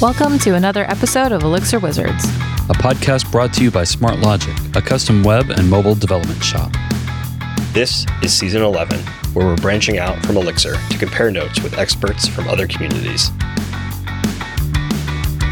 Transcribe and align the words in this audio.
Welcome 0.00 0.38
to 0.40 0.54
another 0.54 0.84
episode 0.84 1.32
of 1.32 1.42
Elixir 1.42 1.80
Wizards. 1.80 2.24
a 2.70 2.74
podcast 2.74 3.32
brought 3.32 3.52
to 3.54 3.64
you 3.64 3.72
by 3.72 3.82
SmartLogic, 3.82 4.76
a 4.76 4.80
custom 4.80 5.24
web 5.24 5.50
and 5.50 5.68
mobile 5.68 5.96
development 5.96 6.40
shop. 6.44 6.72
This 7.72 8.06
is 8.22 8.32
season 8.32 8.62
11, 8.62 9.00
where 9.32 9.44
we're 9.44 9.56
branching 9.56 9.98
out 9.98 10.24
from 10.24 10.36
Elixir 10.36 10.76
to 10.90 10.98
compare 10.98 11.32
notes 11.32 11.60
with 11.64 11.76
experts 11.78 12.28
from 12.28 12.46
other 12.46 12.68
communities. 12.68 13.30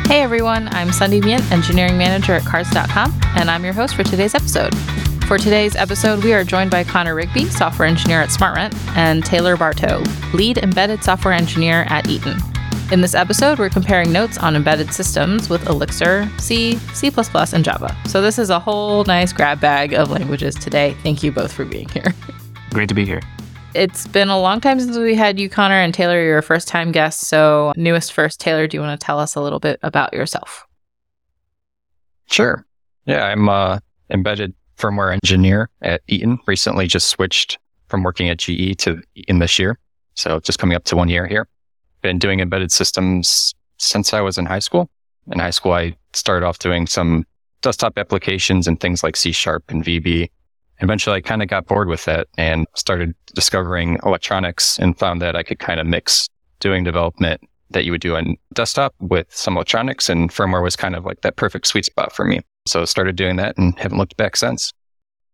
Hey 0.06 0.22
everyone, 0.22 0.68
I'm 0.68 0.90
Sundi 0.90 1.20
Myint, 1.20 1.50
engineering 1.50 1.98
manager 1.98 2.34
at 2.34 2.44
Cars.com, 2.44 3.18
and 3.36 3.50
I'm 3.50 3.64
your 3.64 3.72
host 3.72 3.96
for 3.96 4.04
today's 4.04 4.36
episode. 4.36 4.72
For 5.26 5.38
today's 5.38 5.74
episode, 5.74 6.22
we 6.22 6.32
are 6.34 6.44
joined 6.44 6.70
by 6.70 6.84
Connor 6.84 7.16
Rigby, 7.16 7.46
software 7.46 7.88
engineer 7.88 8.20
at 8.20 8.28
SmartRent, 8.28 8.76
and 8.96 9.24
Taylor 9.24 9.56
Barto, 9.56 10.04
lead 10.34 10.58
embedded 10.58 11.02
software 11.02 11.34
engineer 11.34 11.84
at 11.88 12.08
Eaton. 12.08 12.38
In 12.92 13.00
this 13.00 13.16
episode, 13.16 13.58
we're 13.58 13.68
comparing 13.68 14.12
notes 14.12 14.38
on 14.38 14.54
embedded 14.54 14.94
systems 14.94 15.50
with 15.50 15.68
Elixir, 15.68 16.30
C, 16.38 16.76
C++, 16.94 17.10
and 17.52 17.64
Java. 17.64 17.96
So 18.06 18.22
this 18.22 18.38
is 18.38 18.48
a 18.48 18.60
whole 18.60 19.02
nice 19.06 19.32
grab 19.32 19.60
bag 19.60 19.92
of 19.92 20.12
languages 20.12 20.54
today. 20.54 20.96
Thank 21.02 21.24
you 21.24 21.32
both 21.32 21.52
for 21.52 21.64
being 21.64 21.88
here. 21.88 22.14
Great 22.70 22.88
to 22.88 22.94
be 22.94 23.04
here. 23.04 23.20
It's 23.74 24.06
been 24.06 24.28
a 24.28 24.38
long 24.38 24.60
time 24.60 24.78
since 24.78 24.96
we 24.96 25.16
had 25.16 25.40
you, 25.40 25.48
Connor, 25.48 25.80
and 25.80 25.92
Taylor, 25.92 26.22
you're 26.22 26.38
a 26.38 26.44
first 26.44 26.68
time 26.68 26.92
guest. 26.92 27.22
So, 27.22 27.72
newest 27.76 28.12
first, 28.12 28.38
Taylor, 28.38 28.68
do 28.68 28.76
you 28.76 28.80
want 28.80 28.98
to 28.98 29.04
tell 29.04 29.18
us 29.18 29.34
a 29.34 29.40
little 29.40 29.58
bit 29.58 29.80
about 29.82 30.14
yourself? 30.14 30.64
Sure. 32.30 32.64
Yeah, 33.04 33.24
I'm 33.24 33.48
a 33.48 33.80
embedded 34.10 34.54
firmware 34.78 35.12
engineer 35.12 35.70
at 35.82 36.02
Eaton. 36.06 36.38
Recently 36.46 36.86
just 36.86 37.08
switched 37.08 37.58
from 37.88 38.04
working 38.04 38.28
at 38.28 38.38
GE 38.38 38.76
to 38.78 39.02
Eaton 39.16 39.40
this 39.40 39.58
year. 39.58 39.76
So 40.14 40.38
just 40.38 40.60
coming 40.60 40.76
up 40.76 40.84
to 40.84 40.96
one 40.96 41.08
year 41.08 41.26
here. 41.26 41.48
Been 42.06 42.20
doing 42.20 42.38
embedded 42.38 42.70
systems 42.70 43.52
since 43.78 44.14
I 44.14 44.20
was 44.20 44.38
in 44.38 44.46
high 44.46 44.60
school. 44.60 44.88
In 45.32 45.40
high 45.40 45.50
school, 45.50 45.72
I 45.72 45.96
started 46.12 46.46
off 46.46 46.60
doing 46.60 46.86
some 46.86 47.26
desktop 47.62 47.98
applications 47.98 48.68
and 48.68 48.78
things 48.78 49.02
like 49.02 49.16
C 49.16 49.32
Sharp 49.32 49.64
and 49.68 49.82
VB. 49.82 50.30
Eventually, 50.78 51.16
I 51.16 51.20
kind 51.20 51.42
of 51.42 51.48
got 51.48 51.66
bored 51.66 51.88
with 51.88 52.06
it 52.06 52.28
and 52.38 52.64
started 52.76 53.12
discovering 53.34 53.98
electronics 54.04 54.78
and 54.78 54.96
found 54.96 55.20
that 55.20 55.34
I 55.34 55.42
could 55.42 55.58
kind 55.58 55.80
of 55.80 55.86
mix 55.88 56.28
doing 56.60 56.84
development 56.84 57.40
that 57.70 57.84
you 57.84 57.90
would 57.90 58.02
do 58.02 58.14
on 58.14 58.36
desktop 58.54 58.94
with 59.00 59.26
some 59.34 59.56
electronics 59.56 60.08
and 60.08 60.30
firmware 60.30 60.62
was 60.62 60.76
kind 60.76 60.94
of 60.94 61.04
like 61.04 61.22
that 61.22 61.34
perfect 61.34 61.66
sweet 61.66 61.86
spot 61.86 62.12
for 62.12 62.24
me. 62.24 62.38
So 62.68 62.84
started 62.84 63.16
doing 63.16 63.34
that 63.34 63.58
and 63.58 63.76
haven't 63.80 63.98
looked 63.98 64.16
back 64.16 64.36
since. 64.36 64.72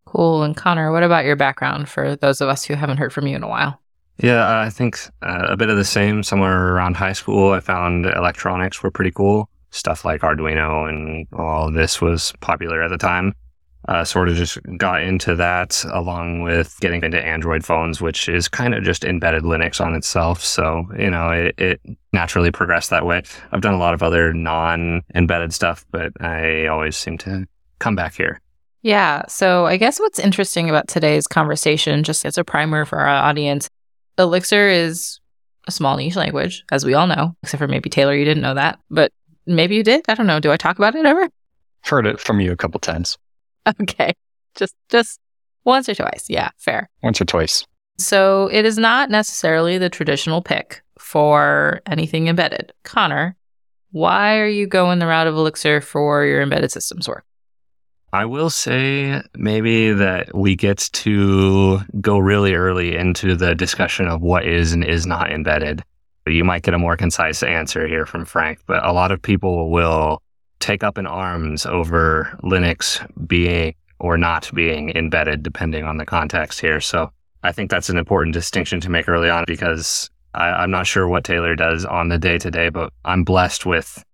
Cool. 0.06 0.42
And 0.42 0.56
Connor, 0.56 0.90
what 0.90 1.02
about 1.02 1.26
your 1.26 1.36
background 1.36 1.90
for 1.90 2.16
those 2.16 2.40
of 2.40 2.48
us 2.48 2.64
who 2.64 2.76
haven't 2.76 2.96
heard 2.96 3.12
from 3.12 3.26
you 3.26 3.36
in 3.36 3.42
a 3.42 3.48
while? 3.48 3.81
Yeah, 4.22 4.60
I 4.60 4.70
think 4.70 4.98
uh, 5.22 5.46
a 5.48 5.56
bit 5.56 5.68
of 5.68 5.76
the 5.76 5.84
same. 5.84 6.22
Somewhere 6.22 6.74
around 6.74 6.96
high 6.96 7.12
school, 7.12 7.50
I 7.50 7.60
found 7.60 8.06
electronics 8.06 8.82
were 8.82 8.90
pretty 8.90 9.10
cool. 9.10 9.50
Stuff 9.70 10.04
like 10.04 10.20
Arduino 10.20 10.88
and 10.88 11.26
all 11.32 11.72
this 11.72 12.00
was 12.00 12.32
popular 12.40 12.82
at 12.82 12.90
the 12.90 12.98
time. 12.98 13.34
Uh, 13.88 14.04
sort 14.04 14.28
of 14.28 14.36
just 14.36 14.58
got 14.76 15.02
into 15.02 15.34
that 15.34 15.84
along 15.92 16.42
with 16.42 16.78
getting 16.80 17.02
into 17.02 17.20
Android 17.20 17.64
phones, 17.64 18.00
which 18.00 18.28
is 18.28 18.46
kind 18.46 18.74
of 18.74 18.84
just 18.84 19.04
embedded 19.04 19.42
Linux 19.42 19.84
on 19.84 19.96
itself. 19.96 20.44
So, 20.44 20.86
you 20.96 21.10
know, 21.10 21.30
it, 21.30 21.58
it 21.58 21.80
naturally 22.12 22.52
progressed 22.52 22.90
that 22.90 23.04
way. 23.04 23.22
I've 23.50 23.60
done 23.60 23.74
a 23.74 23.78
lot 23.78 23.92
of 23.92 24.04
other 24.04 24.32
non 24.32 25.02
embedded 25.16 25.52
stuff, 25.52 25.84
but 25.90 26.12
I 26.20 26.66
always 26.66 26.96
seem 26.96 27.18
to 27.18 27.44
come 27.80 27.96
back 27.96 28.14
here. 28.14 28.40
Yeah. 28.82 29.22
So, 29.26 29.66
I 29.66 29.78
guess 29.78 29.98
what's 29.98 30.20
interesting 30.20 30.68
about 30.68 30.86
today's 30.86 31.26
conversation, 31.26 32.04
just 32.04 32.24
as 32.24 32.38
a 32.38 32.44
primer 32.44 32.84
for 32.84 33.00
our 33.00 33.08
audience, 33.08 33.68
Elixir 34.18 34.68
is 34.68 35.20
a 35.68 35.70
small 35.72 35.96
niche 35.96 36.16
language, 36.16 36.64
as 36.72 36.84
we 36.84 36.94
all 36.94 37.06
know, 37.06 37.36
except 37.42 37.60
for 37.60 37.68
maybe 37.68 37.88
Taylor, 37.90 38.14
you 38.14 38.24
didn't 38.24 38.42
know 38.42 38.54
that, 38.54 38.78
but 38.90 39.12
maybe 39.46 39.74
you 39.76 39.82
did. 39.82 40.04
I 40.08 40.14
don't 40.14 40.26
know. 40.26 40.40
Do 40.40 40.50
I 40.52 40.56
talk 40.56 40.76
about 40.78 40.94
it 40.94 41.06
ever? 41.06 41.28
Heard 41.84 42.06
it 42.06 42.20
from 42.20 42.40
you 42.40 42.52
a 42.52 42.56
couple 42.56 42.78
times, 42.80 43.16
Okay. 43.82 44.12
Just, 44.54 44.74
just 44.90 45.18
once 45.64 45.88
or 45.88 45.94
twice. 45.94 46.26
Yeah. 46.28 46.50
Fair. 46.58 46.90
once 47.02 47.20
or 47.20 47.24
twice. 47.24 47.64
So 47.98 48.48
it 48.52 48.64
is 48.64 48.76
not 48.78 49.10
necessarily 49.10 49.78
the 49.78 49.88
traditional 49.88 50.42
pick 50.42 50.82
for 50.98 51.80
anything 51.86 52.26
embedded. 52.28 52.72
Connor, 52.84 53.36
why 53.92 54.38
are 54.38 54.48
you 54.48 54.66
going 54.66 54.98
the 54.98 55.06
route 55.06 55.26
of 55.26 55.34
Elixir 55.34 55.80
for 55.80 56.24
your 56.24 56.42
embedded 56.42 56.72
systems 56.72 57.08
work? 57.08 57.24
I 58.14 58.26
will 58.26 58.50
say 58.50 59.22
maybe 59.34 59.90
that 59.92 60.34
we 60.34 60.54
get 60.54 60.90
to 60.92 61.80
go 61.98 62.18
really 62.18 62.52
early 62.52 62.94
into 62.94 63.36
the 63.36 63.54
discussion 63.54 64.06
of 64.06 64.20
what 64.20 64.44
is 64.44 64.74
and 64.74 64.84
is 64.84 65.06
not 65.06 65.32
embedded. 65.32 65.82
You 66.26 66.44
might 66.44 66.62
get 66.62 66.74
a 66.74 66.78
more 66.78 66.96
concise 66.96 67.42
answer 67.42 67.86
here 67.88 68.04
from 68.04 68.26
Frank, 68.26 68.58
but 68.66 68.84
a 68.84 68.92
lot 68.92 69.12
of 69.12 69.22
people 69.22 69.70
will 69.70 70.20
take 70.60 70.84
up 70.84 70.98
in 70.98 71.06
arms 71.06 71.64
over 71.64 72.38
Linux 72.42 73.00
being 73.26 73.74
or 73.98 74.18
not 74.18 74.50
being 74.52 74.90
embedded, 74.90 75.42
depending 75.42 75.84
on 75.84 75.96
the 75.96 76.04
context 76.04 76.60
here. 76.60 76.80
So 76.80 77.10
I 77.42 77.52
think 77.52 77.70
that's 77.70 77.88
an 77.88 77.96
important 77.96 78.34
distinction 78.34 78.78
to 78.82 78.90
make 78.90 79.08
early 79.08 79.30
on 79.30 79.44
because 79.46 80.10
I, 80.34 80.48
I'm 80.48 80.70
not 80.70 80.86
sure 80.86 81.08
what 81.08 81.24
Taylor 81.24 81.56
does 81.56 81.86
on 81.86 82.08
the 82.08 82.18
day 82.18 82.36
to 82.38 82.50
day, 82.50 82.68
but 82.68 82.92
I'm 83.06 83.24
blessed 83.24 83.64
with 83.64 84.04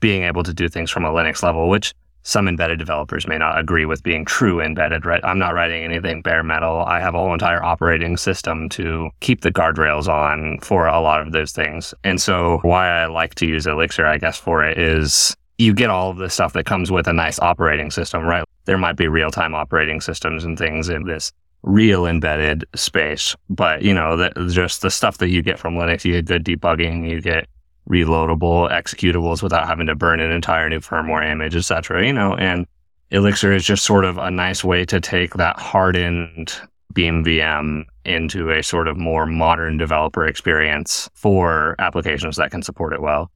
being 0.00 0.22
able 0.22 0.44
to 0.44 0.54
do 0.54 0.68
things 0.68 0.90
from 0.90 1.04
a 1.04 1.10
Linux 1.10 1.42
level, 1.42 1.68
which 1.68 1.94
some 2.24 2.48
embedded 2.48 2.78
developers 2.78 3.28
may 3.28 3.38
not 3.38 3.58
agree 3.58 3.84
with 3.84 4.02
being 4.02 4.24
true 4.24 4.60
embedded, 4.60 5.04
right? 5.04 5.24
I'm 5.24 5.38
not 5.38 5.54
writing 5.54 5.84
anything 5.84 6.22
bare 6.22 6.42
metal. 6.42 6.84
I 6.86 6.98
have 6.98 7.14
a 7.14 7.18
whole 7.18 7.32
entire 7.32 7.62
operating 7.62 8.16
system 8.16 8.68
to 8.70 9.10
keep 9.20 9.42
the 9.42 9.52
guardrails 9.52 10.08
on 10.08 10.58
for 10.60 10.86
a 10.86 11.00
lot 11.00 11.20
of 11.20 11.32
those 11.32 11.52
things. 11.52 11.94
And 12.02 12.20
so 12.20 12.58
why 12.62 12.88
I 12.88 13.06
like 13.06 13.34
to 13.36 13.46
use 13.46 13.66
Elixir, 13.66 14.06
I 14.06 14.16
guess, 14.18 14.38
for 14.38 14.64
it 14.64 14.78
is 14.78 15.36
you 15.58 15.74
get 15.74 15.90
all 15.90 16.10
of 16.10 16.16
the 16.16 16.30
stuff 16.30 16.54
that 16.54 16.64
comes 16.64 16.90
with 16.90 17.06
a 17.06 17.12
nice 17.12 17.38
operating 17.38 17.90
system, 17.90 18.24
right? 18.24 18.44
There 18.64 18.78
might 18.78 18.96
be 18.96 19.06
real 19.06 19.30
time 19.30 19.54
operating 19.54 20.00
systems 20.00 20.44
and 20.44 20.58
things 20.58 20.88
in 20.88 21.04
this 21.04 21.30
real 21.62 22.06
embedded 22.06 22.64
space, 22.74 23.36
but 23.50 23.82
you 23.82 23.94
know, 23.94 24.16
the, 24.16 24.30
just 24.50 24.82
the 24.82 24.90
stuff 24.90 25.18
that 25.18 25.28
you 25.28 25.42
get 25.42 25.58
from 25.58 25.74
Linux, 25.74 26.04
you 26.04 26.12
get 26.12 26.26
good 26.26 26.44
debugging, 26.44 27.08
you 27.08 27.20
get 27.20 27.48
reloadable 27.88 28.70
executables 28.70 29.42
without 29.42 29.66
having 29.66 29.86
to 29.86 29.94
burn 29.94 30.20
an 30.20 30.30
entire 30.30 30.68
new 30.68 30.80
firmware 30.80 31.30
image, 31.30 31.54
etc. 31.54 32.06
You 32.06 32.12
know, 32.12 32.34
and 32.34 32.66
Elixir 33.10 33.52
is 33.52 33.64
just 33.64 33.84
sort 33.84 34.04
of 34.04 34.18
a 34.18 34.30
nice 34.30 34.64
way 34.64 34.84
to 34.86 35.00
take 35.00 35.34
that 35.34 35.58
hardened 35.58 36.54
Beam 36.92 37.24
VM 37.24 37.84
into 38.04 38.50
a 38.50 38.62
sort 38.62 38.88
of 38.88 38.96
more 38.96 39.26
modern 39.26 39.76
developer 39.76 40.26
experience 40.26 41.08
for 41.14 41.74
applications 41.78 42.36
that 42.36 42.50
can 42.50 42.62
support 42.62 42.92
it 42.92 43.02
well. 43.02 43.30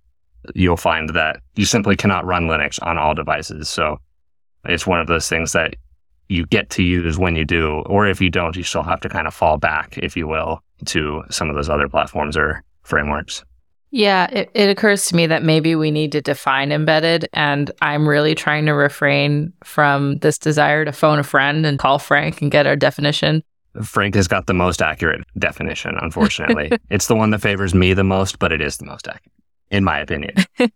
You'll 0.54 0.76
find 0.76 1.10
that 1.10 1.40
you 1.56 1.64
simply 1.64 1.96
cannot 1.96 2.24
run 2.24 2.46
Linux 2.46 2.78
on 2.82 2.96
all 2.96 3.14
devices. 3.14 3.68
So 3.68 3.98
it's 4.64 4.86
one 4.86 5.00
of 5.00 5.06
those 5.08 5.28
things 5.28 5.52
that 5.52 5.74
you 6.28 6.46
get 6.46 6.70
to 6.70 6.82
use 6.82 7.18
when 7.18 7.36
you 7.36 7.44
do, 7.44 7.80
or 7.86 8.06
if 8.06 8.20
you 8.20 8.30
don't, 8.30 8.56
you 8.56 8.62
still 8.62 8.82
have 8.82 9.00
to 9.00 9.08
kind 9.08 9.26
of 9.26 9.34
fall 9.34 9.56
back, 9.56 9.98
if 9.98 10.16
you 10.16 10.28
will, 10.28 10.62
to 10.86 11.22
some 11.30 11.48
of 11.48 11.56
those 11.56 11.68
other 11.68 11.88
platforms 11.88 12.36
or 12.36 12.62
frameworks. 12.82 13.44
Yeah, 13.90 14.28
it, 14.30 14.50
it 14.54 14.68
occurs 14.68 15.06
to 15.06 15.16
me 15.16 15.26
that 15.26 15.42
maybe 15.42 15.74
we 15.74 15.90
need 15.90 16.12
to 16.12 16.20
define 16.20 16.72
embedded, 16.72 17.28
and 17.32 17.70
I'm 17.80 18.06
really 18.06 18.34
trying 18.34 18.66
to 18.66 18.72
refrain 18.72 19.52
from 19.64 20.18
this 20.18 20.38
desire 20.38 20.84
to 20.84 20.92
phone 20.92 21.18
a 21.18 21.22
friend 21.22 21.64
and 21.64 21.78
call 21.78 21.98
Frank 21.98 22.42
and 22.42 22.50
get 22.50 22.66
our 22.66 22.76
definition. 22.76 23.42
Frank 23.82 24.14
has 24.14 24.28
got 24.28 24.46
the 24.46 24.54
most 24.54 24.82
accurate 24.82 25.24
definition, 25.38 25.96
unfortunately. 26.00 26.70
it's 26.90 27.06
the 27.06 27.14
one 27.14 27.30
that 27.30 27.40
favors 27.40 27.74
me 27.74 27.94
the 27.94 28.04
most, 28.04 28.38
but 28.38 28.52
it 28.52 28.60
is 28.60 28.76
the 28.76 28.84
most 28.84 29.08
accurate, 29.08 29.32
in 29.70 29.84
my 29.84 29.98
opinion. 29.98 30.34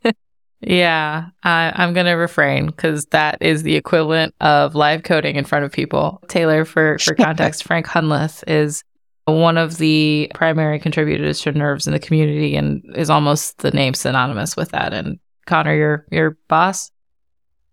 Yeah, 0.65 1.27
I, 1.43 1.72
I'm 1.75 1.93
going 1.93 2.06
to 2.06 2.12
refrain 2.12 2.67
because 2.67 3.06
that 3.06 3.39
is 3.41 3.65
the 3.65 3.75
equivalent 3.75 4.34
of 4.41 4.77
live 4.77 5.03
coding 5.03 5.34
in 5.34 5.45
front 5.45 5.65
of 5.65 5.72
people. 5.72 6.22
Taylor, 6.28 6.65
for, 6.65 6.98
for 7.01 7.15
context, 7.16 7.65
Frank 7.65 7.86
Hunleth 7.86 8.45
is 8.47 8.84
one 9.24 9.57
of 9.57 9.78
the 9.78 10.30
primary 10.34 10.78
contributors 10.78 11.41
to 11.41 11.53
Nerves 11.53 11.86
in 11.86 11.92
the 11.92 11.98
community 11.98 12.57
and 12.57 12.83
is 12.97 13.10
almost 13.10 13.59
the 13.59 13.71
name 13.71 13.95
synonymous 13.95 14.57
with 14.57 14.71
that. 14.71 14.92
And 14.92 15.19
Connor, 15.47 15.74
your 15.74 16.07
your 16.10 16.36
boss? 16.48 16.91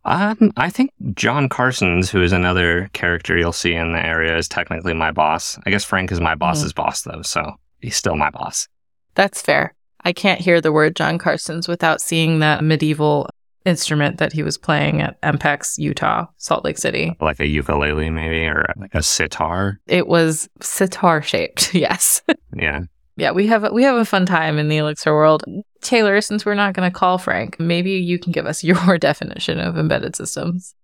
Um, 0.06 0.52
I 0.58 0.70
think 0.70 0.92
Jon 1.14 1.50
Carstens, 1.50 2.10
who 2.10 2.24
is 2.24 2.32
another 2.32 2.90
character 2.94 3.38
you'll 3.38 3.52
see 3.52 3.74
in 3.74 3.92
the 3.92 4.04
area, 4.04 4.38
is 4.38 4.48
technically 4.48 4.94
my 4.94 5.12
boss. 5.12 5.60
I 5.66 5.70
guess 5.70 5.84
Frank 5.84 6.12
is 6.12 6.22
my 6.22 6.36
boss's 6.36 6.74
boss, 6.74 7.02
though, 7.02 7.22
so 7.22 7.54
he's 7.80 7.98
still 7.98 8.16
my 8.16 8.30
boss. 8.30 8.68
That's 9.16 9.42
fair. 9.42 9.76
I 10.06 10.14
can't 10.14 10.40
hear 10.40 10.62
the 10.62 10.72
word 10.72 10.96
Jon 10.96 11.20
Carstens 11.20 11.68
without 11.68 12.00
seeing 12.02 12.40
that 12.40 12.64
medieval 12.64 13.30
instrument 13.66 14.18
that 14.18 14.34
he 14.34 14.44
was 14.44 14.58
playing 14.58 15.02
at 15.02 15.22
EMPEX, 15.22 15.78
Utah, 15.78 16.26
Salt 16.38 16.64
Lake 16.64 16.78
City. 16.78 17.16
Like 17.20 17.40
a 17.40 17.48
ukulele, 17.48 18.10
maybe, 18.10 18.46
or 18.46 18.66
like 18.78 18.96
a 18.96 19.04
sitar. 19.04 19.80
It 19.88 20.08
was 20.08 20.50
sitar 20.62 21.22
shaped. 21.22 21.74
Yes. 21.80 22.22
Yeah. 22.56 22.82
yeah, 23.16 23.32
we 23.32 23.48
have 23.48 23.64
a, 23.64 23.72
we 23.72 23.84
have 23.84 23.96
a 23.96 24.06
fun 24.06 24.26
time 24.26 24.58
in 24.58 24.68
the 24.70 24.78
Elixir 24.78 25.14
world. 25.14 25.44
Taylor, 25.82 26.20
since 26.20 26.46
we're 26.46 26.56
not 26.56 26.74
going 26.74 26.90
to 26.90 26.98
call 26.98 27.18
Frank, 27.18 27.60
maybe 27.60 27.92
you 27.92 28.20
can 28.20 28.32
give 28.32 28.46
us 28.46 28.64
your 28.66 28.98
definition 28.98 29.60
of 29.60 29.78
embedded 29.78 30.16
systems. 30.16 30.76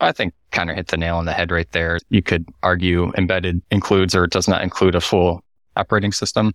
I 0.00 0.12
think 0.12 0.34
kind 0.50 0.68
of 0.68 0.76
hit 0.76 0.88
the 0.88 0.96
nail 0.96 1.16
on 1.16 1.26
the 1.26 1.32
head 1.32 1.50
right 1.50 1.70
there. 1.70 1.98
You 2.10 2.22
could 2.22 2.48
argue 2.62 3.12
embedded 3.16 3.62
includes 3.70 4.14
or 4.14 4.26
does 4.26 4.48
not 4.48 4.62
include 4.62 4.94
a 4.94 5.00
full 5.00 5.42
operating 5.76 6.12
system. 6.12 6.52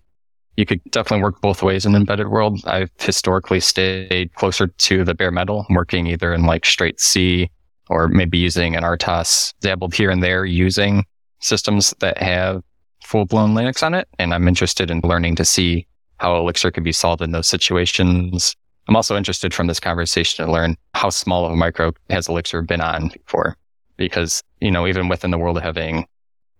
You 0.58 0.66
could 0.66 0.82
definitely 0.90 1.22
work 1.22 1.40
both 1.40 1.62
ways 1.62 1.86
in 1.86 1.94
embedded 1.94 2.28
world. 2.30 2.60
I've 2.66 2.90
historically 2.98 3.60
stayed 3.60 4.34
closer 4.34 4.66
to 4.66 5.04
the 5.04 5.14
bare 5.14 5.30
metal, 5.30 5.64
working 5.70 6.08
either 6.08 6.34
in 6.34 6.46
like 6.46 6.66
straight 6.66 6.98
C 6.98 7.48
or 7.88 8.08
maybe 8.08 8.38
using 8.38 8.74
an 8.74 8.82
RTOS, 8.82 9.54
dabbled 9.60 9.94
here 9.94 10.10
and 10.10 10.20
there 10.20 10.44
using 10.44 11.04
systems 11.38 11.94
that 12.00 12.18
have 12.18 12.64
full 13.04 13.24
blown 13.24 13.54
Linux 13.54 13.84
on 13.84 13.94
it. 13.94 14.08
And 14.18 14.34
I'm 14.34 14.48
interested 14.48 14.90
in 14.90 15.00
learning 15.04 15.36
to 15.36 15.44
see 15.44 15.86
how 16.16 16.36
Elixir 16.36 16.72
could 16.72 16.82
be 16.82 16.90
solved 16.90 17.22
in 17.22 17.30
those 17.30 17.46
situations. 17.46 18.56
I'm 18.88 18.96
also 18.96 19.16
interested 19.16 19.54
from 19.54 19.68
this 19.68 19.78
conversation 19.78 20.44
to 20.44 20.50
learn 20.50 20.76
how 20.94 21.10
small 21.10 21.46
of 21.46 21.52
a 21.52 21.56
micro 21.56 21.92
has 22.10 22.28
Elixir 22.28 22.62
been 22.62 22.80
on 22.80 23.10
before. 23.10 23.56
Because, 23.96 24.42
you 24.60 24.72
know, 24.72 24.88
even 24.88 25.06
within 25.06 25.30
the 25.30 25.38
world 25.38 25.56
of 25.56 25.62
having 25.62 26.04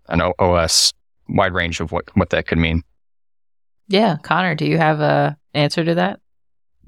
an 0.06 0.20
OS 0.38 0.92
wide 1.28 1.52
range 1.52 1.80
of 1.80 1.90
what, 1.90 2.04
what 2.16 2.30
that 2.30 2.46
could 2.46 2.58
mean. 2.58 2.84
Yeah. 3.88 4.16
Connor, 4.22 4.54
do 4.54 4.66
you 4.66 4.78
have 4.78 5.00
a 5.00 5.36
answer 5.54 5.84
to 5.84 5.94
that? 5.96 6.20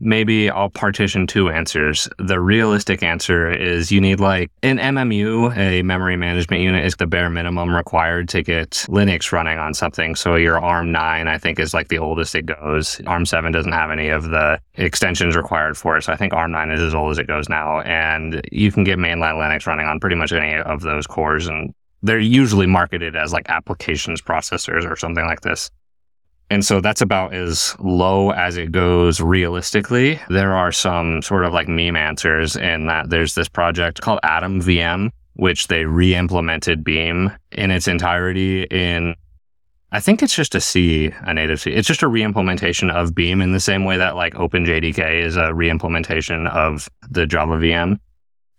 maybe 0.01 0.51
I'll 0.51 0.71
partition 0.71 1.27
two 1.27 1.51
answers. 1.51 2.09
The 2.19 2.41
realistic 2.41 3.03
answer 3.03 3.51
is 3.51 3.93
you 3.93 4.01
need 4.01 4.19
like 4.19 4.51
an 4.63 4.79
MMU, 4.79 5.57
a 5.57 5.83
memory 5.83 6.17
management 6.17 6.63
unit 6.63 6.85
is 6.85 6.97
the 6.97 7.07
bare 7.07 7.31
minimum 7.31 7.75
required 7.75 8.29
to 8.31 8.43
get 8.43 8.71
Linux 8.89 9.31
running 9.31 9.59
on 9.59 9.75
something. 9.75 10.15
So 10.15 10.35
your 10.35 10.59
ARM 10.59 10.91
9, 10.91 11.29
I 11.29 11.39
think 11.39 11.61
is 11.61 11.75
like 11.75 11.89
the 11.89 11.99
oldest 11.99 12.35
it 12.35 12.47
goes. 12.47 13.01
ARM 13.07 13.27
7 13.27 13.53
doesn't 13.53 13.73
have 13.73 13.91
any 13.91 14.09
of 14.09 14.25
the 14.25 14.59
extensions 14.75 15.37
required 15.37 15.77
for 15.77 15.97
it. 15.99 16.03
So 16.03 16.13
I 16.13 16.17
think 16.17 16.33
ARM 16.33 16.51
9 16.51 16.71
is 16.71 16.81
as 16.81 16.95
old 16.95 17.13
as 17.13 17.19
it 17.19 17.27
goes 17.27 17.49
now. 17.49 17.81
And 17.81 18.41
you 18.51 18.73
can 18.73 18.85
get 18.85 18.99
mainline 18.99 19.35
Linux 19.35 19.67
running 19.67 19.87
on 19.87 20.01
pretty 20.01 20.17
much 20.17 20.33
any 20.33 20.57
of 20.57 20.81
those 20.81 21.07
cores. 21.07 21.47
And 21.47 21.75
they're 22.03 22.19
usually 22.19 22.67
marketed 22.67 23.15
as 23.15 23.33
like 23.33 23.49
applications 23.51 24.23
processors 24.23 24.91
or 24.91 24.97
something 24.97 25.27
like 25.27 25.43
this. 25.43 25.71
And 26.51 26.65
so 26.65 26.81
that's 26.81 27.01
about 27.01 27.33
as 27.33 27.77
low 27.79 28.31
as 28.31 28.57
it 28.57 28.73
goes 28.73 29.21
realistically. 29.21 30.21
There 30.29 30.53
are 30.53 30.73
some 30.73 31.23
sort 31.23 31.45
of 31.45 31.53
like 31.53 31.69
meme 31.69 31.95
answers 31.95 32.57
in 32.57 32.87
that 32.87 33.09
there's 33.09 33.35
this 33.37 33.49
project 33.49 34.01
called 34.01 34.19
AtomVM, 34.25 35.11
which 35.35 35.69
they 35.69 35.85
re-implemented 35.85 36.83
Beam 36.83 37.31
in 37.53 37.71
its 37.71 37.87
entirety 37.87 38.65
in 38.65 39.15
I 39.93 39.99
think 39.99 40.23
it's 40.23 40.35
just 40.35 40.55
a 40.55 40.61
C, 40.61 41.13
a 41.23 41.35
native 41.35 41.61
C. 41.61 41.73
It's 41.73 41.89
just 41.89 42.05
a 42.05 42.09
re-implementation 42.09 42.91
of 42.91 43.13
Beam 43.13 43.41
in 43.41 43.53
the 43.53 43.59
same 43.59 43.85
way 43.85 43.97
that 43.97 44.15
like 44.15 44.35
OpenJDK 44.35 45.25
is 45.25 45.37
a 45.37 45.53
re-implementation 45.53 46.47
of 46.47 46.89
the 47.11 47.27
Java 47.27 47.55
VM. 47.55 47.99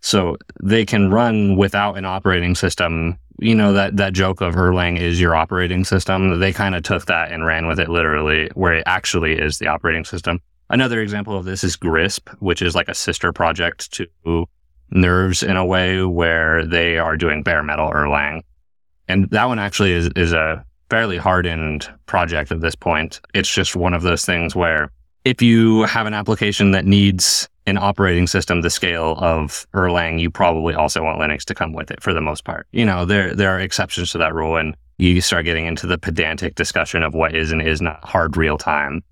So 0.00 0.36
they 0.62 0.84
can 0.84 1.10
run 1.10 1.56
without 1.56 1.96
an 1.96 2.04
operating 2.04 2.54
system 2.54 3.16
you 3.42 3.54
know 3.54 3.72
that 3.72 3.96
that 3.96 4.12
joke 4.12 4.40
of 4.40 4.54
Erlang 4.54 4.98
is 4.98 5.20
your 5.20 5.34
operating 5.34 5.84
system. 5.84 6.38
They 6.38 6.52
kind 6.52 6.74
of 6.74 6.82
took 6.82 7.06
that 7.06 7.32
and 7.32 7.44
ran 7.44 7.66
with 7.66 7.80
it 7.80 7.88
literally, 7.88 8.50
where 8.54 8.74
it 8.74 8.84
actually 8.86 9.38
is 9.38 9.58
the 9.58 9.66
operating 9.66 10.04
system. 10.04 10.40
Another 10.70 11.00
example 11.00 11.36
of 11.36 11.44
this 11.44 11.64
is 11.64 11.76
GRiSP, 11.76 12.34
which 12.40 12.62
is 12.62 12.74
like 12.74 12.88
a 12.88 12.94
sister 12.94 13.32
project 13.32 13.92
to 14.24 14.46
Nerves 14.90 15.42
in 15.42 15.56
a 15.56 15.64
way 15.64 16.02
where 16.04 16.66
they 16.66 16.98
are 16.98 17.16
doing 17.16 17.42
bare 17.42 17.62
metal 17.62 17.90
Erlang, 17.90 18.42
and 19.08 19.28
that 19.30 19.46
one 19.46 19.58
actually 19.58 19.92
is 19.92 20.08
is 20.16 20.32
a 20.32 20.64
fairly 20.90 21.16
hardened 21.16 21.88
project 22.06 22.52
at 22.52 22.60
this 22.60 22.74
point. 22.74 23.20
It's 23.34 23.52
just 23.52 23.74
one 23.74 23.94
of 23.94 24.02
those 24.02 24.24
things 24.24 24.54
where 24.54 24.90
if 25.24 25.40
you 25.40 25.84
have 25.84 26.06
an 26.06 26.14
application 26.14 26.72
that 26.72 26.84
needs 26.84 27.48
an 27.66 27.78
operating 27.78 28.26
system 28.26 28.60
the 28.60 28.70
scale 28.70 29.16
of 29.18 29.66
Erlang, 29.74 30.20
you 30.20 30.30
probably 30.30 30.74
also 30.74 31.02
want 31.02 31.20
Linux 31.20 31.44
to 31.44 31.54
come 31.54 31.72
with 31.72 31.90
it 31.90 32.02
for 32.02 32.12
the 32.12 32.20
most 32.20 32.44
part. 32.44 32.66
You 32.72 32.84
know, 32.84 33.04
there 33.04 33.34
there 33.34 33.50
are 33.50 33.60
exceptions 33.60 34.12
to 34.12 34.18
that 34.18 34.34
rule 34.34 34.56
and 34.56 34.76
you 34.98 35.20
start 35.20 35.44
getting 35.44 35.66
into 35.66 35.86
the 35.86 35.98
pedantic 35.98 36.54
discussion 36.54 37.02
of 37.02 37.14
what 37.14 37.34
is 37.34 37.50
and 37.50 37.62
is 37.62 37.80
not 37.80 38.04
hard 38.04 38.36
real 38.36 38.58
time. 38.58 39.02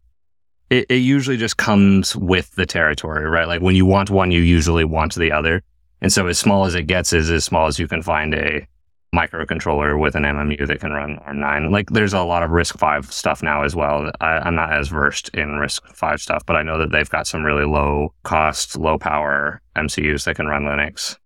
It, 0.68 0.86
it 0.88 0.96
usually 0.96 1.36
just 1.36 1.56
comes 1.56 2.14
with 2.14 2.54
the 2.54 2.66
territory, 2.66 3.28
right? 3.28 3.48
Like 3.48 3.60
when 3.60 3.74
you 3.74 3.86
want 3.86 4.10
one, 4.10 4.30
you 4.30 4.40
usually 4.40 4.84
want 4.84 5.14
the 5.14 5.32
other. 5.32 5.62
And 6.00 6.12
so 6.12 6.26
as 6.28 6.38
small 6.38 6.64
as 6.64 6.74
it 6.74 6.84
gets 6.84 7.12
is 7.12 7.30
as 7.30 7.44
small 7.44 7.66
as 7.66 7.78
you 7.78 7.88
can 7.88 8.02
find 8.02 8.34
a 8.34 8.66
microcontroller 9.14 9.98
with 9.98 10.14
an 10.14 10.22
MMU 10.22 10.66
that 10.66 10.80
can 10.80 10.92
run 10.92 11.18
ARM9. 11.26 11.70
Like 11.70 11.90
there's 11.90 12.12
a 12.12 12.22
lot 12.22 12.42
of 12.42 12.50
RISC-V 12.50 13.10
stuff 13.10 13.42
now 13.42 13.62
as 13.62 13.74
well. 13.74 14.10
I, 14.20 14.46
am 14.46 14.54
not 14.54 14.72
as 14.72 14.88
versed 14.88 15.30
in 15.30 15.48
RISC-V 15.48 16.18
stuff, 16.18 16.44
but 16.46 16.56
I 16.56 16.62
know 16.62 16.78
that 16.78 16.92
they've 16.92 17.10
got 17.10 17.26
some 17.26 17.42
really 17.42 17.64
low 17.64 18.14
cost, 18.22 18.76
low 18.76 18.98
power 18.98 19.60
MCUs 19.76 20.24
that 20.24 20.36
can 20.36 20.46
run 20.46 20.62
Linux. 20.62 21.16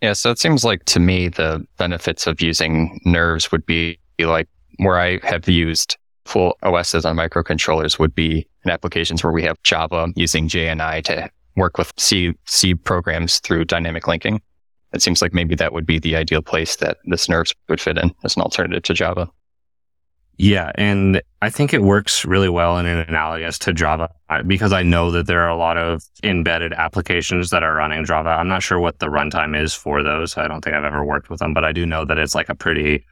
Yeah, 0.00 0.12
so 0.12 0.30
it 0.30 0.38
seems 0.38 0.64
like 0.64 0.84
to 0.84 1.00
me 1.00 1.28
the 1.28 1.66
benefits 1.76 2.26
of 2.26 2.40
using 2.40 3.00
nerves 3.04 3.50
would 3.50 3.66
be 3.66 3.98
like 4.18 4.48
where 4.76 4.98
I 4.98 5.18
have 5.22 5.48
used 5.48 5.96
full 6.26 6.56
OSs 6.62 7.04
on 7.04 7.16
microcontrollers 7.16 7.98
would 7.98 8.14
be 8.14 8.46
in 8.64 8.70
applications 8.70 9.24
where 9.24 9.32
we 9.32 9.42
have 9.42 9.62
Java 9.62 10.08
using 10.14 10.48
JNI 10.48 11.04
to 11.04 11.30
work 11.56 11.78
with 11.78 11.92
C 11.96 12.34
C 12.46 12.74
programs 12.74 13.40
through 13.40 13.64
dynamic 13.64 14.06
linking 14.06 14.40
it 14.94 15.02
seems 15.02 15.20
like 15.20 15.34
maybe 15.34 15.54
that 15.56 15.72
would 15.72 15.86
be 15.86 15.98
the 15.98 16.16
ideal 16.16 16.42
place 16.42 16.76
that 16.76 16.98
this 17.04 17.28
nerves 17.28 17.54
would 17.68 17.80
fit 17.80 17.98
in 17.98 18.14
as 18.24 18.36
an 18.36 18.42
alternative 18.42 18.82
to 18.84 18.94
Java. 18.94 19.28
Yeah, 20.36 20.72
and 20.74 21.22
I 21.42 21.50
think 21.50 21.72
it 21.72 21.82
works 21.82 22.24
really 22.24 22.48
well 22.48 22.76
in 22.78 22.86
an 22.86 22.98
analogous 23.08 23.56
to 23.60 23.72
Java 23.72 24.10
uh, 24.30 24.42
because 24.42 24.72
I 24.72 24.82
know 24.82 25.12
that 25.12 25.28
there 25.28 25.42
are 25.42 25.48
a 25.48 25.56
lot 25.56 25.76
of 25.76 26.02
embedded 26.24 26.72
applications 26.72 27.50
that 27.50 27.62
are 27.62 27.74
running 27.74 28.04
Java. 28.04 28.30
I'm 28.30 28.48
not 28.48 28.62
sure 28.62 28.80
what 28.80 28.98
the 28.98 29.06
runtime 29.06 29.60
is 29.60 29.74
for 29.74 30.02
those. 30.02 30.36
I 30.36 30.48
don't 30.48 30.62
think 30.62 30.74
I've 30.74 30.84
ever 30.84 31.04
worked 31.04 31.30
with 31.30 31.38
them, 31.38 31.54
but 31.54 31.64
I 31.64 31.70
do 31.70 31.86
know 31.86 32.04
that 32.04 32.18
it's 32.18 32.34
like 32.34 32.48
a 32.48 32.54
pretty, 32.54 33.04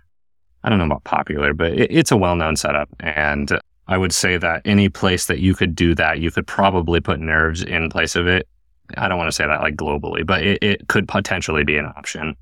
I 0.64 0.68
don't 0.68 0.78
know 0.78 0.86
about 0.86 1.04
popular, 1.04 1.54
but 1.54 1.72
it's 1.72 2.10
a 2.10 2.16
well 2.16 2.34
known 2.34 2.56
setup. 2.56 2.88
And 2.98 3.56
I 3.86 3.98
would 3.98 4.12
say 4.12 4.36
that 4.38 4.62
any 4.64 4.88
place 4.88 5.26
that 5.26 5.38
you 5.38 5.54
could 5.54 5.76
do 5.76 5.94
that, 5.94 6.18
you 6.18 6.32
could 6.32 6.46
probably 6.48 7.00
put 7.00 7.20
nerves 7.20 7.62
in 7.62 7.88
place 7.88 8.16
of 8.16 8.26
it 8.26 8.48
I 8.96 9.08
don't 9.08 9.18
want 9.18 9.28
to 9.28 9.32
say 9.32 9.46
that 9.46 9.60
like 9.60 9.76
globally, 9.76 10.26
but 10.26 10.42
it, 10.42 10.62
it 10.62 10.88
could 10.88 11.08
potentially 11.08 11.64
be 11.64 11.76
an 11.76 11.86
option. 11.86 12.36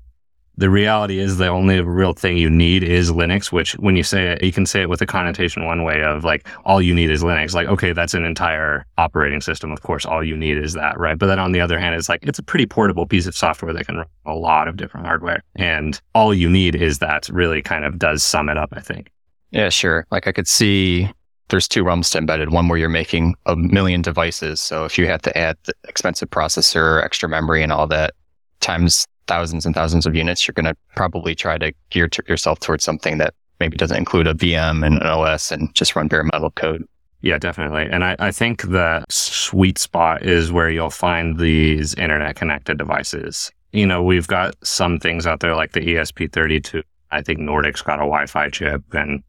The 0.57 0.69
reality 0.69 1.17
is 1.17 1.37
the 1.37 1.47
only 1.47 1.81
real 1.81 2.13
thing 2.13 2.37
you 2.37 2.49
need 2.49 2.83
is 2.83 3.09
Linux, 3.09 3.51
which 3.51 3.71
when 3.77 3.95
you 3.95 4.03
say 4.03 4.33
it, 4.33 4.43
you 4.43 4.51
can 4.51 4.65
say 4.65 4.81
it 4.81 4.89
with 4.89 5.01
a 5.01 5.05
connotation 5.05 5.65
one 5.65 5.83
way 5.83 6.03
of 6.03 6.23
like, 6.23 6.45
all 6.65 6.81
you 6.81 6.93
need 6.93 7.09
is 7.09 7.23
Linux. 7.23 7.55
Like, 7.55 7.67
okay, 7.67 7.93
that's 7.93 8.13
an 8.13 8.25
entire 8.25 8.85
operating 8.97 9.39
system. 9.39 9.71
Of 9.71 9.81
course, 9.81 10.05
all 10.05 10.23
you 10.23 10.35
need 10.35 10.57
is 10.57 10.73
that, 10.73 10.99
right? 10.99 11.17
But 11.17 11.27
then 11.27 11.39
on 11.39 11.53
the 11.53 11.61
other 11.61 11.79
hand, 11.79 11.95
it's 11.95 12.09
like, 12.09 12.23
it's 12.23 12.37
a 12.37 12.43
pretty 12.43 12.65
portable 12.65 13.05
piece 13.05 13.27
of 13.27 13.35
software 13.35 13.73
that 13.73 13.87
can 13.87 13.95
run 13.97 14.07
a 14.25 14.35
lot 14.35 14.67
of 14.67 14.75
different 14.75 15.07
hardware. 15.07 15.41
And 15.55 15.99
all 16.13 16.33
you 16.33 16.49
need 16.49 16.75
is 16.75 16.99
that 16.99 17.29
really 17.29 17.61
kind 17.61 17.85
of 17.85 17.97
does 17.97 18.21
sum 18.21 18.49
it 18.49 18.57
up, 18.57 18.69
I 18.73 18.81
think. 18.81 19.09
Yeah, 19.51 19.69
sure. 19.69 20.05
Like 20.11 20.27
I 20.27 20.31
could 20.31 20.49
see 20.49 21.09
there's 21.51 21.67
two 21.67 21.83
realms 21.83 22.09
to 22.09 22.17
embedded. 22.17 22.51
One 22.51 22.67
where 22.67 22.79
you're 22.79 22.89
making 22.89 23.35
a 23.45 23.55
million 23.55 24.01
devices. 24.01 24.59
So 24.59 24.85
if 24.85 24.97
you 24.97 25.05
have 25.07 25.21
to 25.23 25.37
add 25.37 25.57
the 25.65 25.73
expensive 25.87 26.29
processor, 26.29 27.03
extra 27.03 27.29
memory, 27.29 27.61
and 27.61 27.71
all 27.71 27.87
that 27.87 28.15
times 28.61 29.05
thousands 29.27 29.65
and 29.65 29.75
thousands 29.75 30.05
of 30.05 30.15
units, 30.15 30.47
you're 30.47 30.53
going 30.53 30.65
to 30.65 30.75
probably 30.95 31.35
try 31.35 31.57
to 31.57 31.73
gear 31.89 32.07
t- 32.07 32.23
yourself 32.27 32.59
towards 32.59 32.83
something 32.83 33.17
that 33.17 33.33
maybe 33.59 33.77
doesn't 33.77 33.97
include 33.97 34.27
a 34.27 34.33
VM 34.33 34.85
and 34.85 34.95
an 34.95 35.03
OS 35.03 35.51
and 35.51 35.73
just 35.75 35.95
run 35.95 36.07
bare 36.07 36.23
metal 36.23 36.51
code. 36.51 36.87
Yeah, 37.21 37.37
definitely. 37.37 37.87
And 37.91 38.03
I, 38.03 38.15
I 38.17 38.31
think 38.31 38.63
the 38.63 39.05
sweet 39.09 39.77
spot 39.77 40.23
is 40.23 40.51
where 40.51 40.69
you'll 40.69 40.89
find 40.89 41.37
these 41.37 41.93
internet 41.95 42.35
connected 42.35 42.77
devices. 42.77 43.51
You 43.73 43.85
know, 43.85 44.01
we've 44.01 44.27
got 44.27 44.55
some 44.65 44.99
things 44.99 45.27
out 45.27 45.41
there 45.41 45.55
like 45.55 45.73
the 45.73 45.81
ESP32. 45.81 46.81
I 47.11 47.21
think 47.21 47.39
Nordic's 47.39 47.81
got 47.81 47.99
a 47.99 48.07
Wi 48.07 48.25
Fi 48.25 48.49
chip 48.49 48.81
and 48.93 49.21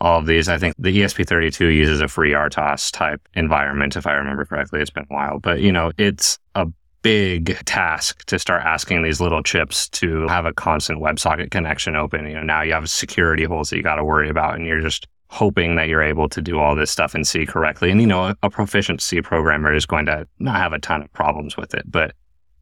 all 0.00 0.18
of 0.18 0.26
these. 0.26 0.48
I 0.48 0.58
think 0.58 0.74
the 0.78 0.96
ESP32 1.00 1.74
uses 1.74 2.00
a 2.00 2.04
FreeRTOS 2.04 2.92
type 2.92 3.20
environment, 3.34 3.96
if 3.96 4.06
I 4.06 4.12
remember 4.12 4.44
correctly. 4.44 4.80
It's 4.80 4.90
been 4.90 5.06
a 5.10 5.14
while, 5.14 5.38
but 5.38 5.60
you 5.60 5.72
know, 5.72 5.92
it's 5.98 6.38
a 6.54 6.66
big 7.02 7.58
task 7.64 8.24
to 8.26 8.38
start 8.38 8.62
asking 8.64 9.02
these 9.02 9.20
little 9.20 9.42
chips 9.42 9.88
to 9.88 10.26
have 10.28 10.44
a 10.44 10.52
constant 10.52 11.00
WebSocket 11.00 11.50
connection 11.50 11.96
open. 11.96 12.26
You 12.26 12.34
know, 12.34 12.42
now 12.42 12.62
you 12.62 12.72
have 12.72 12.90
security 12.90 13.44
holes 13.44 13.70
that 13.70 13.76
you 13.76 13.82
got 13.82 13.96
to 13.96 14.04
worry 14.04 14.28
about, 14.28 14.54
and 14.56 14.66
you're 14.66 14.80
just 14.80 15.06
hoping 15.30 15.76
that 15.76 15.88
you're 15.88 16.02
able 16.02 16.28
to 16.28 16.40
do 16.40 16.58
all 16.58 16.74
this 16.74 16.90
stuff 16.90 17.14
in 17.14 17.24
C 17.24 17.44
correctly. 17.44 17.90
And 17.90 18.00
you 18.00 18.06
know, 18.06 18.34
a 18.42 18.50
proficient 18.50 19.00
C 19.02 19.20
programmer 19.20 19.74
is 19.74 19.86
going 19.86 20.06
to 20.06 20.26
not 20.38 20.56
have 20.56 20.72
a 20.72 20.78
ton 20.78 21.02
of 21.02 21.12
problems 21.12 21.56
with 21.56 21.74
it, 21.74 21.84
but 21.86 22.14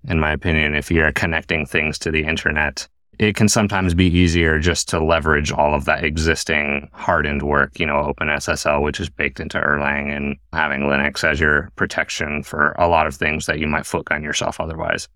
in 0.09 0.21
my 0.21 0.33
opinion, 0.33 0.75
if 0.75 0.91
you're 0.91 1.13
connecting 1.13 1.67
things 1.67 1.99
to 2.01 2.11
the 2.11 2.25
internet 2.25 2.89
it 3.19 3.37
can 3.37 3.49
sometimes 3.49 3.95
be 3.95 4.07
easier 4.07 4.59
just 4.59 4.89
to 4.91 5.03
leverage 5.03 5.51
all 5.51 5.75
of 5.75 5.85
that 5.87 6.05
existing 6.05 6.89
hardened 6.93 7.43
work, 7.43 7.79
you 7.79 7.87
know, 7.87 8.13
OpenSSL, 8.13 8.83
which 8.83 9.01
is 9.01 9.09
baked 9.09 9.41
into 9.41 9.59
Erlang 9.59 10.15
and 10.15 10.37
having 10.53 10.83
Linux 10.83 11.25
as 11.25 11.41
your 11.41 11.71
protection 11.77 12.43
for 12.43 12.73
a 12.79 12.89
lot 12.89 13.07
of 13.07 13.15
things 13.15 13.47
that 13.47 13.59
you 13.59 13.67
might 13.67 13.87
foot 13.87 14.07
on 14.11 14.23
yourself 14.23 14.61
otherwise. 14.61 15.09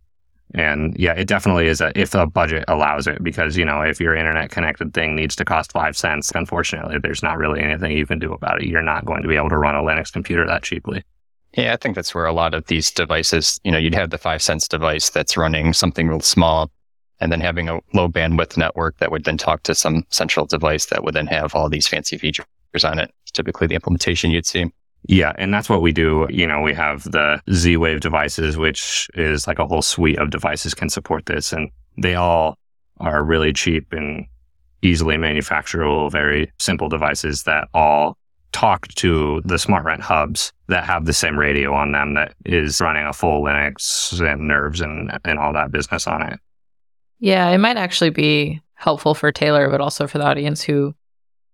And 0.54 0.96
yeah, 0.98 1.12
it 1.12 1.28
definitely 1.28 1.68
is 1.68 1.80
a, 1.80 1.92
if 1.94 2.10
the 2.10 2.26
budget 2.26 2.64
allows 2.66 3.06
it, 3.06 3.22
because, 3.22 3.56
you 3.56 3.64
know, 3.64 3.82
if 3.82 4.00
your 4.00 4.16
internet 4.16 4.50
connected 4.50 4.92
thing 4.92 5.14
needs 5.14 5.36
to 5.36 5.44
cost 5.44 5.70
five 5.70 5.96
cents, 5.96 6.32
unfortunately, 6.34 6.96
there's 7.00 7.22
not 7.22 7.38
really 7.38 7.60
anything 7.60 7.92
you 7.92 8.06
can 8.06 8.18
do 8.18 8.32
about 8.32 8.60
it. 8.60 8.66
You're 8.66 8.82
not 8.82 9.04
going 9.04 9.22
to 9.22 9.28
be 9.28 9.36
able 9.36 9.50
to 9.50 9.58
run 9.58 9.76
a 9.76 9.82
Linux 9.82 10.12
computer 10.12 10.46
that 10.46 10.62
cheaply. 10.62 11.04
Yeah, 11.56 11.72
I 11.72 11.76
think 11.76 11.94
that's 11.94 12.14
where 12.14 12.26
a 12.26 12.32
lot 12.32 12.54
of 12.54 12.66
these 12.66 12.90
devices, 12.90 13.60
you 13.62 13.70
know, 13.70 13.78
you'd 13.78 13.94
have 13.94 14.10
the 14.10 14.18
five 14.18 14.42
cents 14.42 14.66
device 14.66 15.10
that's 15.10 15.36
running 15.36 15.72
something 15.72 16.08
real 16.08 16.20
small 16.20 16.70
and 17.20 17.30
then 17.30 17.40
having 17.40 17.68
a 17.68 17.80
low 17.92 18.08
bandwidth 18.08 18.56
network 18.56 18.96
that 18.98 19.10
would 19.10 19.24
then 19.24 19.36
talk 19.36 19.62
to 19.64 19.74
some 19.74 20.04
central 20.10 20.46
device 20.46 20.86
that 20.86 21.04
would 21.04 21.14
then 21.14 21.26
have 21.26 21.54
all 21.54 21.68
these 21.68 21.86
fancy 21.86 22.16
features 22.18 22.46
on 22.84 22.98
it. 22.98 23.12
It's 23.22 23.32
typically 23.32 23.66
the 23.66 23.74
implementation 23.74 24.30
you'd 24.30 24.46
see. 24.46 24.72
Yeah, 25.06 25.32
and 25.38 25.52
that's 25.52 25.68
what 25.68 25.82
we 25.82 25.92
do. 25.92 26.26
You 26.30 26.46
know, 26.46 26.60
we 26.60 26.74
have 26.74 27.04
the 27.04 27.40
Z 27.52 27.76
Wave 27.78 28.00
devices, 28.00 28.56
which 28.56 29.08
is 29.14 29.46
like 29.46 29.58
a 29.58 29.66
whole 29.66 29.82
suite 29.82 30.18
of 30.18 30.30
devices 30.30 30.74
can 30.74 30.90
support 30.90 31.26
this, 31.26 31.52
and 31.52 31.70
they 31.96 32.14
all 32.14 32.58
are 32.98 33.24
really 33.24 33.52
cheap 33.52 33.92
and 33.92 34.26
easily 34.82 35.16
manufacturable, 35.16 36.10
very 36.10 36.52
simple 36.58 36.88
devices 36.88 37.44
that 37.44 37.68
all 37.72 38.16
talk 38.52 38.88
to 38.88 39.40
the 39.44 39.54
SmartRent 39.54 40.00
hubs 40.00 40.52
that 40.66 40.84
have 40.84 41.06
the 41.06 41.12
same 41.12 41.38
radio 41.38 41.72
on 41.72 41.92
them 41.92 42.14
that 42.14 42.34
is 42.44 42.80
running 42.80 43.06
a 43.06 43.12
full 43.12 43.42
Linux 43.42 44.20
and 44.20 44.48
nerves 44.48 44.80
and, 44.80 45.18
and 45.24 45.38
all 45.38 45.52
that 45.52 45.70
business 45.70 46.06
on 46.06 46.22
it. 46.22 46.40
Yeah, 47.20 47.48
it 47.50 47.58
might 47.58 47.76
actually 47.76 48.10
be 48.10 48.60
helpful 48.74 49.14
for 49.14 49.30
Taylor, 49.30 49.68
but 49.68 49.80
also 49.80 50.06
for 50.06 50.18
the 50.18 50.24
audience 50.24 50.62
who 50.62 50.94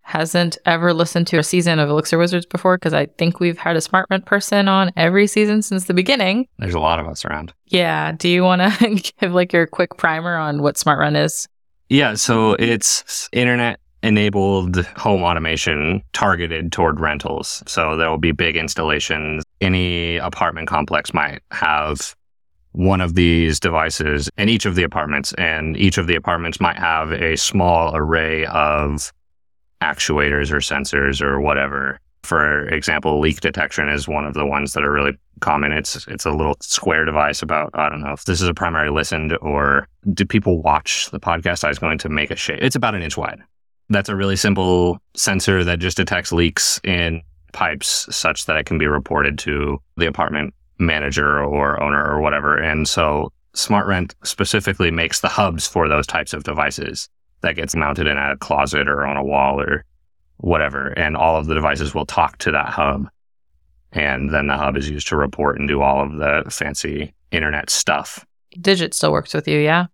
hasn't 0.02 0.56
ever 0.64 0.94
listened 0.94 1.26
to 1.26 1.37
a 1.37 1.42
season 1.42 1.80
of 1.80 1.88
Elixir 1.90 2.16
Wizards 2.16 2.46
before, 2.46 2.76
because 2.76 2.94
I 2.94 3.06
think 3.06 3.40
we've 3.40 3.58
had 3.58 3.76
a 3.76 3.80
smart 3.80 4.08
SmartRent 4.08 4.25
person 4.25 4.68
on 4.68 4.92
every 4.96 5.26
season 5.26 5.62
since 5.62 5.87
the 5.87 5.94
beginning. 5.94 6.46
There's 6.58 6.75
a 6.75 6.80
lot 6.80 7.00
of 7.00 7.08
us 7.08 7.25
around. 7.25 7.52
Yeah. 7.66 8.12
Do 8.12 8.28
you 8.28 8.44
want 8.44 8.62
to 8.62 9.12
give 9.20 9.32
like 9.32 9.52
your 9.52 9.66
quick 9.66 9.96
primer 9.96 10.37
on 10.37 10.62
what 10.62 10.78
smart 10.78 11.00
SmartRent 11.00 11.25
is? 11.25 11.49
Yeah, 11.88 12.14
so 12.14 12.52
it's 12.54 13.28
internet 13.32 13.80
enabled 14.02 14.85
home 14.96 15.25
automation 15.25 16.02
targeted 16.12 16.70
toward 16.70 17.00
rentals. 17.00 17.64
So 17.66 17.96
there 17.96 18.08
will 18.08 18.18
be 18.18 18.30
big 18.30 18.56
installations. 18.56 19.42
Any 19.61 20.16
apartment 20.18 20.68
complex 20.68 21.12
might 21.12 21.42
have 21.50 22.14
one 22.76 23.00
of 23.00 23.14
these 23.14 23.59
devices 23.59 24.28
in 24.37 24.50
each 24.50 24.66
of 24.66 24.75
the 24.75 24.83
apartments, 24.83 25.33
and 25.35 25.78
each 25.78 25.97
of 25.97 26.06
the 26.06 26.14
apartments 26.14 26.61
might 26.61 26.76
have 26.76 27.11
a 27.11 27.35
small 27.37 27.97
array 27.97 28.45
of 28.47 29.12
actuators 29.80 30.52
or 30.52 30.59
sensors 30.59 31.23
or 31.23 31.40
whatever. 31.40 31.99
For 32.23 32.68
example, 32.68 33.18
leak 33.18 33.40
detection 33.40 33.88
is 33.88 34.06
one 34.06 34.26
of 34.26 34.35
the 34.35 34.45
ones 34.45 34.75
that 34.75 34.85
are 34.85 34.92
really 34.92 35.16
common. 35.40 35.73
It's 35.73 36.06
it's 36.06 36.26
a 36.26 36.30
little 36.30 36.56
square 36.61 37.06
device 37.06 37.40
about 37.40 37.71
I 37.73 37.88
don't 37.88 38.02
know 38.02 38.12
if 38.12 38.25
this 38.25 38.42
is 38.42 38.49
a 38.49 38.54
primary 38.54 38.90
listened 38.90 39.38
or 39.40 39.88
do 40.12 40.26
people 40.26 40.61
watch 40.61 41.11
the 41.11 41.21
podcast? 41.21 41.64
I 41.64 41.68
was 41.68 41.78
going 41.78 41.99
to 41.99 42.11
make 42.11 42.30
a 42.30 42.37
shape. 42.37 42.59
It's 42.61 42.76
about 42.76 42.95
an 42.95 43.02
inch 43.02 43.16
wide. 43.16 43.40
That's 43.88 44.11
a 44.11 44.16
really 44.16 44.37
simple 44.37 44.99
sensor 45.14 45.64
that 45.64 45.78
just 45.78 45.97
detects 45.97 46.33
leaks 46.33 46.78
in 46.85 47.23
pipes 47.52 48.06
such 48.14 48.45
that 48.47 48.56
it 48.56 48.66
can 48.66 48.76
be 48.76 48.87
reported 48.87 49.38
to 49.38 49.80
the 49.97 50.06
apartment 50.06 50.52
manager 50.78 51.42
or 51.42 51.83
owner 51.83 52.04
or 52.04 52.21
whatever. 52.21 52.56
And 52.56 52.88
so 52.88 53.33
SmartRent 53.54 54.14
specifically 54.23 54.90
makes 54.90 55.21
the 55.21 55.28
hubs 55.28 55.66
for 55.66 55.88
those 55.88 56.06
types 56.06 56.33
of 56.33 56.45
devices 56.45 57.09
that 57.40 57.56
gets 57.56 57.75
mounted 57.75 58.06
in 58.06 58.18
a 58.18 58.37
closet 58.37 58.88
or 58.88 59.06
on 59.06 59.16
a 59.16 59.25
wall 59.25 59.61
or 59.61 59.85
whatever. 60.38 60.88
And 60.88 61.16
all 61.16 61.37
of 61.37 61.47
the 61.47 61.54
devices 61.54 61.95
will 61.95 62.06
talk 62.06 62.38
to 62.38 62.50
that 62.52 62.68
hub. 62.68 63.09
And 63.92 64.33
then 64.33 64.47
the 64.47 64.56
hub 64.56 64.76
is 64.76 64.90
used 64.90 65.09
to 65.09 65.16
report 65.16 65.59
and 65.59 65.68
do 65.68 65.80
all 65.80 66.02
of 66.02 66.16
the 66.16 66.50
fancy 66.50 67.14
internet 67.30 67.71
stuff. 67.71 68.25
Digit 68.61 68.95
still 68.95 69.12
works 69.12 69.33
with 69.33 69.49
you, 69.49 69.59
yeah? 69.59 69.87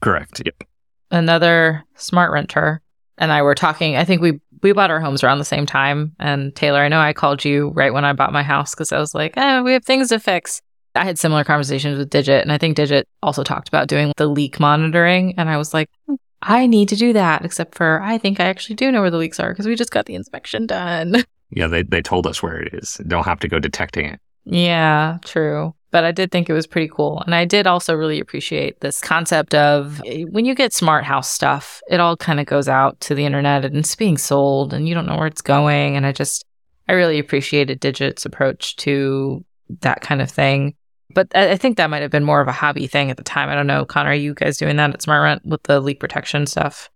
Correct. 0.00 0.42
Yep. 0.44 0.64
Another 1.10 1.84
smart 1.94 2.32
renter 2.32 2.82
and 3.18 3.32
I 3.32 3.42
were 3.42 3.54
talking. 3.54 3.96
I 3.96 4.04
think 4.04 4.20
we 4.20 4.40
we 4.64 4.72
bought 4.72 4.90
our 4.90 4.98
homes 4.98 5.22
around 5.22 5.38
the 5.38 5.44
same 5.44 5.66
time. 5.66 6.16
And 6.18 6.56
Taylor, 6.56 6.80
I 6.80 6.88
know 6.88 6.98
I 6.98 7.12
called 7.12 7.44
you 7.44 7.68
right 7.68 7.92
when 7.92 8.04
I 8.04 8.14
bought 8.14 8.32
my 8.32 8.42
house 8.42 8.74
because 8.74 8.90
I 8.90 8.98
was 8.98 9.14
like, 9.14 9.36
eh, 9.36 9.60
we 9.60 9.74
have 9.74 9.84
things 9.84 10.08
to 10.08 10.18
fix. 10.18 10.60
I 10.96 11.04
had 11.04 11.18
similar 11.18 11.44
conversations 11.44 11.98
with 11.98 12.08
Digit, 12.08 12.42
and 12.42 12.50
I 12.50 12.58
think 12.58 12.76
Digit 12.76 13.06
also 13.22 13.44
talked 13.44 13.68
about 13.68 13.88
doing 13.88 14.12
the 14.16 14.26
leak 14.26 14.58
monitoring. 14.58 15.34
And 15.36 15.50
I 15.50 15.58
was 15.58 15.74
like, 15.74 15.90
hmm, 16.06 16.14
I 16.40 16.66
need 16.66 16.88
to 16.88 16.96
do 16.96 17.12
that, 17.12 17.44
except 17.44 17.74
for 17.74 18.00
I 18.00 18.16
think 18.16 18.40
I 18.40 18.44
actually 18.44 18.76
do 18.76 18.90
know 18.90 19.02
where 19.02 19.10
the 19.10 19.18
leaks 19.18 19.38
are 19.38 19.50
because 19.50 19.66
we 19.66 19.74
just 19.74 19.90
got 19.90 20.06
the 20.06 20.14
inspection 20.14 20.66
done. 20.66 21.24
Yeah, 21.50 21.68
they, 21.68 21.84
they 21.84 22.02
told 22.02 22.26
us 22.26 22.42
where 22.42 22.56
it 22.56 22.74
is. 22.74 23.00
Don't 23.06 23.26
have 23.26 23.38
to 23.40 23.48
go 23.48 23.60
detecting 23.60 24.06
it. 24.06 24.18
Yeah, 24.44 25.18
true. 25.24 25.72
But 25.94 26.02
I 26.02 26.10
did 26.10 26.32
think 26.32 26.50
it 26.50 26.54
was 26.54 26.66
pretty 26.66 26.88
cool. 26.88 27.20
And 27.20 27.36
I 27.36 27.44
did 27.44 27.68
also 27.68 27.94
really 27.94 28.18
appreciate 28.18 28.80
this 28.80 29.00
concept 29.00 29.54
of 29.54 30.02
eh, 30.04 30.24
when 30.24 30.44
you 30.44 30.52
get 30.52 30.72
smart 30.72 31.04
house 31.04 31.30
stuff, 31.30 31.80
it 31.88 32.00
all 32.00 32.16
kind 32.16 32.40
of 32.40 32.46
goes 32.46 32.68
out 32.68 32.98
to 33.02 33.14
the 33.14 33.24
internet 33.24 33.64
and 33.64 33.76
it's 33.76 33.94
being 33.94 34.18
sold 34.18 34.74
and 34.74 34.88
you 34.88 34.94
don't 34.96 35.06
know 35.06 35.16
where 35.16 35.28
it's 35.28 35.40
going. 35.40 35.94
And 35.94 36.04
I 36.04 36.10
just, 36.10 36.44
I 36.88 36.94
really 36.94 37.20
appreciated 37.20 37.80
Digit's 37.80 38.26
approach 38.26 38.74
to 38.78 39.44
that 39.82 40.00
kind 40.00 40.20
of 40.20 40.28
thing. 40.28 40.74
But 41.14 41.28
I 41.32 41.56
think 41.56 41.76
that 41.76 41.90
might 41.90 42.02
have 42.02 42.10
been 42.10 42.24
more 42.24 42.40
of 42.40 42.48
a 42.48 42.52
hobby 42.52 42.88
thing 42.88 43.12
at 43.12 43.16
the 43.16 43.22
time. 43.22 43.48
I 43.48 43.54
don't 43.54 43.68
know, 43.68 43.84
Connor, 43.84 44.10
are 44.10 44.14
you 44.14 44.34
guys 44.34 44.56
doing 44.56 44.74
that 44.74 44.94
at 44.94 45.00
SmartRent 45.00 45.44
with 45.44 45.62
the 45.62 45.78
leak 45.78 46.00
protection 46.00 46.48
stuff? 46.48 46.90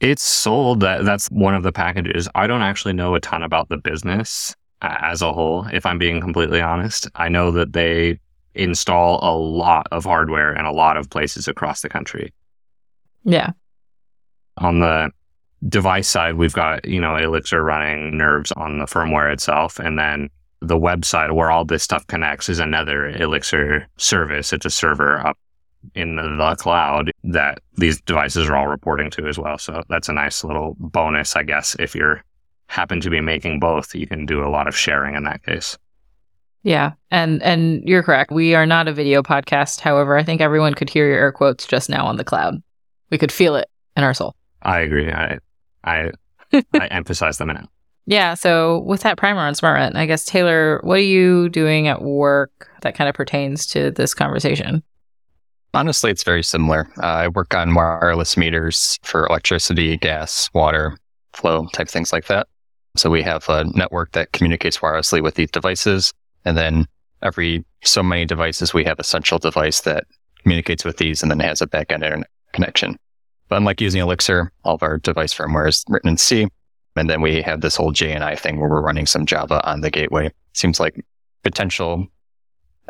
It's 0.00 0.22
sold. 0.22 0.80
That 0.80 1.06
that's 1.06 1.28
one 1.28 1.54
of 1.54 1.62
the 1.62 1.72
packages. 1.72 2.28
I 2.34 2.46
don't 2.46 2.60
actually 2.60 2.92
know 2.92 3.14
a 3.14 3.20
ton 3.20 3.42
about 3.42 3.70
the 3.70 3.78
business 3.78 4.54
as 4.82 5.22
a 5.22 5.32
whole, 5.32 5.66
if 5.72 5.84
I'm 5.84 5.98
being 5.98 6.20
completely 6.20 6.60
honest. 6.60 7.08
I 7.14 7.28
know 7.28 7.50
that 7.52 7.72
they 7.72 8.20
install 8.54 9.18
a 9.22 9.34
lot 9.36 9.86
of 9.92 10.04
hardware 10.04 10.54
in 10.54 10.64
a 10.64 10.72
lot 10.72 10.96
of 10.96 11.10
places 11.10 11.48
across 11.48 11.80
the 11.82 11.88
country. 11.88 12.32
Yeah. 13.24 13.50
On 14.58 14.80
the 14.80 15.10
device 15.68 16.08
side, 16.08 16.34
we've 16.34 16.52
got, 16.52 16.84
you 16.86 17.00
know, 17.00 17.16
Elixir 17.16 17.62
running 17.62 18.16
nerves 18.16 18.52
on 18.52 18.78
the 18.78 18.86
firmware 18.86 19.32
itself. 19.32 19.78
And 19.78 19.98
then 19.98 20.30
the 20.60 20.78
website 20.78 21.32
where 21.34 21.50
all 21.50 21.64
this 21.64 21.82
stuff 21.82 22.06
connects 22.06 22.48
is 22.48 22.58
another 22.58 23.08
Elixir 23.08 23.86
service. 23.96 24.52
It's 24.52 24.66
a 24.66 24.70
server 24.70 25.24
up 25.24 25.38
in 25.94 26.16
the 26.16 26.56
cloud 26.58 27.12
that 27.22 27.60
these 27.76 28.00
devices 28.00 28.48
are 28.48 28.56
all 28.56 28.66
reporting 28.66 29.10
to 29.10 29.26
as 29.26 29.38
well. 29.38 29.58
So 29.58 29.82
that's 29.88 30.08
a 30.08 30.12
nice 30.12 30.42
little 30.42 30.76
bonus, 30.78 31.36
I 31.36 31.44
guess, 31.44 31.76
if 31.78 31.94
you're 31.94 32.24
happen 32.68 33.00
to 33.00 33.10
be 33.10 33.20
making 33.20 33.58
both, 33.58 33.94
you 33.94 34.06
can 34.06 34.24
do 34.24 34.44
a 34.44 34.48
lot 34.48 34.68
of 34.68 34.76
sharing 34.76 35.14
in 35.14 35.24
that 35.24 35.42
case. 35.42 35.76
Yeah, 36.62 36.92
and 37.10 37.42
and 37.42 37.82
you're 37.84 38.02
correct. 38.02 38.30
We 38.30 38.54
are 38.54 38.66
not 38.66 38.88
a 38.88 38.92
video 38.92 39.22
podcast. 39.22 39.80
However, 39.80 40.16
I 40.16 40.22
think 40.22 40.40
everyone 40.40 40.74
could 40.74 40.90
hear 40.90 41.06
your 41.06 41.18
air 41.18 41.32
quotes 41.32 41.66
just 41.66 41.88
now 41.88 42.06
on 42.06 42.16
the 42.16 42.24
cloud. 42.24 42.62
We 43.10 43.18
could 43.18 43.32
feel 43.32 43.56
it 43.56 43.68
in 43.96 44.04
our 44.04 44.14
soul. 44.14 44.34
I 44.62 44.80
agree. 44.80 45.10
I 45.10 45.38
I 45.84 46.10
I 46.52 46.86
emphasize 46.90 47.38
them 47.38 47.48
now. 47.48 47.68
Yeah. 48.06 48.34
So 48.34 48.80
with 48.80 49.02
that 49.02 49.18
primer 49.18 49.40
on 49.40 49.54
smart 49.54 49.78
SmartRent, 49.78 49.96
I 49.96 50.06
guess 50.06 50.24
Taylor, 50.24 50.80
what 50.82 50.98
are 50.98 51.02
you 51.02 51.48
doing 51.50 51.88
at 51.88 52.02
work 52.02 52.70
that 52.82 52.94
kind 52.94 53.08
of 53.08 53.14
pertains 53.14 53.66
to 53.68 53.90
this 53.90 54.14
conversation? 54.14 54.82
Honestly, 55.74 56.10
it's 56.10 56.24
very 56.24 56.42
similar. 56.42 56.90
Uh, 57.02 57.06
I 57.06 57.28
work 57.28 57.54
on 57.54 57.74
wireless 57.74 58.36
meters 58.38 58.98
for 59.02 59.26
electricity, 59.26 59.98
gas, 59.98 60.48
water, 60.54 60.96
flow 61.34 61.66
type 61.74 61.88
things 61.88 62.12
like 62.12 62.26
that. 62.26 62.48
So 62.98 63.10
we 63.10 63.22
have 63.22 63.48
a 63.48 63.64
network 63.64 64.12
that 64.12 64.32
communicates 64.32 64.78
wirelessly 64.78 65.22
with 65.22 65.36
these 65.36 65.50
devices. 65.50 66.12
And 66.44 66.56
then 66.56 66.86
every 67.22 67.64
so 67.84 68.02
many 68.02 68.24
devices, 68.24 68.74
we 68.74 68.84
have 68.84 68.98
a 68.98 69.04
central 69.04 69.38
device 69.38 69.82
that 69.82 70.04
communicates 70.42 70.84
with 70.84 70.96
these 70.96 71.22
and 71.22 71.30
then 71.30 71.40
has 71.40 71.62
a 71.62 71.66
backend 71.66 72.02
internet 72.02 72.28
connection. 72.52 72.98
But 73.48 73.56
unlike 73.56 73.80
using 73.80 74.00
Elixir, 74.00 74.52
all 74.64 74.74
of 74.74 74.82
our 74.82 74.98
device 74.98 75.32
firmware 75.32 75.68
is 75.68 75.84
written 75.88 76.10
in 76.10 76.16
C. 76.16 76.48
And 76.96 77.08
then 77.08 77.20
we 77.20 77.40
have 77.42 77.60
this 77.60 77.76
whole 77.76 77.92
JNI 77.92 78.38
thing 78.38 78.58
where 78.58 78.68
we're 78.68 78.82
running 78.82 79.06
some 79.06 79.26
Java 79.26 79.64
on 79.68 79.80
the 79.80 79.90
gateway. 79.90 80.32
Seems 80.54 80.80
like 80.80 81.04
potential 81.44 82.06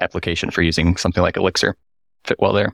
application 0.01 0.51
for 0.51 0.63
using 0.63 0.97
something 0.97 1.23
like 1.23 1.37
Elixir 1.37 1.77
fit 2.25 2.39
well 2.41 2.53
there. 2.53 2.73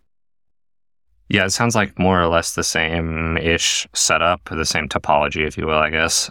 Yeah, 1.29 1.47
it 1.47 1.51
sounds 1.51 1.75
like 1.75 1.99
more 1.99 2.21
or 2.21 2.29
less 2.29 2.55
the 2.55 2.63
same 2.63 3.37
ish 3.39 3.89
setup, 3.95 4.49
the 4.51 4.65
same 4.65 4.89
topology, 4.89 5.47
if 5.47 5.57
you 5.57 5.67
will, 5.67 5.79
I 5.79 5.91
guess. 5.91 6.31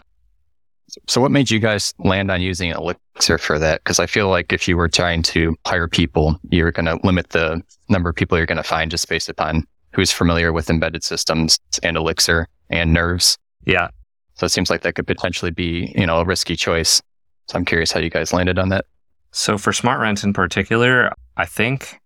So, 1.07 1.21
what 1.21 1.31
made 1.31 1.49
you 1.49 1.59
guys 1.59 1.93
land 1.99 2.29
on 2.29 2.41
using 2.41 2.71
Elixir 2.71 3.37
for 3.37 3.57
that? 3.59 3.83
Because 3.83 3.99
I 3.99 4.05
feel 4.05 4.29
like 4.29 4.53
if 4.53 4.67
you 4.67 4.77
were 4.77 4.89
trying 4.89 5.21
to 5.23 5.55
hire 5.65 5.87
people, 5.87 6.39
you're 6.49 6.71
going 6.71 6.85
to 6.85 6.99
limit 7.03 7.29
the 7.29 7.61
number 7.89 8.09
of 8.09 8.15
people 8.15 8.37
you're 8.37 8.47
going 8.47 8.57
to 8.57 8.63
find 8.63 8.91
just 8.91 9.07
based 9.09 9.29
upon 9.29 9.65
who's 9.93 10.11
familiar 10.11 10.51
with 10.51 10.69
embedded 10.69 11.03
systems 11.03 11.59
and 11.81 11.97
Elixir 11.97 12.47
and 12.69 12.93
nerves. 12.93 13.37
Yeah. 13.65 13.89
So 14.35 14.45
it 14.45 14.49
seems 14.49 14.69
like 14.69 14.81
that 14.81 14.95
could 14.95 15.07
potentially 15.07 15.51
be, 15.51 15.93
you 15.95 16.05
know, 16.05 16.17
a 16.19 16.25
risky 16.25 16.55
choice. 16.55 17.01
So 17.47 17.57
I'm 17.57 17.65
curious 17.65 17.91
how 17.91 17.99
you 17.99 18.09
guys 18.09 18.33
landed 18.33 18.57
on 18.57 18.69
that. 18.69 18.85
So 19.31 19.57
for 19.57 19.71
SmartRent 19.71 20.23
in 20.23 20.33
particular, 20.33 21.11
I 21.37 21.45
think 21.45 21.99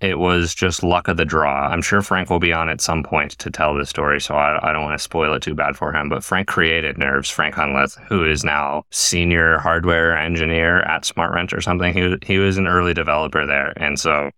it 0.00 0.18
was 0.18 0.54
just 0.54 0.82
luck 0.82 1.08
of 1.08 1.16
the 1.16 1.24
draw. 1.24 1.68
I'm 1.68 1.80
sure 1.80 2.02
Frank 2.02 2.28
will 2.28 2.38
be 2.38 2.52
on 2.52 2.68
at 2.68 2.82
some 2.82 3.02
point 3.02 3.32
to 3.32 3.50
tell 3.50 3.74
the 3.74 3.86
story, 3.86 4.20
so 4.20 4.34
I, 4.34 4.68
I 4.68 4.72
don't 4.72 4.84
want 4.84 4.98
to 4.98 5.02
spoil 5.02 5.32
it 5.32 5.42
too 5.42 5.54
bad 5.54 5.76
for 5.76 5.92
him. 5.92 6.10
But 6.10 6.22
Frank 6.22 6.48
created 6.48 6.98
Nerves, 6.98 7.30
Frank 7.30 7.54
Hunleth, 7.54 7.98
who 8.06 8.24
is 8.24 8.44
now 8.44 8.84
senior 8.90 9.58
hardware 9.58 10.16
engineer 10.16 10.80
at 10.80 11.04
SmartRent 11.04 11.54
or 11.54 11.62
something. 11.62 11.94
He, 11.94 12.16
he 12.26 12.38
was 12.38 12.58
an 12.58 12.66
early 12.66 12.92
developer 12.92 13.46
there. 13.46 13.72
And 13.76 13.98
so 13.98 14.30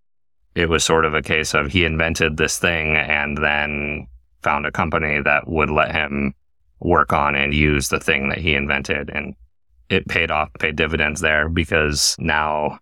it 0.54 0.68
was 0.68 0.84
sort 0.84 1.04
of 1.04 1.14
a 1.14 1.22
case 1.22 1.54
of 1.54 1.72
he 1.72 1.84
invented 1.84 2.36
this 2.36 2.58
thing 2.58 2.96
and 2.96 3.36
then 3.38 4.06
found 4.42 4.64
a 4.64 4.72
company 4.72 5.20
that 5.22 5.48
would 5.48 5.70
let 5.70 5.92
him 5.92 6.34
work 6.80 7.12
on 7.12 7.34
and 7.34 7.52
use 7.52 7.88
the 7.88 7.98
thing 7.98 8.28
that 8.28 8.38
he 8.38 8.54
invented. 8.54 9.10
And 9.10 9.34
it 9.88 10.06
paid 10.06 10.30
off, 10.30 10.50
paid 10.60 10.76
dividends 10.76 11.20
there 11.20 11.48
because 11.48 12.14
now 12.20 12.78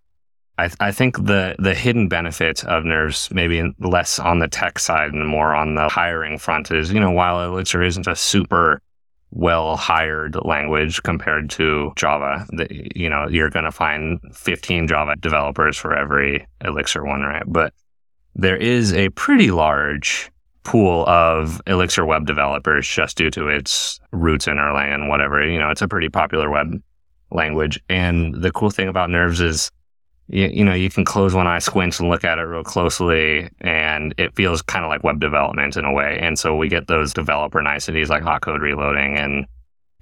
I, 0.59 0.71
I 0.81 0.91
think 0.91 1.17
the 1.25 1.55
the 1.59 1.75
hidden 1.75 2.09
benefit 2.09 2.65
of 2.65 2.85
Nerves, 2.85 3.29
maybe 3.31 3.63
less 3.79 4.19
on 4.19 4.39
the 4.39 4.49
tech 4.49 4.79
side 4.79 5.13
and 5.13 5.27
more 5.27 5.55
on 5.55 5.75
the 5.75 5.89
hiring 5.89 6.39
front, 6.39 6.71
is 6.71 6.93
you 6.93 7.01
know 7.01 7.11
while 7.11 7.45
Elixir 7.45 7.83
isn't 7.83 8.07
a 8.07 8.17
super 8.17 8.81
well 9.31 9.77
hired 9.77 10.37
language 10.45 11.03
compared 11.03 11.51
to 11.51 11.93
Java. 11.97 12.47
You 12.95 13.11
know, 13.11 13.29
you're 13.29 13.51
going 13.51 13.65
to 13.65 13.73
find 13.73 14.19
15 14.33 14.89
Java 14.89 15.17
developers 15.17 15.77
for 15.77 15.95
every 15.95 16.47
Elixir 16.65 17.05
one, 17.05 17.23
right? 17.23 17.43
But 17.47 17.75
there 18.35 18.57
is 18.57 18.93
a 18.95 19.11
pretty 19.11 19.51
large 19.51 20.31
pool 20.63 21.07
of 21.07 21.61
Elixir 21.67 22.05
web 22.05 22.27
developers 22.27 22.89
just 22.89 23.17
due 23.17 23.31
to 23.31 23.49
its 23.49 24.01
roots 24.13 24.47
in 24.47 24.57
Erlang 24.57 24.95
and 24.95 25.09
whatever. 25.09 25.47
You 25.47 25.59
know, 25.59 25.71
it's 25.71 25.83
a 25.83 25.89
pretty 25.89 26.09
popular 26.09 26.51
web 26.51 26.81
language. 27.31 27.81
And 27.89 28.35
the 28.35 28.51
cool 28.51 28.71
thing 28.71 28.89
about 28.89 29.11
Nerves 29.11 29.41
is, 29.41 29.71
you, 30.29 30.49
you 30.49 30.65
know, 30.65 30.75
you 30.75 30.91
can 30.91 31.05
close 31.05 31.35
one 31.35 31.47
eye, 31.47 31.59
squint, 31.59 32.01
and 32.01 32.09
look 32.09 32.25
at 32.25 32.39
it 32.39 32.43
real 32.43 32.65
closely, 32.65 33.49
and 33.61 34.15
it 34.19 34.35
feels 34.35 34.63
kind 34.63 34.85
of 34.85 34.89
like 34.89 35.05
web 35.05 35.21
development 35.21 35.77
in 35.77 35.85
a 35.85 35.93
way. 35.93 36.19
And 36.21 36.39
so 36.39 36.57
we 36.57 36.69
get 36.69 36.89
those 36.89 37.13
developer 37.13 37.63
niceties 37.63 38.11
like 38.11 38.23
hot 38.23 38.43
code 38.43 38.63
reloading 38.63 39.17
and 39.17 39.47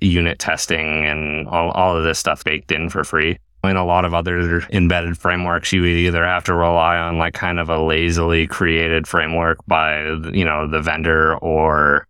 unit 0.00 0.38
testing 0.38 1.04
and 1.06 1.48
all, 1.48 1.70
all 1.72 1.96
of 1.96 2.04
this 2.04 2.18
stuff 2.18 2.44
baked 2.44 2.72
in 2.72 2.88
for 2.88 3.04
free. 3.04 3.38
In 3.62 3.76
a 3.76 3.84
lot 3.84 4.04
of 4.04 4.12
other 4.12 4.60
embedded 4.70 5.16
frameworks, 5.16 5.72
you 5.72 5.86
either 5.86 6.22
have 6.24 6.44
to 6.44 6.54
rely 6.54 6.98
on 6.98 7.16
like 7.16 7.32
kind 7.32 7.58
of 7.58 7.70
a 7.70 7.78
lazily 7.78 8.46
created 8.46 9.06
framework 9.06 9.58
by, 9.66 10.02
you 10.34 10.44
know, 10.44 10.68
the 10.68 10.82
vendor 10.82 11.36
or 11.38 12.06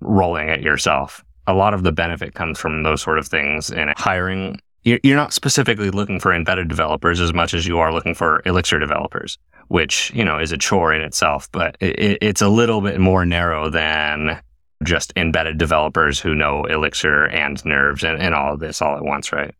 rolling 0.00 0.48
it 0.50 0.60
yourself. 0.60 1.24
A 1.46 1.54
lot 1.54 1.72
of 1.72 1.84
the 1.84 1.92
benefit 1.92 2.34
comes 2.34 2.58
from 2.58 2.82
those 2.82 3.00
sort 3.00 3.18
of 3.18 3.26
things 3.26 3.70
and 3.70 3.94
hiring. 3.96 4.60
You're 4.82 5.16
not 5.16 5.34
specifically 5.34 5.90
looking 5.90 6.20
for 6.20 6.32
embedded 6.32 6.68
developers 6.68 7.20
as 7.20 7.34
much 7.34 7.52
as 7.52 7.66
you 7.66 7.78
are 7.78 7.92
looking 7.92 8.14
for 8.14 8.40
Elixir 8.46 8.78
developers, 8.78 9.38
which, 9.68 10.10
you 10.14 10.24
know, 10.24 10.38
is 10.38 10.52
a 10.52 10.58
chore 10.58 10.94
in 10.94 11.02
itself, 11.02 11.48
but 11.52 11.76
it's 11.80 12.40
a 12.40 12.48
little 12.48 12.80
bit 12.80 12.98
more 12.98 13.26
narrow 13.26 13.68
than 13.68 14.40
just 14.82 15.12
embedded 15.16 15.58
developers 15.58 16.18
who 16.18 16.34
know 16.34 16.64
Elixir 16.64 17.26
and 17.26 17.62
Nerves 17.66 18.02
and, 18.02 18.20
and 18.20 18.34
all 18.34 18.54
of 18.54 18.60
this 18.60 18.80
all 18.80 18.96
at 18.96 19.04
once, 19.04 19.32
right? 19.32 19.54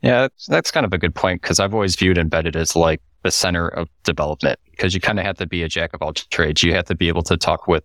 Yeah, 0.00 0.22
that's, 0.22 0.46
that's 0.46 0.70
kind 0.70 0.86
of 0.86 0.92
a 0.92 0.98
good 0.98 1.14
point 1.14 1.42
because 1.42 1.60
I've 1.60 1.74
always 1.74 1.94
viewed 1.94 2.16
embedded 2.16 2.56
as 2.56 2.74
like 2.74 3.00
the 3.22 3.30
center 3.30 3.68
of 3.68 3.88
development 4.02 4.58
because 4.70 4.94
you 4.94 5.00
kind 5.00 5.18
of 5.18 5.26
have 5.26 5.36
to 5.38 5.46
be 5.46 5.62
a 5.62 5.68
jack 5.68 5.92
of 5.92 6.02
all 6.02 6.12
trades. 6.12 6.62
You 6.62 6.74
have 6.74 6.86
to 6.86 6.94
be 6.94 7.08
able 7.08 7.22
to 7.24 7.36
talk 7.36 7.68
with 7.68 7.84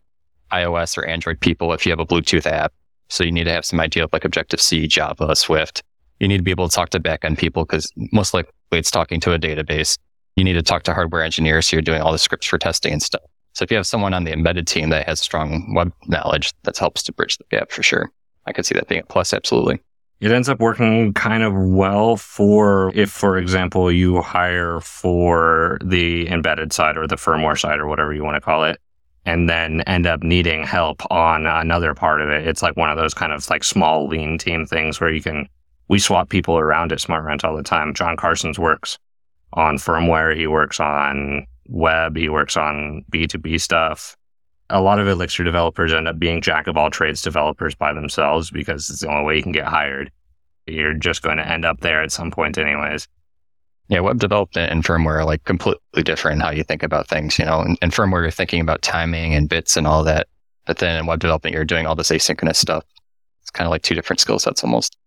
iOS 0.52 0.98
or 0.98 1.06
Android 1.06 1.40
people 1.40 1.74
if 1.74 1.86
you 1.86 1.92
have 1.92 2.00
a 2.00 2.06
Bluetooth 2.06 2.46
app. 2.46 2.74
So 3.10 3.24
you 3.24 3.32
need 3.32 3.44
to 3.44 3.52
have 3.52 3.66
some 3.66 3.80
idea 3.80 4.04
of 4.04 4.14
like 4.14 4.26
Objective 4.26 4.62
C, 4.62 4.88
Java, 4.88 5.36
Swift. 5.36 5.84
You 6.20 6.28
need 6.28 6.38
to 6.38 6.44
be 6.44 6.52
able 6.52 6.68
to 6.68 6.76
talk 6.76 6.90
to 6.90 7.00
backend 7.00 7.38
people 7.38 7.66
because 7.66 7.92
most 8.12 8.34
likely 8.34 8.52
it's 8.72 8.92
talking 8.92 9.20
to 9.22 9.34
a 9.34 9.40
database. 9.40 9.98
You 10.36 10.44
need 10.44 10.54
to 10.54 10.64
talk 10.64 10.84
to 10.84 10.94
hardware 10.94 11.24
engineers. 11.24 11.68
So 11.68 11.76
you're 11.76 11.82
doing 11.82 12.02
all 12.02 12.12
the 12.12 12.18
scripts 12.18 12.48
for 12.48 12.58
testing 12.58 12.94
and 12.94 13.02
stuff. 13.02 13.22
So 13.54 13.64
if 13.64 13.72
you 13.72 13.78
have 13.78 13.88
someone 13.88 14.14
on 14.14 14.24
the 14.24 14.32
embedded 14.32 14.68
team 14.68 14.90
that 14.90 15.08
has 15.08 15.20
strong 15.20 15.74
web 15.74 15.92
knowledge, 16.06 16.54
that 16.64 16.78
helps 16.78 17.02
to 17.04 17.14
bridge 17.14 17.38
the 17.38 17.46
gap 17.50 17.72
for 17.72 17.82
sure. 17.82 18.12
I 18.46 18.54
could 18.54 18.66
see 18.66 18.76
that 18.76 18.88
being 18.88 19.02
a 19.02 19.06
plus. 19.06 19.34
Absolutely. 19.34 19.80
It 20.20 20.32
ends 20.32 20.50
up 20.50 20.60
working 20.60 21.14
kind 21.14 21.44
of 21.44 21.54
well 21.54 22.18
for 22.18 22.92
if, 22.96 23.12
for 23.12 23.38
example, 23.38 23.92
you 23.92 24.22
hire 24.22 24.80
for 24.80 25.78
the 25.84 26.28
embedded 26.30 26.74
side 26.74 26.98
or 26.98 27.06
the 27.06 27.18
firmware 27.18 27.60
side 27.60 27.80
or 27.80 27.86
whatever 27.88 28.14
you 28.14 28.24
want 28.24 28.36
to 28.36 28.42
call 28.42 28.64
it, 28.64 28.80
and 29.26 29.48
then 29.48 29.82
end 29.82 30.08
up 30.08 30.24
needing 30.24 30.64
help 30.64 31.04
on 31.12 31.46
another 31.46 31.94
part 31.94 32.22
of 32.22 32.30
it. 32.30 32.48
It's 32.48 32.64
like 32.64 32.76
one 32.78 32.90
of 32.90 32.98
those 32.98 33.14
kind 33.14 33.32
of 33.32 33.48
like 33.50 33.64
small 33.64 34.08
lean 34.08 34.40
team 34.40 34.66
things 34.66 35.00
where 35.00 35.12
you 35.12 35.22
can, 35.22 35.48
we 35.88 36.00
swap 36.00 36.30
people 36.30 36.58
around 36.58 36.92
at 36.92 37.00
SmartRent 37.00 37.44
all 37.44 37.56
the 37.56 37.64
time. 37.64 37.94
Jon 37.94 38.18
Carstens 38.18 38.60
works 38.60 38.98
on 39.54 39.78
firmware. 39.78 40.36
He 40.36 40.48
works 40.48 40.80
on 40.80 41.46
web. 41.68 42.16
He 42.16 42.30
works 42.30 42.58
on 42.58 43.06
B2B 43.12 43.60
stuff 43.62 44.18
a 44.70 44.82
lot 44.82 45.00
of 45.00 45.08
Elixir 45.08 45.44
developers 45.44 45.94
end 45.94 46.08
up 46.08 46.20
being 46.20 46.42
jack 46.42 46.68
of 46.68 46.78
all 46.78 46.90
trades 46.90 47.22
developers 47.22 47.76
by 47.76 47.94
themselves 47.94 48.52
because 48.52 48.90
it's 48.90 49.02
the 49.02 49.10
only 49.10 49.24
way 49.24 49.36
you 49.38 49.44
can 49.44 49.52
get 49.52 49.66
hired. 49.66 50.12
You're 50.66 50.94
just 50.94 51.22
going 51.22 51.38
to 51.38 51.50
end 51.50 51.64
up 51.64 51.80
there 51.80 52.04
at 52.04 52.12
some 52.12 52.32
point, 52.32 52.58
anyways. 52.58 53.08
Yeah, 53.88 54.02
web 54.02 54.20
development 54.20 54.70
and 54.70 54.84
firmware 54.84 55.20
are 55.20 55.26
like 55.26 55.46
completely 55.46 56.04
different 56.04 56.42
how 56.42 56.50
you 56.50 56.64
think 56.64 56.84
about 56.84 57.08
things. 57.08 57.40
You 57.40 57.46
know, 57.46 57.62
in, 57.62 57.78
in 57.82 57.90
firmware, 57.90 58.24
you're 58.24 58.32
thinking 58.32 58.60
about 58.60 58.82
timing 58.82 59.34
and 59.34 59.48
bits 59.48 59.78
and 59.78 59.88
all 59.88 60.04
that. 60.04 60.28
But 60.66 60.80
then 60.80 61.00
in 61.00 61.06
web 61.06 61.22
development, 61.22 61.54
you're 61.54 61.64
doing 61.64 61.88
all 61.88 61.96
this 61.96 62.10
asynchronous 62.10 62.58
stuff. 62.58 62.84
It's 63.42 63.52
kind 63.52 63.66
of 63.66 63.72
like 63.72 63.84
two 63.84 63.96
different 63.96 64.20
skill 64.20 64.40
sets 64.40 64.62
almost. 64.66 64.98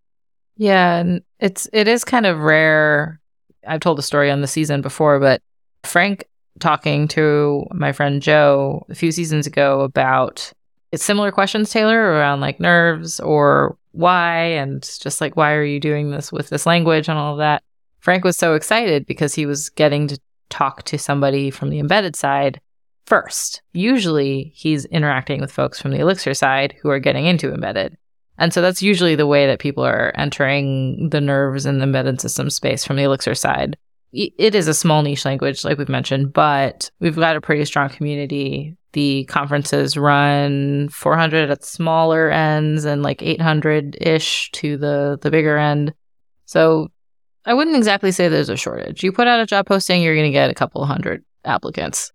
Yeah, 0.60 0.98
and 0.98 1.22
it's 1.38 1.70
it 1.72 1.88
is 1.88 2.04
kind 2.04 2.26
of 2.26 2.40
rare. 2.40 3.18
I've 3.66 3.80
told 3.80 3.96
the 3.96 4.02
story 4.02 4.30
on 4.30 4.42
the 4.42 4.46
season 4.46 4.82
before, 4.82 5.18
but 5.18 5.40
Frank 5.84 6.26
talking 6.58 7.08
to 7.08 7.64
my 7.72 7.92
friend 7.92 8.20
Joe 8.20 8.84
a 8.90 8.94
few 8.94 9.10
seasons 9.10 9.46
ago 9.46 9.80
about 9.80 10.52
it's 10.92 11.02
similar 11.02 11.32
questions, 11.32 11.70
Taylor, 11.70 11.98
around 11.98 12.42
like 12.42 12.60
nerves 12.60 13.20
or 13.20 13.78
why, 13.92 14.36
and 14.36 14.82
just 14.82 15.22
like, 15.22 15.34
why 15.34 15.54
are 15.54 15.64
you 15.64 15.80
doing 15.80 16.10
this 16.10 16.30
with 16.30 16.50
this 16.50 16.66
language 16.66 17.08
and 17.08 17.18
all 17.18 17.32
of 17.32 17.38
that. 17.38 17.62
Frank 18.00 18.22
was 18.22 18.36
so 18.36 18.52
excited 18.52 19.06
because 19.06 19.34
he 19.34 19.46
was 19.46 19.70
getting 19.70 20.08
to 20.08 20.20
talk 20.50 20.82
to 20.82 20.98
somebody 20.98 21.50
from 21.50 21.70
the 21.70 21.78
embedded 21.78 22.16
side 22.16 22.60
first. 23.06 23.62
Usually 23.72 24.52
he's 24.54 24.84
interacting 24.84 25.40
with 25.40 25.52
folks 25.52 25.80
from 25.80 25.92
the 25.92 26.00
Elixir 26.00 26.34
side 26.34 26.74
who 26.82 26.90
are 26.90 26.98
getting 26.98 27.24
into 27.24 27.50
embedded. 27.50 27.96
And 28.40 28.52
so 28.52 28.60
that's 28.60 28.82
usually 28.82 29.14
the 29.14 29.26
way 29.26 29.46
that 29.46 29.60
people 29.60 29.84
are 29.84 30.12
entering 30.16 31.10
the 31.10 31.20
nerves 31.20 31.66
and 31.66 31.78
the 31.78 31.84
embedded 31.84 32.20
system 32.20 32.50
space 32.50 32.84
from 32.84 32.96
the 32.96 33.04
Elixir 33.04 33.36
side 33.36 33.76
it 34.12 34.54
is 34.54 34.66
a 34.66 34.74
small 34.74 35.02
niche 35.02 35.24
language, 35.24 35.64
like 35.64 35.78
we've 35.78 35.88
mentioned, 35.88 36.32
but 36.32 36.90
we've 37.00 37.16
got 37.16 37.36
a 37.36 37.40
pretty 37.40 37.64
strong 37.64 37.88
community. 37.88 38.76
The 38.92 39.24
conferences 39.26 39.96
run 39.96 40.88
400 40.88 41.50
at 41.50 41.64
smaller 41.64 42.30
ends 42.30 42.84
and 42.84 43.02
like 43.02 43.22
800 43.22 43.96
ish 44.00 44.50
to 44.52 44.76
the 44.76 45.18
the 45.22 45.30
bigger 45.30 45.56
end. 45.56 45.94
So 46.46 46.88
I 47.44 47.54
wouldn't 47.54 47.76
exactly 47.76 48.10
say 48.10 48.26
there's 48.26 48.48
a 48.48 48.56
shortage. 48.56 49.04
You 49.04 49.12
put 49.12 49.28
out 49.28 49.40
a 49.40 49.46
job 49.46 49.66
posting, 49.66 50.02
you're 50.02 50.16
going 50.16 50.30
to 50.30 50.32
get 50.32 50.50
a 50.50 50.54
couple 50.54 50.84
hundred 50.84 51.24
applicants. 51.44 52.12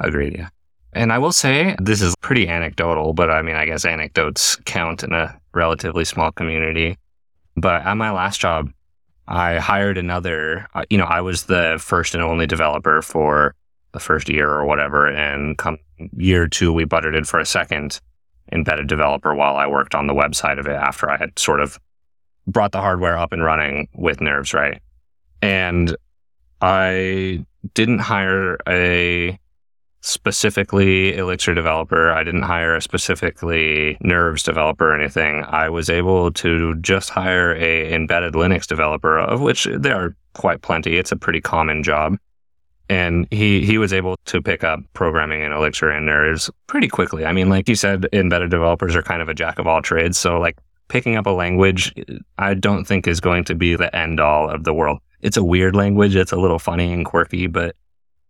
Agreed. 0.00 0.36
Yeah. 0.38 0.48
And 0.94 1.12
I 1.12 1.18
will 1.18 1.32
say 1.32 1.76
this 1.78 2.00
is 2.00 2.14
pretty 2.22 2.48
anecdotal, 2.48 3.12
but 3.12 3.30
I 3.30 3.42
mean, 3.42 3.56
I 3.56 3.66
guess 3.66 3.84
anecdotes 3.84 4.56
count 4.64 5.04
in 5.04 5.12
a 5.12 5.38
relatively 5.58 6.04
small 6.04 6.32
community. 6.32 6.96
But 7.56 7.84
at 7.84 7.94
my 7.94 8.12
last 8.12 8.40
job, 8.40 8.70
I 9.26 9.58
hired 9.58 9.98
another, 9.98 10.66
uh, 10.74 10.84
you 10.88 10.96
know, 10.96 11.04
I 11.04 11.20
was 11.20 11.44
the 11.44 11.76
first 11.78 12.14
and 12.14 12.22
only 12.22 12.46
developer 12.46 13.02
for 13.02 13.54
the 13.92 14.00
first 14.00 14.28
year 14.28 14.48
or 14.48 14.64
whatever. 14.64 15.06
And 15.06 15.58
come 15.58 15.78
year 16.16 16.46
two, 16.46 16.72
we 16.72 16.84
budgeted 16.84 17.26
for 17.26 17.40
a 17.40 17.44
second 17.44 18.00
embedded 18.52 18.86
developer 18.86 19.34
while 19.34 19.56
I 19.56 19.66
worked 19.66 19.94
on 19.94 20.06
the 20.06 20.14
website 20.14 20.58
of 20.58 20.66
it 20.66 20.76
after 20.76 21.10
I 21.10 21.18
had 21.18 21.38
sort 21.38 21.60
of 21.60 21.78
brought 22.46 22.72
the 22.72 22.80
hardware 22.80 23.18
up 23.18 23.32
and 23.32 23.44
running 23.44 23.88
with 23.94 24.20
Nerves, 24.22 24.54
right? 24.54 24.80
And 25.42 25.94
I 26.62 27.44
didn't 27.74 27.98
hire 27.98 28.56
a 28.66 29.38
specifically 30.00 31.16
Elixir 31.16 31.54
developer. 31.54 32.10
I 32.10 32.22
didn't 32.22 32.42
hire 32.42 32.76
a 32.76 32.82
specifically 32.82 33.96
Nerves 34.00 34.42
developer 34.42 34.92
or 34.92 34.98
anything. 34.98 35.42
I 35.44 35.68
was 35.68 35.90
able 35.90 36.30
to 36.32 36.76
just 36.76 37.10
hire 37.10 37.54
a 37.54 37.92
embedded 37.92 38.34
Linux 38.34 38.66
developer, 38.66 39.18
of 39.18 39.40
which 39.40 39.68
there 39.72 39.96
are 39.96 40.16
quite 40.34 40.62
plenty. 40.62 40.96
It's 40.96 41.12
a 41.12 41.16
pretty 41.16 41.40
common 41.40 41.82
job. 41.82 42.16
And 42.90 43.26
he, 43.30 43.66
he 43.66 43.76
was 43.76 43.92
able 43.92 44.16
to 44.26 44.40
pick 44.40 44.64
up 44.64 44.80
programming 44.94 45.42
in 45.42 45.52
Elixir 45.52 45.90
and 45.90 46.06
Nerves 46.06 46.48
pretty 46.68 46.88
quickly. 46.88 47.26
I 47.26 47.32
mean, 47.32 47.50
like 47.50 47.68
you 47.68 47.74
said, 47.74 48.06
embedded 48.14 48.50
developers 48.50 48.96
are 48.96 49.02
kind 49.02 49.20
of 49.20 49.28
a 49.28 49.34
jack 49.34 49.58
of 49.58 49.66
all 49.66 49.82
trades. 49.82 50.16
So 50.16 50.38
like 50.40 50.56
picking 50.88 51.16
up 51.16 51.26
a 51.26 51.30
language, 51.30 51.92
I 52.38 52.54
don't 52.54 52.86
think 52.86 53.06
is 53.06 53.20
going 53.20 53.44
to 53.44 53.54
be 53.54 53.76
the 53.76 53.94
end 53.94 54.20
all 54.20 54.48
of 54.48 54.64
the 54.64 54.72
world. 54.72 55.00
It's 55.20 55.36
a 55.36 55.44
weird 55.44 55.76
language. 55.76 56.16
It's 56.16 56.32
a 56.32 56.36
little 56.36 56.58
funny 56.58 56.90
and 56.90 57.04
quirky, 57.04 57.46
but 57.46 57.76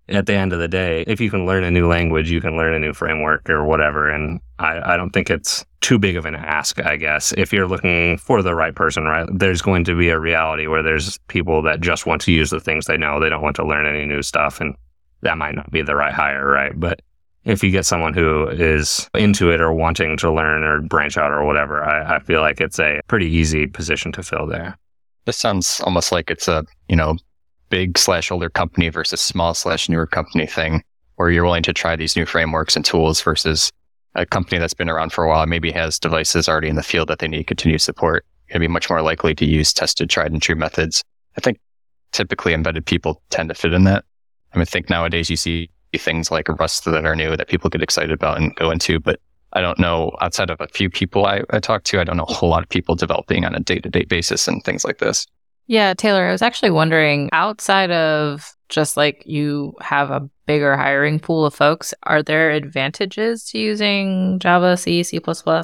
at 0.08 0.26
the 0.26 0.34
end 0.34 0.52
of 0.52 0.58
the 0.58 0.68
day, 0.68 1.04
if 1.06 1.20
you 1.20 1.30
can 1.30 1.46
learn 1.46 1.64
a 1.64 1.70
new 1.70 1.86
language, 1.86 2.30
you 2.30 2.40
can 2.40 2.56
learn 2.56 2.74
a 2.74 2.78
new 2.78 2.92
framework 2.92 3.48
or 3.50 3.64
whatever. 3.64 4.08
And 4.08 4.40
I, 4.58 4.94
I 4.94 4.96
don't 4.96 5.10
think 5.10 5.30
it's 5.30 5.64
too 5.80 5.98
big 5.98 6.16
of 6.16 6.24
an 6.24 6.34
ask, 6.34 6.80
I 6.80 6.96
guess. 6.96 7.32
If 7.36 7.52
you're 7.52 7.68
looking 7.68 8.18
for 8.18 8.42
the 8.42 8.54
right 8.54 8.74
person, 8.74 9.04
right, 9.04 9.28
there's 9.32 9.62
going 9.62 9.84
to 9.84 9.96
be 9.96 10.08
a 10.08 10.18
reality 10.18 10.66
where 10.66 10.82
there's 10.82 11.18
people 11.28 11.62
that 11.62 11.80
just 11.80 12.06
want 12.06 12.22
to 12.22 12.32
use 12.32 12.50
the 12.50 12.60
things 12.60 12.86
they 12.86 12.96
know. 12.96 13.20
They 13.20 13.28
don't 13.28 13.42
want 13.42 13.56
to 13.56 13.66
learn 13.66 13.86
any 13.86 14.06
new 14.06 14.22
stuff. 14.22 14.60
And 14.60 14.74
that 15.22 15.38
might 15.38 15.54
not 15.54 15.70
be 15.70 15.82
the 15.82 15.96
right 15.96 16.14
hire, 16.14 16.46
right? 16.46 16.78
But 16.78 17.02
if 17.44 17.62
you 17.62 17.70
get 17.70 17.86
someone 17.86 18.14
who 18.14 18.48
is 18.48 19.08
into 19.14 19.50
it 19.50 19.60
or 19.60 19.72
wanting 19.72 20.16
to 20.18 20.32
learn 20.32 20.64
or 20.64 20.80
branch 20.80 21.16
out 21.16 21.30
or 21.30 21.44
whatever, 21.44 21.82
I, 21.82 22.16
I 22.16 22.18
feel 22.20 22.40
like 22.40 22.60
it's 22.60 22.78
a 22.78 23.00
pretty 23.08 23.26
easy 23.26 23.66
position 23.66 24.12
to 24.12 24.22
fill 24.22 24.46
there. 24.46 24.76
This 25.24 25.36
sounds 25.36 25.80
almost 25.84 26.12
like 26.12 26.30
it's 26.30 26.48
a, 26.48 26.64
you 26.88 26.96
know, 26.96 27.16
big 27.68 27.98
slash 27.98 28.30
older 28.30 28.50
company 28.50 28.88
versus 28.88 29.20
small 29.20 29.54
slash 29.54 29.88
newer 29.88 30.06
company 30.06 30.46
thing 30.46 30.82
where 31.16 31.30
you're 31.30 31.44
willing 31.44 31.62
to 31.64 31.72
try 31.72 31.96
these 31.96 32.16
new 32.16 32.24
frameworks 32.24 32.76
and 32.76 32.84
tools 32.84 33.20
versus 33.20 33.72
a 34.14 34.24
company 34.24 34.58
that's 34.58 34.74
been 34.74 34.88
around 34.88 35.12
for 35.12 35.24
a 35.24 35.28
while, 35.28 35.46
maybe 35.46 35.70
has 35.72 35.98
devices 35.98 36.48
already 36.48 36.68
in 36.68 36.76
the 36.76 36.82
field 36.82 37.08
that 37.08 37.18
they 37.18 37.28
need 37.28 37.44
continued 37.44 37.80
support. 37.80 38.24
You're 38.46 38.54
going 38.54 38.62
to 38.62 38.68
be 38.68 38.72
much 38.72 38.88
more 38.88 39.02
likely 39.02 39.34
to 39.34 39.44
use 39.44 39.72
tested, 39.72 40.08
tried 40.08 40.32
and 40.32 40.40
true 40.40 40.54
methods. 40.54 41.02
I 41.36 41.40
think 41.40 41.58
typically 42.12 42.54
embedded 42.54 42.86
people 42.86 43.22
tend 43.30 43.48
to 43.48 43.54
fit 43.54 43.72
in 43.72 43.84
that. 43.84 44.04
I 44.52 44.58
mean, 44.58 44.62
I 44.62 44.64
think 44.64 44.88
nowadays 44.88 45.28
you 45.28 45.36
see 45.36 45.70
things 45.96 46.30
like 46.30 46.48
Rust 46.48 46.84
that 46.84 47.04
are 47.04 47.16
new 47.16 47.36
that 47.36 47.48
people 47.48 47.70
get 47.70 47.82
excited 47.82 48.12
about 48.12 48.38
and 48.38 48.54
go 48.56 48.70
into, 48.70 49.00
but 49.00 49.20
I 49.52 49.60
don't 49.60 49.78
know 49.78 50.16
outside 50.20 50.50
of 50.50 50.60
a 50.60 50.68
few 50.68 50.90
people 50.90 51.26
I, 51.26 51.42
I 51.50 51.60
talk 51.60 51.84
to, 51.84 52.00
I 52.00 52.04
don't 52.04 52.16
know 52.16 52.26
a 52.28 52.32
whole 52.32 52.50
lot 52.50 52.62
of 52.62 52.68
people 52.68 52.94
developing 52.94 53.44
on 53.44 53.54
a 53.54 53.60
day 53.60 53.78
to 53.80 53.88
day 53.88 54.04
basis 54.04 54.46
and 54.46 54.62
things 54.64 54.84
like 54.84 54.98
this. 54.98 55.26
Yeah, 55.68 55.92
Taylor, 55.92 56.26
I 56.26 56.32
was 56.32 56.40
actually 56.40 56.70
wondering 56.70 57.28
outside 57.32 57.90
of 57.90 58.56
just 58.70 58.96
like 58.96 59.22
you 59.26 59.74
have 59.82 60.10
a 60.10 60.28
bigger 60.46 60.76
hiring 60.78 61.20
pool 61.20 61.44
of 61.44 61.54
folks, 61.54 61.92
are 62.04 62.22
there 62.22 62.50
advantages 62.50 63.44
to 63.50 63.58
using 63.58 64.38
Java, 64.38 64.78
C, 64.78 65.02
C 65.02 65.20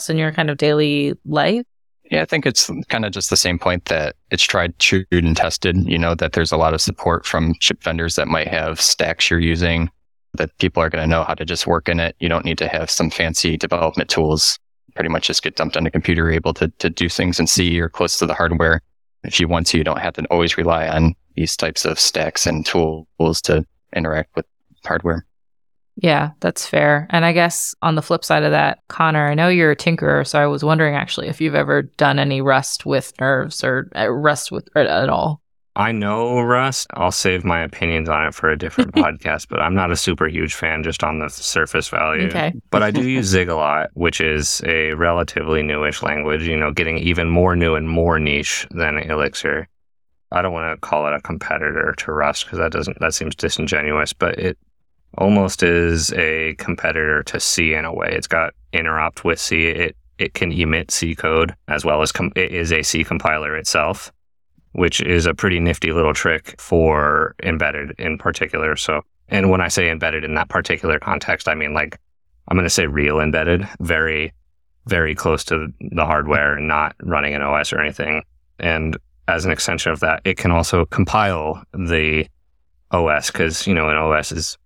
in 0.09 0.19
your 0.19 0.31
kind 0.31 0.51
of 0.51 0.59
daily 0.59 1.15
life? 1.25 1.65
Yeah, 2.11 2.21
I 2.21 2.27
think 2.27 2.45
it's 2.45 2.71
kind 2.91 3.07
of 3.07 3.13
just 3.13 3.31
the 3.31 3.37
same 3.37 3.59
point 3.59 3.87
that 3.87 4.15
it's 4.31 4.43
tried, 4.43 4.79
true, 4.79 5.07
and 5.11 5.35
tested. 5.35 5.89
You 5.89 5.99
know, 5.99 6.15
that 6.17 6.35
there's 6.35 6.53
a 6.53 6.59
lot 6.59 6.75
of 6.75 6.83
support 6.83 7.25
from 7.25 7.55
chip 7.61 7.83
vendors 7.83 8.17
that 8.17 8.29
might 8.29 8.49
have 8.49 8.79
stacks 8.79 9.31
you're 9.31 9.41
using, 9.41 9.91
that 10.35 10.57
people 10.59 10.83
are 10.83 10.91
going 10.91 11.03
to 11.03 11.09
know 11.09 11.25
how 11.25 11.33
to 11.33 11.47
just 11.47 11.67
work 11.67 11.89
in 11.89 11.99
it. 11.99 12.15
You 12.21 12.29
don't 12.29 12.45
need 12.45 12.59
to 12.59 12.69
have 12.69 12.91
some 12.91 13.09
fancy 13.09 13.57
development 13.57 14.11
tools. 14.11 14.59
Pretty 14.95 15.09
much 15.09 15.27
just 15.27 15.43
get 15.43 15.57
dumped 15.57 15.79
on 15.79 15.87
a 15.87 15.91
computer, 15.91 16.31
able 16.31 16.53
to, 16.55 16.69
to 16.69 16.91
do 16.91 17.09
things 17.09 17.41
in 17.41 17.47
C 17.47 17.81
or 17.81 17.89
close 17.89 18.19
to 18.19 18.27
the 18.27 18.35
hardware. 18.35 18.83
If 19.25 19.41
you 19.41 19.49
want 19.49 19.67
to, 19.69 19.79
you 19.79 19.85
don't 19.85 20.01
have 20.01 20.15
to 20.15 20.25
always 20.27 20.57
rely 20.57 20.89
on 20.89 21.15
these 21.35 21.57
types 21.57 21.85
of 21.85 21.99
stacks 21.99 22.47
and 22.47 22.65
tools 22.65 23.43
to 23.43 23.67
interact 23.95 24.37
with 24.37 24.47
hardware. 24.85 25.27
Yeah, 25.97 26.31
that's 26.41 26.67
fair. 26.67 27.07
And 27.11 27.25
I 27.25 27.33
guess 27.33 27.75
on 27.81 27.95
the 27.95 28.03
flip 28.03 28.25
side 28.25 28.43
of 28.43 28.51
that, 28.51 28.79
Connor, 28.89 29.29
I 29.29 29.35
know 29.35 29.49
you're 29.49 29.71
a 29.71 29.77
tinkerer, 29.77 30.27
so 30.27 30.41
I 30.41 30.47
was 30.47 30.65
wondering 30.65 30.97
actually 30.97 31.29
if 31.29 31.41
you've 31.41 31.55
ever 31.55 31.83
done 31.83 32.19
any 32.19 32.41
Rust 32.41 32.85
with 32.85 33.13
nerves 33.21 33.63
or 33.63 33.91
uh, 33.95 34.09
Rust 34.09 34.51
with 34.51 34.69
at 34.77 35.09
all. 35.09 35.41
I 35.77 35.91
know 35.91 36.41
Rust. 36.41 36.87
I'll 36.95 37.11
save 37.11 37.45
my 37.45 37.61
opinions 37.61 38.09
on 38.09 38.27
it 38.27 38.35
for 38.35 38.51
a 38.51 38.57
different 38.57 38.93
podcast, 38.95 39.49
but 39.49 39.61
I'm 39.61 39.75
not 39.75 39.91
a 39.91 39.97
super 39.97 40.29
huge 40.29 40.55
fan 40.55 40.83
just 40.83 41.03
on 41.03 41.19
the 41.19 41.29
surface 41.29 41.89
value. 41.89 42.29
Okay. 42.29 42.53
but 42.71 42.83
I 42.83 42.91
do 42.91 43.09
use 43.09 43.27
Zig 43.27 43.49
a 43.49 43.57
lot, 43.57 43.91
which 43.95 44.21
is 44.21 44.63
a 44.65 44.95
relatively 44.95 45.63
newish 45.63 46.03
language, 46.03 46.43
you 46.43 46.57
know, 46.57 46.71
getting 46.71 46.99
even 46.99 47.29
more 47.29 47.57
new 47.57 47.75
and 47.75 47.89
more 47.89 48.19
niche 48.19 48.67
than 48.71 48.99
Elixir. 48.99 49.69
I 50.31 50.43
don't 50.43 50.53
want 50.53 50.77
to 50.77 50.81
call 50.81 51.07
it 51.07 51.15
a 51.15 51.21
competitor 51.21 51.95
to 51.99 52.13
Rust 52.13 52.45
because 52.45 52.59
that 52.59 52.73
doesn't 52.73 52.99
that 53.01 53.15
seems 53.15 53.35
disingenuous, 53.35 54.13
but 54.13 54.39
it 54.39 54.59
almost 55.19 55.63
is 55.63 56.13
a 56.15 56.55
competitor 56.59 57.23
to 57.25 57.39
C 57.41 57.75
in 57.75 57.85
a 57.85 57.95
way. 57.95 58.09
It's 58.11 58.27
got 58.27 58.55
interop 58.73 59.25
with 59.25 59.39
C. 59.39 59.67
It 59.67 59.97
it 60.19 60.35
can 60.35 60.53
emit 60.53 60.91
C 60.91 61.15
code 61.15 61.55
as 61.69 61.85
well 61.85 62.03
as 62.03 62.13
com- 62.13 62.33
it 62.37 62.53
is 62.53 62.73
a 62.73 62.83
C 62.83 63.05
compiler 63.05 63.57
itself, 63.57 64.13
which 64.75 65.01
is 65.01 65.27
a 65.27 65.35
pretty 65.35 65.61
nifty 65.61 65.93
little 65.93 66.15
trick 66.15 66.55
for 66.61 67.35
embedded 67.43 67.93
in 67.99 68.19
particular. 68.19 68.77
So, 68.77 69.03
and 69.29 69.51
when 69.51 69.61
I 69.61 69.69
say 69.69 69.91
embedded 69.91 70.25
in 70.25 70.35
that 70.35 70.49
particular 70.49 70.99
context, 70.99 71.49
I 71.49 71.55
mean 71.55 71.75
like 71.75 71.99
I'm 72.49 72.57
going 72.57 72.67
to 72.67 72.71
say 72.71 72.87
real 72.87 73.21
embedded, 73.21 73.67
very 73.81 74.33
very 74.87 75.15
close 75.15 75.45
to 75.45 75.69
the 75.81 76.05
hardware 76.05 76.57
and 76.57 76.69
not 76.69 76.95
running 77.03 77.35
an 77.35 77.43
OS 77.43 77.73
or 77.73 77.81
anything. 77.81 78.23
And 78.59 78.97
as 79.29 79.45
an 79.45 79.51
extension 79.51 79.93
of 79.93 80.01
that, 80.01 80.21
it 80.25 80.37
can 80.37 80.51
also 80.51 80.85
compile 80.85 81.63
the 81.73 82.27
OS 82.91 83.31
because, 83.31 83.67
you 83.67 83.75
know, 83.75 83.89
an 83.89 83.97
OS 83.97 84.31
is 84.31 84.59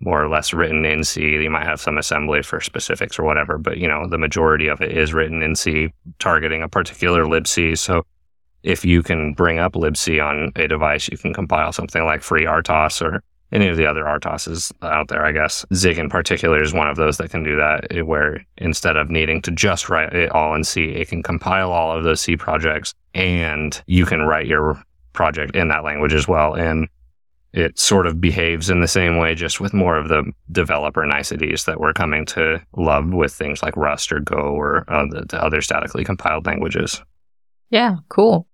more 0.00 0.22
or 0.22 0.28
less 0.28 0.52
written 0.52 0.84
in 0.84 1.02
C. 1.02 1.22
You 1.22 1.50
might 1.50 1.66
have 1.66 1.80
some 1.80 1.98
assembly 1.98 2.42
for 2.42 2.60
specifics 2.60 3.18
or 3.18 3.24
whatever, 3.24 3.58
but 3.58 3.78
you 3.78 3.88
know, 3.88 4.06
the 4.08 4.18
majority 4.18 4.68
of 4.68 4.80
it 4.80 4.96
is 4.96 5.12
written 5.12 5.42
in 5.42 5.56
C, 5.56 5.92
targeting 6.18 6.62
a 6.62 6.68
particular 6.68 7.24
libc. 7.24 7.76
So 7.76 8.06
if 8.62 8.84
you 8.84 9.02
can 9.02 9.32
bring 9.32 9.58
up 9.58 9.72
libc 9.72 10.22
on 10.24 10.52
a 10.56 10.68
device, 10.68 11.08
you 11.08 11.18
can 11.18 11.32
compile 11.32 11.72
something 11.72 12.04
like 12.04 12.20
FreeRTOS 12.20 13.02
or 13.02 13.22
any 13.52 13.68
of 13.68 13.76
the 13.76 13.86
other 13.86 14.04
RTOSs 14.04 14.72
out 14.82 15.08
there, 15.08 15.24
I 15.24 15.32
guess. 15.32 15.64
Zig 15.74 15.98
in 15.98 16.08
particular 16.08 16.62
is 16.62 16.72
one 16.72 16.88
of 16.88 16.96
those 16.96 17.16
that 17.18 17.30
can 17.30 17.42
do 17.42 17.56
that, 17.56 17.86
eh, 17.90 18.00
where 18.02 18.44
instead 18.58 18.96
of 18.96 19.10
needing 19.10 19.42
to 19.42 19.50
just 19.50 19.88
write 19.88 20.12
it 20.12 20.30
all 20.30 20.54
in 20.54 20.64
C, 20.64 20.84
it 20.84 21.08
can 21.08 21.22
compile 21.22 21.72
all 21.72 21.96
of 21.96 22.04
those 22.04 22.20
C 22.20 22.36
projects 22.36 22.94
and 23.14 23.82
you 23.86 24.06
can 24.06 24.22
write 24.22 24.46
your 24.46 24.80
project 25.12 25.56
in 25.56 25.68
that 25.68 25.84
language 25.84 26.14
as 26.14 26.28
well. 26.28 26.54
And 26.54 26.88
it 27.52 27.76
sort 27.78 28.06
of 28.06 28.20
behaves 28.20 28.70
in 28.70 28.80
the 28.80 28.86
same 28.86 29.16
way, 29.16 29.34
just 29.34 29.60
with 29.60 29.74
more 29.74 29.96
of 29.96 30.08
the 30.08 30.30
developer 30.52 31.04
niceties 31.04 31.64
that 31.64 31.80
we're 31.80 31.92
coming 31.92 32.24
to 32.26 32.62
love 32.76 33.12
with 33.12 33.32
things 33.32 33.60
like 33.60 33.76
Rust 33.76 34.12
or 34.12 34.20
Go 34.20 34.36
or 34.36 34.84
uh, 34.86 35.06
the, 35.10 35.26
the 35.28 35.42
other 35.42 35.60
statically 35.60 36.04
compiled 36.04 36.46
languages. 36.46 37.02
Yeah, 37.70 37.96
cool. 38.08 38.46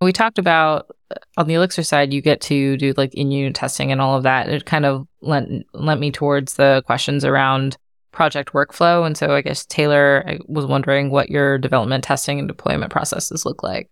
We 0.00 0.12
talked 0.12 0.38
about 0.38 0.94
uh, 1.10 1.16
on 1.36 1.48
the 1.48 1.54
Elixir 1.54 1.82
side, 1.82 2.12
you 2.12 2.20
get 2.20 2.40
to 2.42 2.76
do 2.76 2.94
like 2.96 3.14
in 3.14 3.30
unit 3.30 3.54
testing 3.54 3.90
and 3.90 4.00
all 4.00 4.16
of 4.16 4.22
that. 4.22 4.48
It 4.48 4.64
kind 4.64 4.86
of 4.86 5.06
lent 5.20 5.66
lent 5.72 6.00
me 6.00 6.10
towards 6.10 6.54
the 6.54 6.82
questions 6.86 7.24
around 7.24 7.76
project 8.12 8.52
workflow. 8.52 9.06
And 9.06 9.16
so 9.16 9.34
I 9.34 9.42
guess 9.42 9.64
Taylor 9.66 10.24
I 10.26 10.38
was 10.46 10.66
wondering 10.66 11.10
what 11.10 11.30
your 11.30 11.58
development 11.58 12.04
testing 12.04 12.38
and 12.38 12.48
deployment 12.48 12.90
processes 12.90 13.44
look 13.44 13.62
like. 13.62 13.90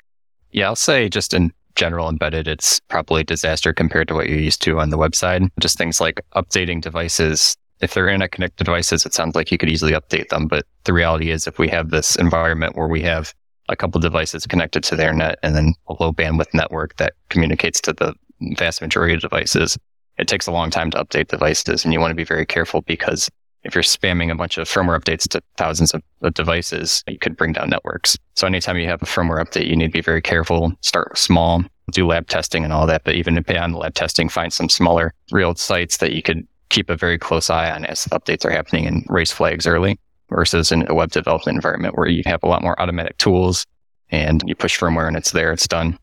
Yeah, 0.52 0.66
I'll 0.66 0.76
say 0.76 1.08
just 1.08 1.34
in 1.34 1.52
general 1.74 2.08
embedded, 2.08 2.48
it's 2.48 2.80
probably 2.80 3.22
disaster 3.22 3.72
compared 3.72 4.08
to 4.08 4.14
what 4.14 4.28
you're 4.28 4.38
used 4.38 4.62
to 4.62 4.80
on 4.80 4.90
the 4.90 4.98
website. 4.98 5.48
Just 5.60 5.78
things 5.78 6.00
like 6.00 6.20
updating 6.34 6.80
devices. 6.80 7.56
If 7.80 7.92
they're 7.92 8.08
internet 8.08 8.32
connected 8.32 8.64
devices, 8.64 9.04
it 9.04 9.12
sounds 9.12 9.34
like 9.34 9.52
you 9.52 9.58
could 9.58 9.68
easily 9.68 9.92
update 9.92 10.28
them. 10.28 10.48
But 10.48 10.64
the 10.84 10.94
reality 10.94 11.30
is, 11.30 11.46
if 11.46 11.58
we 11.58 11.68
have 11.68 11.90
this 11.90 12.16
environment 12.16 12.74
where 12.74 12.88
we 12.88 13.02
have 13.02 13.34
a 13.68 13.76
couple 13.76 14.00
devices 14.00 14.46
connected 14.46 14.82
to 14.84 14.96
their 14.96 15.12
net 15.12 15.38
and 15.42 15.54
then 15.54 15.74
a 15.88 15.94
low 16.00 16.12
bandwidth 16.12 16.52
network 16.54 16.96
that 16.96 17.14
communicates 17.28 17.80
to 17.82 17.92
the 17.92 18.14
vast 18.56 18.80
majority 18.80 19.14
of 19.14 19.20
devices, 19.20 19.78
it 20.18 20.28
takes 20.28 20.46
a 20.46 20.52
long 20.52 20.70
time 20.70 20.90
to 20.90 21.02
update 21.02 21.28
devices. 21.28 21.84
And 21.84 21.92
you 21.92 22.00
want 22.00 22.10
to 22.10 22.16
be 22.16 22.24
very 22.24 22.46
careful 22.46 22.82
because 22.82 23.28
if 23.64 23.74
you're 23.74 23.82
spamming 23.82 24.30
a 24.30 24.36
bunch 24.36 24.58
of 24.58 24.68
firmware 24.68 24.98
updates 24.98 25.28
to 25.28 25.42
thousands 25.56 25.92
of, 25.92 26.02
devices, 26.34 27.04
you 27.06 27.18
could 27.18 27.36
bring 27.36 27.52
down 27.52 27.70
networks. 27.70 28.16
So 28.34 28.46
anytime 28.48 28.76
you 28.78 28.88
have 28.88 29.02
a 29.02 29.06
firmware 29.06 29.44
update, 29.44 29.68
you 29.68 29.76
need 29.76 29.86
to 29.86 29.92
be 29.92 30.00
very 30.00 30.22
careful. 30.22 30.72
Start 30.80 31.16
small, 31.16 31.62
do 31.92 32.04
lab 32.06 32.26
testing 32.26 32.64
and 32.64 32.72
all 32.72 32.86
that. 32.86 33.04
But 33.04 33.14
even 33.14 33.40
beyond 33.42 33.76
lab 33.76 33.94
testing, 33.94 34.28
find 34.28 34.52
some 34.52 34.68
smaller 34.68 35.14
real 35.30 35.54
sites 35.54 35.98
that 35.98 36.12
you 36.12 36.22
could 36.22 36.46
keep 36.68 36.90
a 36.90 36.96
very 36.96 37.18
close 37.18 37.48
eye 37.48 37.70
on 37.70 37.84
as 37.84 38.06
updates 38.06 38.44
are 38.44 38.50
happening 38.50 38.86
and 38.86 39.06
raise 39.08 39.30
flags 39.30 39.66
early 39.66 39.98
versus 40.28 40.72
in 40.72 40.88
a 40.88 40.94
web 40.94 41.10
development 41.10 41.56
environment 41.56 41.96
where 41.96 42.08
you 42.08 42.22
have 42.26 42.42
a 42.42 42.48
lot 42.48 42.62
more 42.62 42.80
automatic 42.80 43.16
tools 43.18 43.64
and 44.10 44.42
you 44.46 44.54
push 44.54 44.78
firmware 44.78 45.08
and 45.08 45.16
it's 45.16 45.32
there, 45.32 45.52
it's 45.52 45.68
done. 45.68 45.98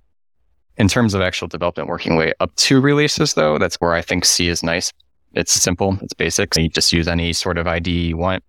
In 0.77 0.87
terms 0.87 1.13
of 1.13 1.21
actual 1.21 1.47
development 1.47 1.87
working 1.87 2.15
way 2.15 2.33
up 2.39 2.55
to 2.55 2.81
releases 2.81 3.35
though, 3.35 3.57
that's 3.57 3.75
where 3.75 3.93
I 3.93 4.01
think 4.01 4.25
C 4.25 4.47
is 4.47 4.63
nice 4.63 4.91
it's 5.33 5.53
simple. 5.53 5.97
It's 6.01 6.13
basic. 6.13 6.55
You 6.55 6.69
just 6.69 6.93
use 6.93 7.07
any 7.07 7.33
sort 7.33 7.57
of 7.57 7.67
ID 7.67 7.89
you 7.89 8.17
want. 8.17 8.43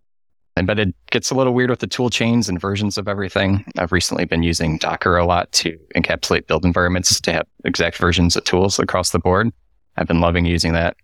And 0.57 0.67
but 0.67 0.79
it 0.79 0.95
gets 1.11 1.31
a 1.31 1.35
little 1.35 1.53
weird 1.53 1.71
with 1.71 1.81
the 1.81 1.87
tool 1.87 2.11
chains 2.11 2.49
and 2.49 2.61
versions 2.61 2.97
of 2.97 3.09
everything. 3.09 3.65
I've 3.77 3.91
recently 3.91 4.25
been 4.25 4.45
using 4.45 4.79
Docker 4.79 5.17
a 5.17 5.27
lot 5.27 5.51
to 5.53 5.77
encapsulate 5.97 6.47
build 6.47 6.65
environments 6.65 7.21
to 7.23 7.33
have 7.33 7.47
exact 7.65 7.97
versions 7.97 8.37
of 8.37 8.45
tools 8.45 8.79
across 8.79 9.11
the 9.11 9.19
board. 9.19 9.51
I've 9.97 10.07
been 10.07 10.21
loving 10.21 10.45
using 10.45 10.73
that. 10.75 10.97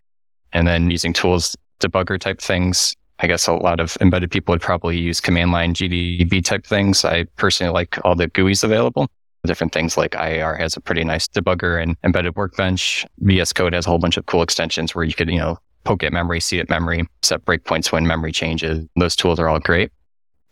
And 0.53 0.67
then 0.67 0.91
using 0.91 1.13
tools, 1.13 1.57
debugger 1.81 2.21
type 2.21 2.41
things. 2.41 2.95
I 3.23 3.27
guess 3.27 3.47
a 3.47 3.53
lot 3.53 3.81
of 3.81 3.97
embedded 4.01 4.31
people 4.31 4.53
would 4.53 4.63
probably 4.63 4.99
use 4.99 5.21
command 5.21 5.53
line 5.53 5.75
GDB 5.75 6.45
type 6.45 6.67
things. 6.67 7.05
I 7.05 7.25
personally 7.37 7.73
like 7.73 7.99
all 8.05 8.15
the 8.15 8.29
GUIs 8.29 8.65
available 8.65 9.09
different 9.47 9.73
things 9.73 9.97
like 9.97 10.13
IAR 10.13 10.59
has 10.59 10.77
a 10.77 10.81
pretty 10.81 11.05
nice 11.05 11.27
debugger 11.27 11.83
and 11.83 11.97
embedded 12.05 12.37
workbench. 12.37 13.07
VS 13.19 13.53
Code 13.53 13.73
has 13.73 13.87
a 13.87 13.89
whole 13.89 13.99
bunch 13.99 14.17
of 14.17 14.27
cool 14.27 14.43
extensions 14.43 14.95
where 14.95 15.05
you 15.05 15.15
could, 15.15 15.31
you 15.31 15.39
know, 15.39 15.59
poke 15.85 16.03
at 16.03 16.13
memory, 16.13 16.41
see 16.41 16.61
at 16.61 16.69
memory, 16.69 17.07
set 17.23 17.45
breakpoints 17.45 17.91
when 17.91 18.07
memory 18.07 18.33
changes. 18.33 18.87
Those 18.97 19.17
tools 19.17 19.39
are 19.41 19.49
all 19.49 19.61
great. 19.61 19.91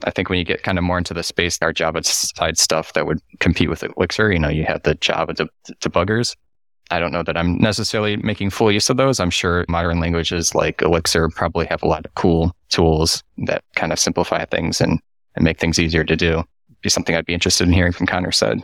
I 0.04 0.10
think 0.10 0.30
when 0.30 0.38
you 0.38 0.44
get 0.44 0.62
kind 0.62 0.78
of 0.78 0.84
more 0.84 0.96
into 0.96 1.12
the 1.12 1.22
space, 1.22 1.58
our 1.60 1.72
Java 1.72 2.02
side 2.04 2.56
stuff 2.56 2.92
that 2.92 3.06
would 3.06 3.20
compete 3.40 3.68
with 3.68 3.82
Elixir, 3.82 4.32
you 4.32 4.38
know, 4.38 4.48
you 4.48 4.64
have 4.64 4.82
the 4.84 4.94
Java 4.94 5.34
de- 5.34 5.48
debuggers. 5.80 6.36
I 6.90 6.98
don't 6.98 7.12
know 7.12 7.22
that 7.22 7.36
I'm 7.36 7.58
necessarily 7.58 8.16
making 8.16 8.50
full 8.50 8.72
use 8.72 8.88
of 8.88 8.96
those. 8.96 9.20
I'm 9.20 9.30
sure 9.30 9.64
modern 9.68 10.00
languages 10.00 10.54
like 10.54 10.82
Elixir 10.82 11.28
probably 11.28 11.66
have 11.66 11.82
a 11.82 11.88
lot 11.88 12.06
of 12.06 12.14
cool 12.14 12.52
tools 12.70 13.22
that 13.38 13.62
kind 13.74 13.92
of 13.92 13.98
simplify 13.98 14.44
things 14.46 14.80
and, 14.80 15.00
and 15.34 15.44
make 15.44 15.58
things 15.58 15.78
easier 15.78 16.04
to 16.04 16.16
do. 16.16 16.44
Be 16.82 16.88
something 16.88 17.14
I'd 17.14 17.26
be 17.26 17.34
interested 17.34 17.66
in 17.66 17.74
hearing 17.74 17.92
from 17.92 18.06
Connor 18.06 18.32
said. 18.32 18.62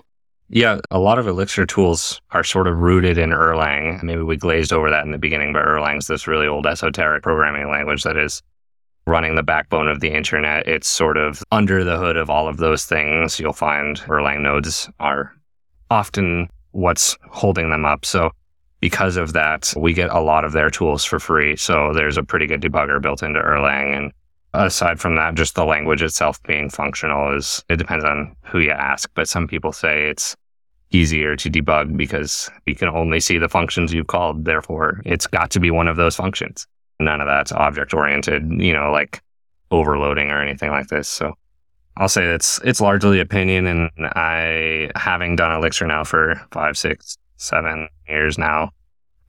Yeah, 0.49 0.81
a 0.91 0.99
lot 0.99 1.19
of 1.19 1.27
Elixir 1.27 1.67
tools 1.67 2.21
are 2.31 2.45
sort 2.45 2.67
of 2.67 2.79
rooted 2.79 3.19
in 3.19 3.31
Erlang. 3.31 4.03
Maybe 4.03 4.23
we 4.23 4.37
glazed 4.37 4.73
over 4.73 4.91
that 4.91 5.05
in 5.05 5.11
the 5.11 5.19
beginning, 5.19 5.53
but 5.53 5.65
Erlang's 5.65 6.07
this 6.07 6.27
really 6.27 6.47
old 6.47 6.67
esoteric 6.67 7.23
programming 7.23 7.71
language 7.71 8.03
that 8.05 8.17
is 8.17 8.43
running 9.07 9.35
the 9.35 9.43
backbone 9.43 9.89
of 9.89 10.01
the 10.01 10.13
internet. 10.13 10.67
It's 10.67 10.89
sort 10.89 11.17
of 11.17 11.43
under 11.51 11.83
the 11.83 11.99
hood 11.99 12.17
of 12.17 12.31
all 12.31 12.49
of 12.49 12.59
those 12.59 12.85
things. 12.85 13.41
You'll 13.41 13.53
find 13.53 13.99
Erlang 14.03 14.43
nodes 14.43 14.89
are 15.01 15.35
often 15.91 16.49
what's 16.75 17.17
holding 17.31 17.71
them 17.71 17.85
up. 17.85 18.05
So 18.05 18.31
because 18.81 19.17
of 19.17 19.33
that, 19.33 19.73
we 19.77 19.95
get 19.95 20.11
a 20.11 20.21
lot 20.21 20.45
of 20.45 20.53
their 20.53 20.69
tools 20.71 21.05
for 21.05 21.19
free. 21.19 21.57
So 21.57 21.93
there's 21.95 22.19
a 22.19 22.23
pretty 22.23 22.47
good 22.47 22.61
debugger 22.61 23.01
built 23.01 23.23
into 23.23 23.41
Erlang. 23.41 23.97
And 23.97 24.13
aside 24.53 25.01
from 25.01 25.15
that, 25.17 25.35
just 25.35 25.55
the 25.55 25.65
language 25.65 26.03
itself 26.03 26.43
being 26.43 26.69
functional 26.69 27.35
is, 27.35 27.65
it 27.69 27.77
depends 27.77 28.05
on 28.05 28.37
who 28.43 28.59
you 28.59 28.73
ask. 28.73 29.09
But 29.15 29.29
some 29.29 29.49
people 29.49 29.73
say 29.73 30.09
it's 30.11 30.37
easier 30.91 31.35
to 31.37 31.51
debug 31.51 31.97
because 31.97 32.51
you 32.67 32.75
can 32.75 32.89
only 32.89 33.21
see 33.21 33.39
the 33.39 33.49
functions 33.49 33.93
you've 33.93 34.09
called. 34.09 34.45
Therefore, 34.45 35.01
it's 35.05 35.27
got 35.27 35.51
to 35.53 35.61
be 35.61 35.71
one 35.71 35.89
of 35.89 35.97
those 35.97 36.17
functions. 36.17 36.67
None 37.01 37.21
of 37.21 37.27
that's 37.27 37.53
object 37.53 37.95
oriented. 37.95 38.51
You 38.61 38.75
know, 38.75 38.93
like 38.93 39.23
overloading 39.71 40.31
or 40.31 40.43
anything 40.43 40.71
like 40.71 40.89
this. 40.89 41.09
So 41.09 41.35
I'll 41.97 42.09
say 42.09 42.25
it's 42.25 42.61
it's 42.65 42.81
largely 42.81 43.21
opinion, 43.21 43.67
and 43.67 43.91
I 43.99 44.91
having 44.97 45.37
done 45.37 45.53
Elixir 45.53 45.87
now 45.87 46.05
for 46.05 46.41
five, 46.51 46.77
six, 46.77 47.19
seven 47.37 47.89
years 48.09 48.37
now, 48.37 48.71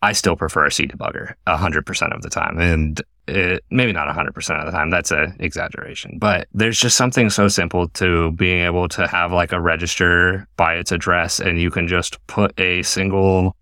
I 0.02 0.14
still 0.14 0.36
prefer 0.36 0.66
a 0.66 0.72
C 0.72 0.88
debugger 0.88 1.34
hundred 1.48 1.86
percent 1.86 2.14
of 2.14 2.22
the 2.22 2.30
time, 2.30 2.60
and 2.60 3.02
it, 3.28 3.64
maybe 3.70 3.92
not 3.92 4.14
hundred 4.14 4.34
percent 4.34 4.60
of 4.60 4.66
the 4.66 4.72
time. 4.72 4.90
That's 4.90 5.12
an 5.12 5.36
exaggeration, 5.40 6.18
but 6.20 6.48
there's 6.54 6.80
just 6.80 6.98
something 6.98 7.30
so 7.30 7.48
simple 7.48 7.88
to 7.90 8.32
being 8.32 8.64
able 8.64 8.88
to 8.90 9.08
have 9.08 9.32
like 9.32 9.52
a 9.52 9.62
register 9.62 10.48
by 10.58 10.76
its 10.76 10.92
address, 10.92 11.40
and 11.40 11.60
you 11.60 11.70
can 11.70 11.88
just 11.88 12.26
put 12.28 12.60
a 12.60 12.82
single 12.82 13.56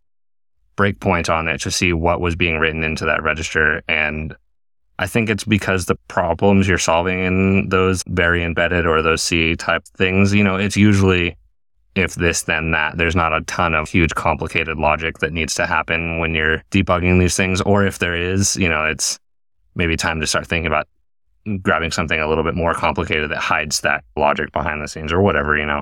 breakpoint 0.76 1.30
on 1.32 1.48
it 1.48 1.62
to 1.62 1.72
see 1.72 1.94
what 1.94 2.20
was 2.20 2.36
being 2.36 2.58
written 2.58 2.84
into 2.84 3.06
that 3.06 3.22
register, 3.22 3.84
and 3.88 4.36
I 5.00 5.08
think 5.08 5.30
it's 5.30 5.44
because 5.44 5.86
the 5.86 5.96
problems 6.08 6.68
you're 6.68 6.78
solving 6.78 7.20
in 7.20 7.70
those 7.70 8.04
very 8.08 8.44
embedded 8.44 8.86
or 8.86 9.02
those 9.02 9.24
C 9.24 9.56
type 9.56 9.86
things, 9.98 10.34
you 10.34 10.44
know, 10.44 10.56
it's 10.56 10.78
usually 10.78 11.36
if 11.96 12.16
this, 12.16 12.44
then 12.44 12.72
that. 12.72 12.98
There's 12.98 13.16
not 13.16 13.34
a 13.34 13.42
ton 13.42 13.74
of 13.74 13.90
huge 13.90 14.16
complicated 14.16 14.78
logic 14.78 15.20
that 15.20 15.32
needs 15.32 15.56
to 15.56 15.66
happen 15.66 16.20
when 16.20 16.34
you're 16.34 16.64
debugging 16.72 17.20
these 17.20 17.36
things. 17.36 17.62
Or 17.62 17.86
if 17.86 18.00
there 18.00 18.16
is, 18.16 18.56
you 18.56 18.70
know, 18.70 18.86
it's 18.86 19.20
maybe 19.76 19.96
time 19.96 20.20
to 20.20 20.28
start 20.28 20.48
thinking 20.48 20.68
about 20.68 20.88
grabbing 21.62 21.92
something 21.92 22.20
a 22.20 22.28
little 22.28 22.44
bit 22.44 22.56
more 22.56 22.74
complicated 22.74 23.30
that 23.32 23.38
hides 23.38 23.82
that 23.82 24.04
logic 24.16 24.52
behind 24.52 24.82
the 24.82 24.88
scenes 24.88 25.12
or 25.12 25.22
whatever, 25.22 25.58
you 25.58 25.66
know. 25.66 25.82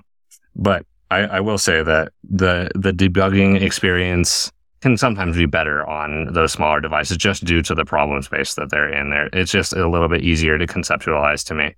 But 0.56 0.86
I, 1.10 1.20
I 1.20 1.40
will 1.40 1.58
say 1.58 1.84
that 1.84 2.14
the 2.24 2.72
the 2.76 2.92
debugging 2.92 3.62
experience 3.62 4.52
can 4.82 4.98
sometimes 4.98 5.38
be 5.38 5.46
better 5.46 5.88
on 5.88 6.34
those 6.34 6.52
smaller 6.52 6.82
devices 6.82 7.18
just 7.18 7.46
due 7.46 7.62
to 7.62 7.76
the 7.76 7.86
problem 7.86 8.22
space 8.22 8.56
that 8.56 8.70
they're 8.70 8.92
in 8.92 9.10
there. 9.12 9.30
It's 9.32 9.52
just 9.52 9.74
a 9.74 9.88
little 9.88 10.08
bit 10.08 10.22
easier 10.22 10.58
to 10.58 10.66
conceptualize 10.66 11.46
to 11.46 11.56
me. 11.56 11.76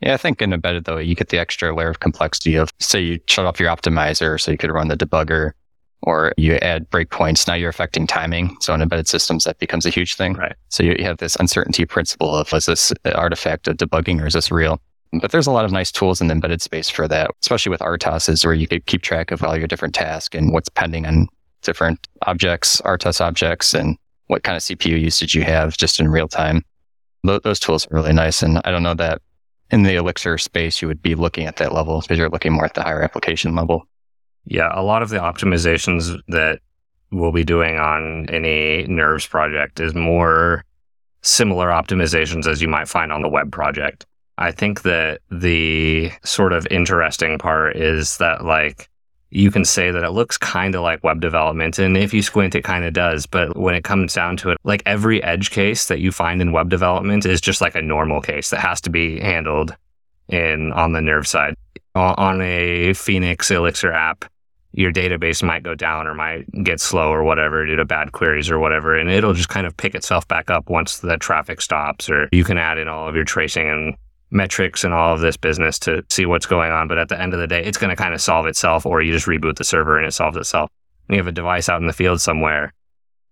Yeah, 0.00 0.14
I 0.14 0.16
think 0.16 0.40
in 0.40 0.52
embedded 0.52 0.84
though, 0.84 0.98
you 0.98 1.14
get 1.14 1.28
the 1.28 1.38
extra 1.38 1.74
layer 1.74 1.90
of 1.90 2.00
complexity 2.00 2.56
of 2.56 2.70
say 2.78 3.00
you 3.00 3.20
shut 3.26 3.46
off 3.46 3.60
your 3.60 3.68
optimizer 3.74 4.40
so 4.40 4.50
you 4.50 4.58
could 4.58 4.70
run 4.70 4.88
the 4.88 4.96
debugger 4.96 5.52
or 6.02 6.32
you 6.38 6.54
add 6.56 6.88
breakpoints. 6.90 7.46
Now 7.46 7.54
you're 7.54 7.68
affecting 7.68 8.06
timing. 8.06 8.56
So 8.60 8.72
in 8.72 8.80
embedded 8.80 9.08
systems, 9.08 9.44
that 9.44 9.58
becomes 9.58 9.84
a 9.84 9.90
huge 9.90 10.14
thing. 10.14 10.34
Right. 10.34 10.56
So 10.68 10.82
you 10.82 10.96
have 11.04 11.18
this 11.18 11.36
uncertainty 11.36 11.84
principle 11.84 12.34
of 12.34 12.52
is 12.54 12.66
this 12.66 12.92
artifact 13.14 13.68
of 13.68 13.76
debugging 13.76 14.22
or 14.22 14.26
is 14.26 14.32
this 14.32 14.50
real? 14.50 14.80
But 15.20 15.32
there's 15.32 15.46
a 15.46 15.50
lot 15.50 15.64
of 15.64 15.72
nice 15.72 15.90
tools 15.90 16.20
in 16.20 16.28
the 16.28 16.34
embedded 16.34 16.62
space 16.62 16.88
for 16.88 17.08
that, 17.08 17.30
especially 17.42 17.70
with 17.70 17.80
RTOSs 17.80 18.44
where 18.44 18.54
you 18.54 18.68
could 18.68 18.86
keep 18.86 19.02
track 19.02 19.30
of 19.32 19.42
all 19.42 19.56
your 19.56 19.66
different 19.66 19.94
tasks 19.94 20.36
and 20.36 20.52
what's 20.52 20.68
pending 20.68 21.04
on 21.04 21.28
different 21.62 22.08
objects, 22.22 22.80
RTOS 22.82 23.20
objects, 23.20 23.74
and 23.74 23.96
what 24.26 24.42
kind 24.42 24.56
of 24.56 24.62
CPU 24.62 25.00
usage 25.00 25.34
you 25.34 25.42
have 25.42 25.76
just 25.76 26.00
in 26.00 26.08
real 26.08 26.28
time. 26.28 26.64
Those 27.24 27.60
tools 27.60 27.86
are 27.86 27.94
really 27.94 28.12
nice. 28.12 28.42
And 28.42 28.60
I 28.64 28.70
don't 28.70 28.82
know 28.82 28.94
that 28.94 29.20
in 29.70 29.82
the 29.82 29.96
Elixir 29.96 30.38
space, 30.38 30.80
you 30.80 30.88
would 30.88 31.02
be 31.02 31.14
looking 31.14 31.46
at 31.46 31.56
that 31.56 31.72
level 31.72 32.00
because 32.00 32.18
you're 32.18 32.30
looking 32.30 32.52
more 32.52 32.64
at 32.64 32.74
the 32.74 32.82
higher 32.82 33.02
application 33.02 33.54
level. 33.54 33.86
Yeah, 34.44 34.70
a 34.72 34.82
lot 34.82 35.02
of 35.02 35.10
the 35.10 35.18
optimizations 35.18 36.18
that 36.28 36.60
we'll 37.10 37.32
be 37.32 37.44
doing 37.44 37.76
on 37.76 38.28
any 38.30 38.84
Nerves 38.86 39.26
project 39.26 39.80
is 39.80 39.94
more 39.94 40.64
similar 41.22 41.68
optimizations 41.68 42.46
as 42.46 42.62
you 42.62 42.68
might 42.68 42.88
find 42.88 43.12
on 43.12 43.22
the 43.22 43.28
web 43.28 43.52
project. 43.52 44.06
I 44.38 44.52
think 44.52 44.82
that 44.82 45.20
the 45.30 46.10
sort 46.24 46.52
of 46.52 46.66
interesting 46.70 47.38
part 47.38 47.76
is 47.76 48.16
that 48.16 48.44
like 48.44 48.88
you 49.30 49.50
can 49.50 49.64
say 49.64 49.90
that 49.90 50.02
it 50.02 50.10
looks 50.10 50.36
kind 50.36 50.74
of 50.74 50.82
like 50.82 51.04
web 51.04 51.20
development. 51.20 51.78
And 51.78 51.96
if 51.96 52.12
you 52.12 52.22
squint, 52.22 52.54
it 52.54 52.64
kind 52.64 52.84
of 52.84 52.92
does. 52.92 53.26
But 53.26 53.56
when 53.56 53.74
it 53.74 53.84
comes 53.84 54.14
down 54.14 54.36
to 54.38 54.50
it, 54.50 54.58
like 54.64 54.82
every 54.86 55.22
edge 55.22 55.50
case 55.50 55.86
that 55.86 56.00
you 56.00 56.10
find 56.10 56.42
in 56.42 56.52
web 56.52 56.68
development 56.68 57.24
is 57.24 57.40
just 57.40 57.60
like 57.60 57.74
a 57.74 57.82
normal 57.82 58.20
case 58.20 58.50
that 58.50 58.60
has 58.60 58.80
to 58.82 58.90
be 58.90 59.20
handled 59.20 59.74
in 60.28 60.72
on 60.72 60.92
the 60.92 61.00
nerve 61.00 61.26
side. 61.26 61.54
On 61.94 62.40
a 62.40 62.92
Phoenix 62.92 63.50
Elixir 63.50 63.92
app, 63.92 64.24
your 64.72 64.92
database 64.92 65.42
might 65.42 65.64
go 65.64 65.74
down 65.74 66.06
or 66.06 66.14
might 66.14 66.44
get 66.62 66.80
slow 66.80 67.10
or 67.10 67.24
whatever 67.24 67.66
due 67.66 67.74
to 67.76 67.84
bad 67.84 68.12
queries 68.12 68.50
or 68.50 68.58
whatever. 68.58 68.96
And 68.96 69.10
it'll 69.10 69.34
just 69.34 69.48
kind 69.48 69.66
of 69.66 69.76
pick 69.76 69.94
itself 69.96 70.26
back 70.28 70.50
up 70.50 70.70
once 70.70 70.98
the 70.98 71.16
traffic 71.16 71.60
stops, 71.60 72.08
or 72.08 72.28
you 72.30 72.44
can 72.44 72.58
add 72.58 72.78
in 72.78 72.86
all 72.86 73.08
of 73.08 73.16
your 73.16 73.24
tracing 73.24 73.68
and 73.68 73.96
metrics 74.30 74.84
and 74.84 74.94
all 74.94 75.14
of 75.14 75.20
this 75.20 75.36
business 75.36 75.78
to 75.80 76.04
see 76.08 76.26
what's 76.26 76.46
going 76.46 76.70
on. 76.70 76.88
But 76.88 76.98
at 76.98 77.08
the 77.08 77.20
end 77.20 77.34
of 77.34 77.40
the 77.40 77.46
day, 77.46 77.64
it's 77.64 77.78
going 77.78 77.90
to 77.90 77.96
kind 77.96 78.14
of 78.14 78.20
solve 78.20 78.46
itself, 78.46 78.86
or 78.86 79.02
you 79.02 79.12
just 79.12 79.26
reboot 79.26 79.56
the 79.56 79.64
server 79.64 79.98
and 79.98 80.06
it 80.06 80.12
solves 80.12 80.36
itself. 80.36 80.70
When 81.06 81.16
you 81.16 81.20
have 81.20 81.28
a 81.28 81.32
device 81.32 81.68
out 81.68 81.80
in 81.80 81.86
the 81.86 81.92
field 81.92 82.20
somewhere, 82.20 82.72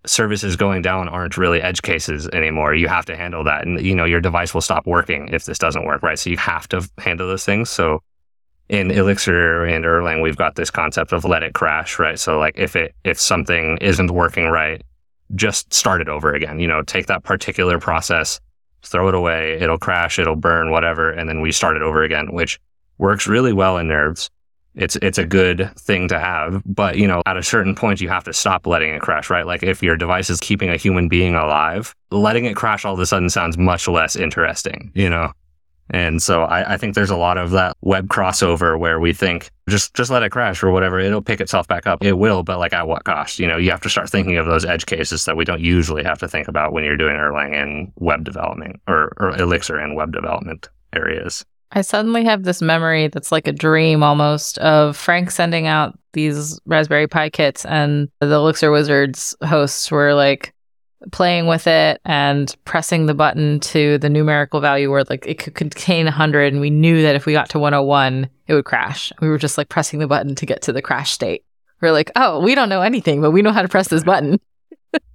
services 0.06 0.56
going 0.56 0.82
down 0.82 1.08
aren't 1.08 1.36
really 1.36 1.62
edge 1.62 1.82
cases 1.82 2.28
anymore. 2.28 2.74
You 2.74 2.88
have 2.88 3.06
to 3.06 3.16
handle 3.16 3.44
that. 3.44 3.66
And, 3.66 3.80
you 3.80 3.94
know, 3.94 4.04
your 4.04 4.20
device 4.20 4.54
will 4.54 4.60
stop 4.60 4.86
working 4.86 5.28
if 5.32 5.44
this 5.44 5.58
doesn't 5.58 5.84
work, 5.84 6.02
right? 6.02 6.18
So 6.18 6.30
you 6.30 6.36
have 6.38 6.68
to 6.68 6.88
handle 6.98 7.28
those 7.28 7.44
things. 7.44 7.70
So 7.70 8.02
in 8.68 8.90
Elixir 8.90 9.64
and 9.64 9.84
Erlang, 9.84 10.22
we've 10.22 10.36
got 10.36 10.56
this 10.56 10.70
concept 10.70 11.12
of 11.12 11.24
let 11.24 11.42
it 11.42 11.54
crash, 11.54 11.98
right? 11.98 12.18
So 12.18 12.38
like 12.38 12.58
if 12.58 12.76
it, 12.76 12.94
if 13.04 13.20
something 13.20 13.78
isn't 13.78 14.10
working 14.10 14.46
right, 14.46 14.82
just 15.34 15.72
start 15.72 16.00
it 16.00 16.08
over 16.08 16.32
again. 16.34 16.58
You 16.58 16.68
know, 16.68 16.82
take 16.82 17.06
that 17.06 17.22
particular 17.22 17.78
process, 17.78 18.40
throw 18.82 19.08
it 19.08 19.14
away, 19.14 19.58
it'll 19.60 19.78
crash, 19.78 20.18
it'll 20.18 20.36
burn, 20.36 20.70
whatever, 20.70 21.10
and 21.10 21.28
then 21.28 21.40
we 21.40 21.52
start 21.52 21.76
it 21.76 21.82
over 21.82 22.02
again, 22.02 22.32
which 22.32 22.58
works 22.98 23.26
really 23.26 23.52
well 23.52 23.78
in 23.78 23.88
nerves. 23.88 24.30
It's 24.74 24.96
it's 24.96 25.18
a 25.18 25.24
good 25.24 25.70
thing 25.76 26.06
to 26.08 26.20
have, 26.20 26.62
but 26.64 26.96
you 26.96 27.08
know, 27.08 27.22
at 27.26 27.36
a 27.36 27.42
certain 27.42 27.74
point 27.74 28.00
you 28.00 28.08
have 28.08 28.24
to 28.24 28.32
stop 28.32 28.66
letting 28.66 28.94
it 28.94 29.00
crash, 29.00 29.28
right? 29.28 29.46
Like 29.46 29.64
if 29.64 29.82
your 29.82 29.96
device 29.96 30.30
is 30.30 30.38
keeping 30.38 30.70
a 30.70 30.76
human 30.76 31.08
being 31.08 31.34
alive, 31.34 31.94
letting 32.12 32.44
it 32.44 32.54
crash 32.54 32.84
all 32.84 32.94
of 32.94 33.00
a 33.00 33.06
sudden 33.06 33.28
sounds 33.28 33.58
much 33.58 33.88
less 33.88 34.14
interesting, 34.14 34.92
you 34.94 35.10
know? 35.10 35.32
And 35.90 36.22
so 36.22 36.42
I, 36.42 36.74
I, 36.74 36.76
think 36.76 36.94
there's 36.94 37.10
a 37.10 37.16
lot 37.16 37.38
of 37.38 37.50
that 37.52 37.76
web 37.80 38.08
crossover 38.08 38.78
where 38.78 39.00
we 39.00 39.12
think 39.12 39.50
just 39.68 39.94
just 39.94 40.10
let 40.10 40.22
it 40.22 40.30
crash 40.30 40.62
or 40.62 40.70
whatever, 40.70 40.98
it'll 40.98 41.22
pick 41.22 41.40
itself 41.40 41.66
back 41.66 41.86
up. 41.86 42.04
It 42.04 42.18
will, 42.18 42.42
but 42.42 42.58
like 42.58 42.72
at 42.72 42.86
what 42.86 43.04
cost? 43.04 43.38
You 43.38 43.46
know, 43.46 43.56
you 43.56 43.70
have 43.70 43.80
to 43.82 43.88
start 43.88 44.10
thinking 44.10 44.36
of 44.36 44.46
those 44.46 44.64
edge 44.64 44.86
cases 44.86 45.24
that 45.24 45.36
we 45.36 45.44
don't 45.44 45.60
usually 45.60 46.04
have 46.04 46.18
to 46.18 46.28
think 46.28 46.48
about 46.48 46.72
when 46.72 46.84
you're 46.84 46.96
doing 46.96 47.16
Erlang 47.16 47.54
in 47.54 47.92
web 47.96 48.24
development 48.24 48.80
or, 48.86 49.12
or 49.18 49.36
Elixir 49.36 49.80
in 49.80 49.94
web 49.94 50.12
development 50.12 50.68
areas. 50.92 51.44
I 51.72 51.82
suddenly 51.82 52.24
have 52.24 52.44
this 52.44 52.62
memory 52.62 53.08
that's 53.08 53.30
like 53.30 53.46
a 53.46 53.52
dream 53.52 54.02
almost 54.02 54.58
of 54.58 54.96
Frank 54.96 55.30
sending 55.30 55.66
out 55.66 55.98
these 56.14 56.58
Raspberry 56.64 57.06
Pi 57.06 57.28
kits 57.28 57.66
and 57.66 58.08
the 58.20 58.34
Elixir 58.34 58.70
Wizards 58.70 59.36
hosts 59.44 59.90
were 59.90 60.14
like, 60.14 60.54
playing 61.12 61.46
with 61.46 61.66
it 61.66 62.00
and 62.04 62.54
pressing 62.64 63.06
the 63.06 63.14
button 63.14 63.60
to 63.60 63.98
the 63.98 64.08
numerical 64.08 64.60
value 64.60 64.90
where 64.90 65.04
like 65.04 65.26
it 65.26 65.38
could 65.38 65.54
contain 65.54 66.06
100 66.06 66.52
and 66.52 66.60
we 66.60 66.70
knew 66.70 67.02
that 67.02 67.14
if 67.14 67.26
we 67.26 67.32
got 67.32 67.48
to 67.50 67.58
101 67.58 68.28
it 68.46 68.54
would 68.54 68.64
crash. 68.64 69.12
We 69.20 69.28
were 69.28 69.38
just 69.38 69.58
like 69.58 69.68
pressing 69.68 70.00
the 70.00 70.06
button 70.06 70.34
to 70.34 70.46
get 70.46 70.62
to 70.62 70.72
the 70.72 70.82
crash 70.82 71.12
state. 71.12 71.44
We 71.80 71.88
are 71.88 71.92
like 71.92 72.10
oh 72.16 72.40
we 72.40 72.54
don't 72.54 72.68
know 72.68 72.82
anything 72.82 73.20
but 73.20 73.30
we 73.30 73.42
know 73.42 73.52
how 73.52 73.62
to 73.62 73.68
press 73.68 73.88
this 73.88 74.04
button. 74.04 74.40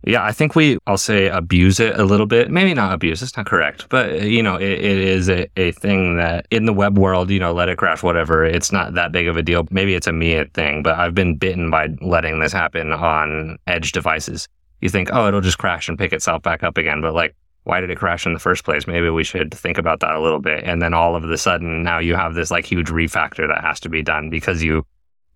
Yeah 0.06 0.24
i 0.24 0.32
think 0.34 0.54
we 0.54 0.78
i'll 0.86 0.98
say 0.98 1.30
abuse 1.30 1.80
it 1.80 1.98
a 1.98 2.04
little 2.04 2.28
bit. 2.28 2.52
Maybe 2.52 2.74
not 2.74 2.94
abuse 2.94 3.22
it's 3.24 3.36
not 3.36 3.48
correct 3.48 3.88
but 3.90 4.22
you 4.24 4.44
know 4.44 4.56
it, 4.56 4.70
it 4.70 4.98
is 4.98 5.30
a, 5.30 5.48
a 5.58 5.72
thing 5.72 6.18
that 6.18 6.46
in 6.52 6.66
the 6.66 6.74
web 6.74 6.98
world 6.98 7.32
you 7.32 7.40
know 7.40 7.54
let 7.54 7.70
it 7.70 7.78
crash 7.78 8.04
whatever 8.04 8.46
it's 8.46 8.72
not 8.72 8.94
that 8.94 9.12
big 9.12 9.28
of 9.28 9.36
a 9.36 9.42
deal. 9.42 9.66
Maybe 9.72 9.96
it's 9.96 10.06
a 10.06 10.12
me 10.12 10.44
thing 10.54 10.84
but 10.84 11.00
i've 11.00 11.16
been 11.16 11.38
bitten 11.38 11.72
by 11.72 11.88
letting 12.02 12.40
this 12.40 12.54
happen 12.54 12.92
on 12.92 13.58
edge 13.66 13.94
devices 13.94 14.48
you 14.82 14.90
think, 14.90 15.10
oh, 15.12 15.28
it'll 15.28 15.42
just 15.42 15.58
crash 15.58 15.88
and 15.88 15.98
pick 15.98 16.14
itself 16.14 16.42
back 16.42 16.64
up 16.64 16.78
again. 16.78 17.02
But 17.02 17.14
like, 17.14 17.36
why 17.64 17.80
did 17.80 17.90
it 17.90 17.98
crash 17.98 18.26
in 18.26 18.34
the 18.34 18.40
first 18.40 18.66
place? 18.66 18.88
Maybe 18.88 19.10
we 19.10 19.24
should 19.24 19.54
think 19.54 19.78
about 19.78 20.02
that 20.02 20.16
a 20.16 20.22
little 20.22 20.40
bit. 20.40 20.64
And 20.66 20.82
then 20.82 20.94
all 20.94 21.16
of 21.16 21.24
a 21.24 21.38
sudden, 21.38 21.84
now 21.84 22.00
you 22.00 22.16
have 22.16 22.34
this 22.34 22.52
like 22.52 22.66
huge 22.66 22.88
refactor 22.88 23.48
that 23.48 23.64
has 23.64 23.80
to 23.82 23.90
be 23.90 24.02
done 24.02 24.30
because 24.30 24.62
you 24.62 24.86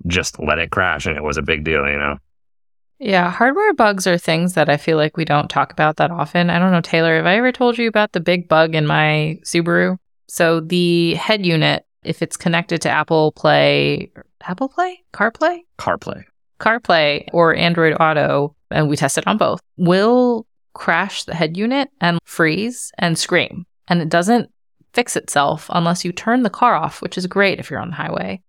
just 0.05 0.39
let 0.39 0.59
it 0.59 0.71
crash 0.71 1.05
and 1.05 1.17
it 1.17 1.23
was 1.23 1.37
a 1.37 1.41
big 1.41 1.63
deal, 1.63 1.87
you 1.87 1.97
know? 1.97 2.17
Yeah, 2.99 3.29
hardware 3.29 3.73
bugs 3.73 4.07
are 4.07 4.17
things 4.17 4.55
that 4.55 4.69
I 4.69 4.77
feel 4.77 4.97
like 4.97 5.17
we 5.17 5.25
don't 5.25 5.49
talk 5.49 5.71
about 5.71 5.97
that 5.97 6.11
often. 6.11 6.49
I 6.49 6.57
don't 6.57 6.71
know, 6.71 6.81
Taylor, 6.81 7.17
have 7.17 7.27
I 7.27 7.37
ever 7.37 7.51
told 7.51 7.77
you 7.77 7.87
about 7.87 8.11
the 8.11 8.19
big 8.19 8.49
bug 8.49 8.73
in 8.73 8.87
my 8.87 9.39
Subaru? 9.43 9.97
So 10.27 10.59
the 10.59 11.13
head 11.13 11.45
unit, 11.45 11.85
if 12.03 12.21
it's 12.21 12.35
connected 12.35 12.81
to 12.81 12.89
Apple 12.89 13.31
Play, 13.33 14.11
Apple 14.41 14.67
Play? 14.67 15.03
CarPlay? 15.13 15.59
CarPlay. 15.77 16.23
CarPlay 16.59 17.29
or 17.33 17.55
Android 17.55 17.95
Auto, 17.99 18.55
and 18.71 18.89
we 18.89 18.97
tested 18.97 19.23
on 19.27 19.37
both, 19.37 19.61
will 19.77 20.45
crash 20.73 21.23
the 21.23 21.35
head 21.35 21.57
unit 21.57 21.89
and 22.01 22.19
freeze 22.23 22.91
and 22.97 23.17
scream. 23.17 23.65
And 23.87 24.01
it 24.01 24.09
doesn't 24.09 24.51
fix 24.93 25.15
itself 25.15 25.67
unless 25.73 26.03
you 26.03 26.11
turn 26.11 26.43
the 26.43 26.49
car 26.49 26.75
off, 26.75 27.01
which 27.01 27.17
is 27.17 27.27
great 27.27 27.59
if 27.59 27.69
you're 27.69 27.79
on 27.79 27.89
the 27.89 27.95
highway. 27.95 28.41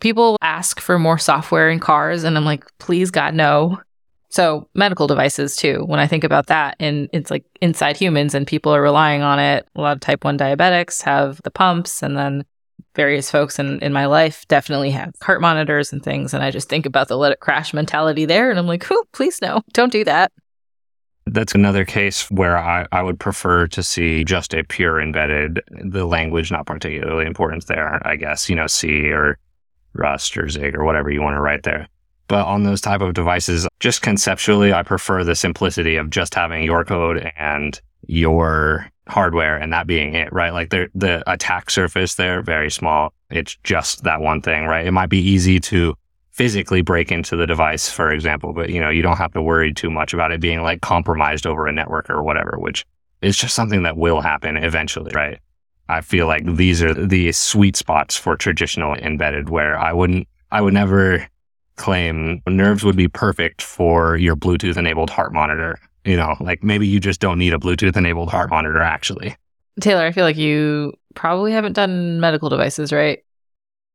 People 0.00 0.36
ask 0.42 0.80
for 0.80 0.98
more 0.98 1.18
software 1.18 1.70
in 1.70 1.78
cars, 1.78 2.24
and 2.24 2.36
I'm 2.36 2.44
like, 2.44 2.64
please, 2.78 3.10
God, 3.10 3.34
no. 3.34 3.80
So, 4.28 4.68
medical 4.74 5.06
devices 5.06 5.54
too. 5.54 5.84
When 5.86 6.00
I 6.00 6.08
think 6.08 6.24
about 6.24 6.48
that, 6.48 6.76
and 6.80 7.08
it's 7.12 7.30
like 7.30 7.44
inside 7.60 7.96
humans, 7.96 8.34
and 8.34 8.46
people 8.46 8.74
are 8.74 8.82
relying 8.82 9.22
on 9.22 9.38
it. 9.38 9.68
A 9.76 9.80
lot 9.80 9.96
of 9.96 10.00
type 10.00 10.24
1 10.24 10.36
diabetics 10.36 11.02
have 11.02 11.40
the 11.42 11.50
pumps, 11.50 12.02
and 12.02 12.16
then 12.16 12.44
various 12.94 13.30
folks 13.30 13.58
in, 13.58 13.80
in 13.80 13.92
my 13.92 14.06
life 14.06 14.46
definitely 14.48 14.90
have 14.90 15.14
heart 15.22 15.40
monitors 15.40 15.92
and 15.92 16.02
things. 16.02 16.32
And 16.34 16.42
I 16.42 16.50
just 16.50 16.68
think 16.68 16.86
about 16.86 17.08
the 17.08 17.16
let 17.16 17.32
it 17.32 17.40
crash 17.40 17.74
mentality 17.74 18.24
there. 18.24 18.50
And 18.50 18.58
I'm 18.58 18.66
like, 18.66 18.86
oh, 18.90 19.04
please 19.12 19.40
no, 19.42 19.62
don't 19.72 19.92
do 19.92 20.04
that. 20.04 20.32
That's 21.26 21.54
another 21.54 21.84
case 21.84 22.30
where 22.30 22.58
I, 22.58 22.86
I 22.92 23.02
would 23.02 23.18
prefer 23.18 23.66
to 23.68 23.82
see 23.82 24.24
just 24.24 24.52
a 24.54 24.62
pure 24.62 25.00
embedded, 25.00 25.62
the 25.70 26.04
language 26.04 26.52
not 26.52 26.66
particularly 26.66 27.24
important 27.24 27.66
there, 27.66 28.06
I 28.06 28.16
guess, 28.16 28.48
you 28.50 28.56
know, 28.56 28.66
C 28.66 29.10
or 29.10 29.38
Rust 29.94 30.36
or 30.36 30.48
Zig 30.48 30.76
or 30.76 30.84
whatever 30.84 31.10
you 31.10 31.22
want 31.22 31.36
to 31.36 31.40
write 31.40 31.62
there. 31.62 31.88
But 32.28 32.46
on 32.46 32.62
those 32.62 32.80
type 32.80 33.00
of 33.00 33.14
devices, 33.14 33.66
just 33.80 34.02
conceptually, 34.02 34.72
I 34.72 34.82
prefer 34.82 35.24
the 35.24 35.34
simplicity 35.34 35.96
of 35.96 36.10
just 36.10 36.34
having 36.34 36.62
your 36.62 36.84
code 36.84 37.30
and 37.36 37.80
your 38.08 38.90
hardware 39.08 39.56
and 39.56 39.72
that 39.72 39.86
being 39.86 40.14
it, 40.14 40.32
right? 40.32 40.52
Like 40.52 40.70
the 40.70 40.88
the 40.94 41.22
attack 41.30 41.70
surface 41.70 42.14
there, 42.14 42.42
very 42.42 42.70
small. 42.70 43.12
It's 43.30 43.56
just 43.64 44.04
that 44.04 44.20
one 44.20 44.40
thing, 44.40 44.64
right? 44.64 44.86
It 44.86 44.92
might 44.92 45.10
be 45.10 45.20
easy 45.20 45.60
to 45.60 45.94
physically 46.30 46.82
break 46.82 47.12
into 47.12 47.36
the 47.36 47.46
device, 47.46 47.88
for 47.88 48.10
example, 48.10 48.52
but 48.52 48.70
you 48.70 48.80
know, 48.80 48.90
you 48.90 49.02
don't 49.02 49.18
have 49.18 49.32
to 49.32 49.42
worry 49.42 49.72
too 49.72 49.90
much 49.90 50.12
about 50.12 50.32
it 50.32 50.40
being 50.40 50.62
like 50.62 50.80
compromised 50.80 51.46
over 51.46 51.66
a 51.66 51.72
network 51.72 52.10
or 52.10 52.22
whatever, 52.22 52.56
which 52.58 52.84
is 53.22 53.36
just 53.36 53.54
something 53.54 53.84
that 53.84 53.96
will 53.96 54.20
happen 54.20 54.56
eventually, 54.56 55.12
right? 55.14 55.38
I 55.88 56.00
feel 56.00 56.26
like 56.26 56.44
these 56.56 56.82
are 56.82 56.94
the 56.94 57.30
sweet 57.32 57.76
spots 57.76 58.16
for 58.16 58.36
traditional 58.36 58.94
embedded 58.94 59.48
where 59.48 59.78
I 59.78 59.92
wouldn't, 59.92 60.26
I 60.50 60.60
would 60.60 60.74
never 60.74 61.28
claim 61.76 62.40
nerves 62.48 62.84
would 62.84 62.96
be 62.96 63.08
perfect 63.08 63.62
for 63.62 64.16
your 64.16 64.36
Bluetooth 64.36 64.76
enabled 64.76 65.10
heart 65.10 65.32
monitor. 65.32 65.78
You 66.04 66.16
know, 66.16 66.36
like 66.40 66.62
maybe 66.62 66.86
you 66.86 67.00
just 67.00 67.20
don't 67.20 67.38
need 67.38 67.54
a 67.54 67.58
Bluetooth 67.58 67.96
enabled 67.96 68.30
heart 68.30 68.50
monitor 68.50 68.82
actually. 68.82 69.36
Taylor, 69.80 70.04
I 70.04 70.12
feel 70.12 70.24
like 70.24 70.36
you 70.36 70.92
probably 71.14 71.52
haven't 71.52 71.72
done 71.72 72.20
medical 72.20 72.48
devices, 72.48 72.92
right? 72.92 73.24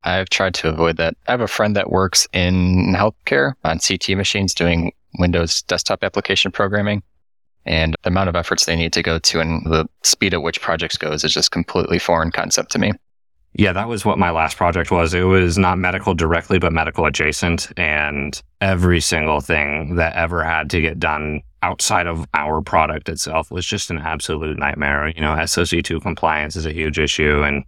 I've 0.03 0.29
tried 0.29 0.53
to 0.55 0.69
avoid 0.69 0.97
that. 0.97 1.15
I 1.27 1.31
have 1.31 1.41
a 1.41 1.47
friend 1.47 1.75
that 1.75 1.91
works 1.91 2.27
in 2.33 2.93
healthcare 2.95 3.53
on 3.63 3.79
CT 3.79 4.17
machines 4.17 4.53
doing 4.53 4.93
Windows 5.17 5.61
desktop 5.63 6.03
application 6.03 6.51
programming. 6.51 7.03
And 7.65 7.95
the 8.03 8.09
amount 8.09 8.29
of 8.29 8.35
efforts 8.35 8.65
they 8.65 8.75
need 8.75 8.93
to 8.93 9.03
go 9.03 9.19
to 9.19 9.39
and 9.39 9.65
the 9.65 9.87
speed 10.03 10.33
at 10.33 10.41
which 10.41 10.61
projects 10.61 10.97
goes 10.97 11.23
is 11.23 11.33
just 11.33 11.51
completely 11.51 11.99
foreign 11.99 12.31
concept 12.31 12.71
to 12.71 12.79
me. 12.79 12.93
Yeah, 13.53 13.73
that 13.73 13.89
was 13.89 14.05
what 14.05 14.17
my 14.17 14.31
last 14.31 14.57
project 14.57 14.91
was. 14.91 15.13
It 15.13 15.23
was 15.23 15.57
not 15.57 15.77
medical 15.77 16.13
directly, 16.13 16.59
but 16.59 16.71
medical 16.71 17.05
adjacent. 17.05 17.71
And 17.77 18.41
every 18.61 19.01
single 19.01 19.41
thing 19.41 19.95
that 19.95 20.15
ever 20.15 20.43
had 20.43 20.69
to 20.69 20.81
get 20.81 20.99
done 20.99 21.41
outside 21.61 22.07
of 22.07 22.25
our 22.33 22.61
product 22.61 23.09
itself 23.09 23.51
was 23.51 23.65
just 23.65 23.89
an 23.89 23.99
absolute 23.99 24.57
nightmare. 24.57 25.09
You 25.09 25.21
know, 25.21 25.35
SOC2 25.35 26.01
compliance 26.01 26.55
is 26.55 26.65
a 26.65 26.73
huge 26.73 26.99
issue. 26.99 27.43
And 27.43 27.63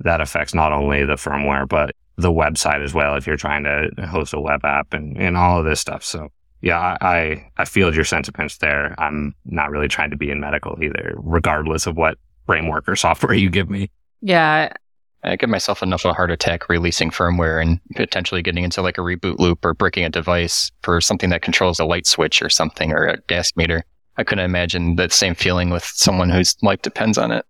that 0.00 0.20
affects 0.20 0.54
not 0.54 0.72
only 0.72 1.04
the 1.04 1.14
firmware, 1.14 1.68
but 1.68 1.94
the 2.16 2.32
website 2.32 2.84
as 2.84 2.94
well 2.94 3.16
if 3.16 3.26
you're 3.26 3.36
trying 3.36 3.64
to 3.64 4.06
host 4.06 4.34
a 4.34 4.40
web 4.40 4.64
app 4.64 4.92
and, 4.92 5.16
and 5.16 5.36
all 5.36 5.58
of 5.58 5.64
this 5.64 5.80
stuff. 5.80 6.04
So 6.04 6.28
yeah, 6.60 6.96
I, 7.00 7.44
I 7.56 7.64
feel 7.64 7.94
your 7.94 8.04
sentiments 8.04 8.58
there. 8.58 8.94
I'm 8.98 9.34
not 9.44 9.70
really 9.70 9.88
trying 9.88 10.10
to 10.10 10.16
be 10.16 10.30
in 10.30 10.40
medical 10.40 10.78
either, 10.82 11.14
regardless 11.16 11.86
of 11.86 11.96
what 11.96 12.18
framework 12.46 12.88
or 12.88 12.96
software 12.96 13.34
you 13.34 13.50
give 13.50 13.68
me. 13.68 13.90
Yeah. 14.20 14.72
I 15.24 15.36
give 15.36 15.50
myself 15.50 15.82
enough 15.82 16.04
of 16.04 16.10
a 16.10 16.14
heart 16.14 16.30
attack 16.30 16.68
releasing 16.68 17.10
firmware 17.10 17.62
and 17.62 17.80
potentially 17.94 18.42
getting 18.42 18.64
into 18.64 18.82
like 18.82 18.98
a 18.98 19.02
reboot 19.02 19.38
loop 19.38 19.64
or 19.64 19.74
breaking 19.74 20.04
a 20.04 20.10
device 20.10 20.70
for 20.82 21.00
something 21.00 21.30
that 21.30 21.42
controls 21.42 21.78
a 21.78 21.84
light 21.84 22.06
switch 22.06 22.42
or 22.42 22.50
something 22.50 22.92
or 22.92 23.06
a 23.06 23.20
gas 23.28 23.52
meter. 23.56 23.84
I 24.16 24.24
couldn't 24.24 24.44
imagine 24.44 24.96
that 24.96 25.12
same 25.12 25.34
feeling 25.34 25.70
with 25.70 25.84
someone 25.84 26.28
whose 26.28 26.56
life 26.62 26.82
depends 26.82 27.18
on 27.18 27.30
it. 27.30 27.46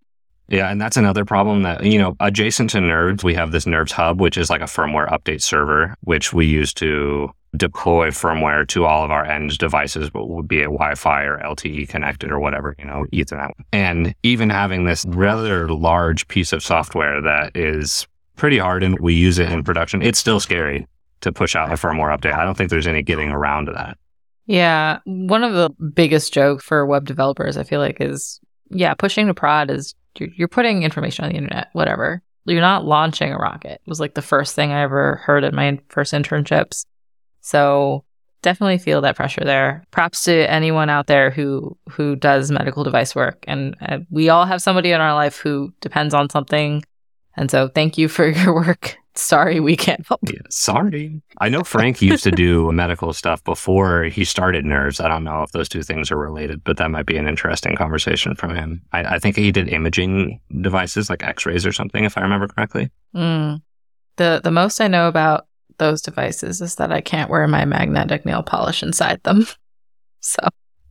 Yeah, 0.49 0.71
and 0.71 0.81
that's 0.81 0.97
another 0.97 1.25
problem 1.25 1.63
that, 1.63 1.85
you 1.85 1.99
know, 1.99 2.15
adjacent 2.21 2.71
to 2.71 2.81
Nerves, 2.81 3.25
we 3.25 3.35
have 3.35 3.53
this 3.53 3.67
Nerves 3.67 3.93
Hub, 3.93 4.21
which 4.21 4.37
is 4.37 4.51
like 4.51 4.61
a 4.61 4.65
firmware 4.65 5.11
update 5.11 5.41
server, 5.41 5.95
which 6.03 6.33
we 6.33 6.47
use 6.47 6.75
to 6.75 7.31
deploy 7.57 8.09
firmware 8.09 8.67
to 8.69 8.85
all 8.85 9.05
of 9.05 9.11
our 9.11 9.25
end 9.25 9.57
devices, 9.59 10.11
but 10.11 10.29
would 10.29 10.49
be 10.49 10.61
a 10.61 10.65
Wi-Fi 10.65 11.23
or 11.25 11.39
LTE 11.39 11.89
connected 11.89 12.31
or 12.31 12.39
whatever, 12.39 12.75
you 12.79 12.85
know, 12.85 13.07
Ethernet. 13.13 13.53
And 13.73 14.15
even 14.23 14.51
having 14.51 14.85
this 14.85 15.05
rather 15.07 15.69
large 15.69 16.29
piece 16.29 16.53
of 16.53 16.63
software 16.63 17.21
that 17.23 17.57
is 17.57 18.07
pretty 18.37 18.59
hard 18.59 18.83
and 18.83 18.99
we 18.99 19.15
use 19.15 19.39
it 19.39 19.51
in 19.51 19.63
production, 19.63 20.03
it's 20.03 20.19
still 20.19 20.41
scary 20.41 20.87
to 21.21 21.33
push 21.33 21.55
out 21.55 21.71
a 21.71 21.75
firmware 21.75 22.17
update. 22.17 22.35
I 22.35 22.45
don't 22.45 22.57
think 22.57 22.71
there's 22.71 22.87
any 22.87 23.03
getting 23.03 23.31
around 23.31 23.69
that. 23.69 23.97
Yeah. 24.47 24.99
One 25.05 25.45
of 25.45 25.53
the 25.53 25.71
biggest 25.95 26.35
jokes 26.35 26.65
for 26.65 26.85
web 26.85 27.07
developers, 27.07 27.57
I 27.57 27.63
feel 27.63 27.81
like, 27.81 27.99
is 28.01 28.41
yeah, 28.71 28.95
pushing 28.95 29.27
to 29.27 29.35
prod 29.35 29.71
is 29.71 29.95
you're, 30.19 30.29
you're 30.37 30.49
putting 30.49 30.83
information 30.83 31.25
on 31.25 31.31
the 31.31 31.37
internet, 31.37 31.69
whatever. 31.73 32.23
You're 32.45 32.61
not 32.61 32.85
launching 32.85 33.33
a 33.33 33.39
rocket. 33.39 33.81
It 33.85 33.89
was 33.89 34.01
like 34.01 34.15
the 34.15 34.23
first 34.23 34.55
thing 34.55 34.73
I 34.73 34.83
ever 34.83 35.17
heard 35.25 35.45
at 35.45 35.55
my 35.55 35.79
first 35.89 36.13
internships. 36.13 36.87
So 37.41 38.05
definitely 38.43 38.79
feel 38.79 39.01
that 39.01 39.17
pressure 39.17 39.45
there. 39.45 39.85
Props 39.91 40.25
to 40.25 40.51
anyone 40.51 40.91
out 40.91 41.07
there 41.07 41.31
who 41.31 41.77
who 41.89 42.17
does 42.17 42.51
medical 42.51 42.85
device 42.85 43.15
work, 43.15 43.45
and 43.47 43.77
uh, 43.81 43.99
we 44.11 44.29
all 44.29 44.45
have 44.45 44.61
somebody 44.61 44.91
in 44.91 45.01
our 45.01 45.15
life 45.15 45.39
who 45.39 45.73
depends 45.81 46.15
on 46.15 46.29
something. 46.29 46.83
And 47.37 47.51
so, 47.51 47.69
thank 47.69 47.97
you 47.97 48.09
for 48.09 48.29
your 48.29 48.55
work. 48.55 48.97
Sorry, 49.15 49.61
we 49.61 49.77
can't 49.77 50.07
help. 50.07 50.21
Yeah, 50.27 50.41
sorry. 50.49 51.21
I 51.39 51.51
know 51.51 51.63
Frank 51.65 52.01
used 52.01 52.25
to 52.25 52.31
do 52.31 52.73
medical 52.73 53.13
stuff 53.13 53.45
before 53.45 54.05
he 54.05 54.25
started 54.25 54.65
Nerves. 54.65 55.01
I 55.01 55.09
don't 55.09 55.25
know 55.25 55.43
if 55.43 55.53
those 55.53 55.69
two 55.69 55.83
things 55.83 56.11
are 56.11 56.17
related, 56.17 56.65
but 56.65 56.79
that 56.79 56.91
might 56.91 57.05
be 57.05 57.19
an 57.19 57.29
interesting 57.29 57.77
conversation 57.77 58.35
from 58.35 58.55
him. 58.55 58.81
I, 58.93 59.17
I 59.17 59.19
think 59.19 59.37
he 59.37 59.53
did 59.53 59.69
imaging 59.69 60.41
devices 60.63 61.11
like 61.11 61.23
X-rays 61.23 61.67
or 61.67 61.73
something, 61.73 62.05
if 62.05 62.17
I 62.17 62.23
remember 62.23 62.49
correctly. 62.49 62.91
Mm. 63.15 63.61
The 64.17 64.41
the 64.43 64.51
most 64.51 64.81
I 64.81 64.89
know 64.89 65.09
about 65.09 65.47
those 65.79 66.01
devices 66.01 66.61
is 66.61 66.77
that 66.77 66.93
I 66.93 67.01
can't 67.01 67.31
wear 67.31 67.47
my 67.47 67.65
magnetic 67.65 68.25
nail 68.25 68.43
polish 68.43 68.83
inside 68.83 69.23
them. 69.23 69.47
So. 70.25 70.39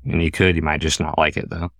And 0.03 0.21
you 0.21 0.29
could, 0.29 0.57
you 0.57 0.61
might 0.61 0.81
just 0.81 0.99
not 0.99 1.17
like 1.17 1.37
it 1.37 1.49
though. 1.49 1.71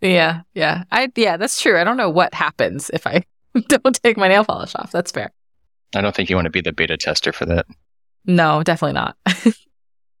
Yeah, 0.00 0.42
yeah. 0.54 0.84
I 0.92 1.10
yeah, 1.16 1.36
that's 1.36 1.60
true. 1.60 1.76
I 1.76 1.82
don't 1.82 1.96
know 1.96 2.08
what 2.08 2.32
happens 2.32 2.90
if 2.90 3.08
I 3.08 3.24
don't 3.66 4.00
take 4.00 4.16
my 4.16 4.28
nail 4.28 4.44
polish 4.44 4.76
off. 4.76 4.92
That's 4.92 5.10
fair. 5.10 5.32
I 5.94 6.00
don't 6.00 6.14
think 6.14 6.30
you 6.30 6.36
want 6.36 6.46
to 6.46 6.50
be 6.50 6.60
the 6.60 6.72
beta 6.72 6.96
tester 6.96 7.32
for 7.32 7.46
that. 7.46 7.66
No, 8.26 8.62
definitely 8.62 8.94
not. 8.94 9.16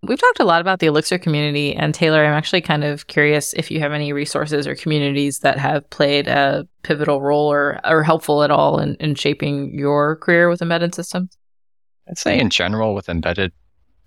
We've 0.02 0.18
talked 0.18 0.40
a 0.40 0.44
lot 0.44 0.62
about 0.62 0.78
the 0.78 0.86
Elixir 0.86 1.18
community, 1.18 1.76
and 1.76 1.94
Taylor, 1.94 2.24
I'm 2.24 2.32
actually 2.32 2.62
kind 2.62 2.84
of 2.84 3.06
curious 3.06 3.52
if 3.52 3.70
you 3.70 3.80
have 3.80 3.92
any 3.92 4.14
resources 4.14 4.66
or 4.66 4.74
communities 4.74 5.40
that 5.40 5.58
have 5.58 5.88
played 5.90 6.26
a 6.26 6.66
pivotal 6.82 7.20
role 7.20 7.52
or, 7.52 7.78
or 7.84 8.02
helpful 8.02 8.42
at 8.42 8.50
all 8.50 8.80
in, 8.80 8.94
in 8.94 9.14
shaping 9.14 9.78
your 9.78 10.16
career 10.16 10.48
with 10.48 10.62
embedded 10.62 10.94
systems. 10.94 11.36
I'd 12.08 12.16
say 12.16 12.40
in 12.40 12.48
general 12.48 12.94
with 12.94 13.10
embedded, 13.10 13.52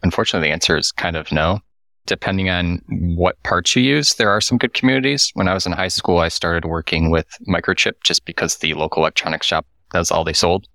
unfortunately, 0.02 0.50
the 0.50 0.54
answer 0.54 0.76
is 0.78 0.92
kind 0.92 1.16
of 1.16 1.32
no. 1.32 1.60
Depending 2.06 2.50
on 2.50 2.82
what 3.16 3.42
parts 3.44 3.76
you 3.76 3.84
use, 3.84 4.16
there 4.16 4.30
are 4.30 4.42
some 4.42 4.58
good 4.58 4.74
communities. 4.74 5.32
When 5.36 5.48
I 5.48 5.54
was 5.54 5.66
in 5.66 5.72
high 5.72 5.88
school, 5.88 6.18
I 6.18 6.28
started 6.28 6.66
working 6.66 7.12
with 7.12 7.28
Microchip 7.48 7.94
just 8.04 8.26
because 8.26 8.58
the 8.58 8.74
local 8.74 9.04
electronics 9.04 9.46
shop, 9.46 9.66
that's 9.92 10.12
all 10.12 10.26
they 10.26 10.34
sold. 10.34 10.68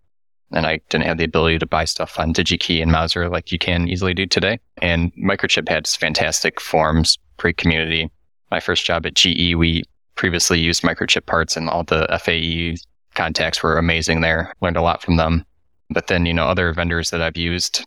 And 0.53 0.67
I 0.67 0.81
didn't 0.89 1.07
have 1.07 1.19
the 1.19 1.25
ability 1.25 1.59
to 1.59 1.67
buy 1.67 1.85
stuff 1.85 2.19
on 2.19 2.33
DigiKey 2.33 2.81
and 2.81 2.91
Mouser 2.91 3.29
like 3.29 3.53
you 3.53 3.59
can 3.59 3.87
easily 3.89 4.15
do 4.15 4.27
today. 4.27 4.59
And 4.81 5.13
Microchip 5.17 5.69
had 5.69 5.87
fantastic 5.87 6.61
forums, 6.61 7.19
great 7.37 7.59
community. 7.59 8.11
My 8.51 8.61
first 8.61 8.85
job 8.85 9.05
at 9.05 9.15
GE, 9.15 9.55
we 9.55 9.85
previously 10.15 10.59
used 10.59 10.83
Microchip 10.83 11.27
parts 11.27 11.57
and 11.57 11.69
all 11.69 11.85
the 11.85 12.07
FAE 12.23 12.77
contacts 13.15 13.63
were 13.63 13.77
amazing 13.77 14.23
there. 14.23 14.55
Learned 14.63 14.79
a 14.79 14.83
lot 14.83 15.03
from 15.03 15.17
them. 15.17 15.45
But 15.91 16.07
then, 16.07 16.25
you 16.25 16.35
know, 16.35 16.47
other 16.47 16.73
vendors 16.73 17.11
that 17.11 17.21
I've 17.23 17.37
used, 17.37 17.87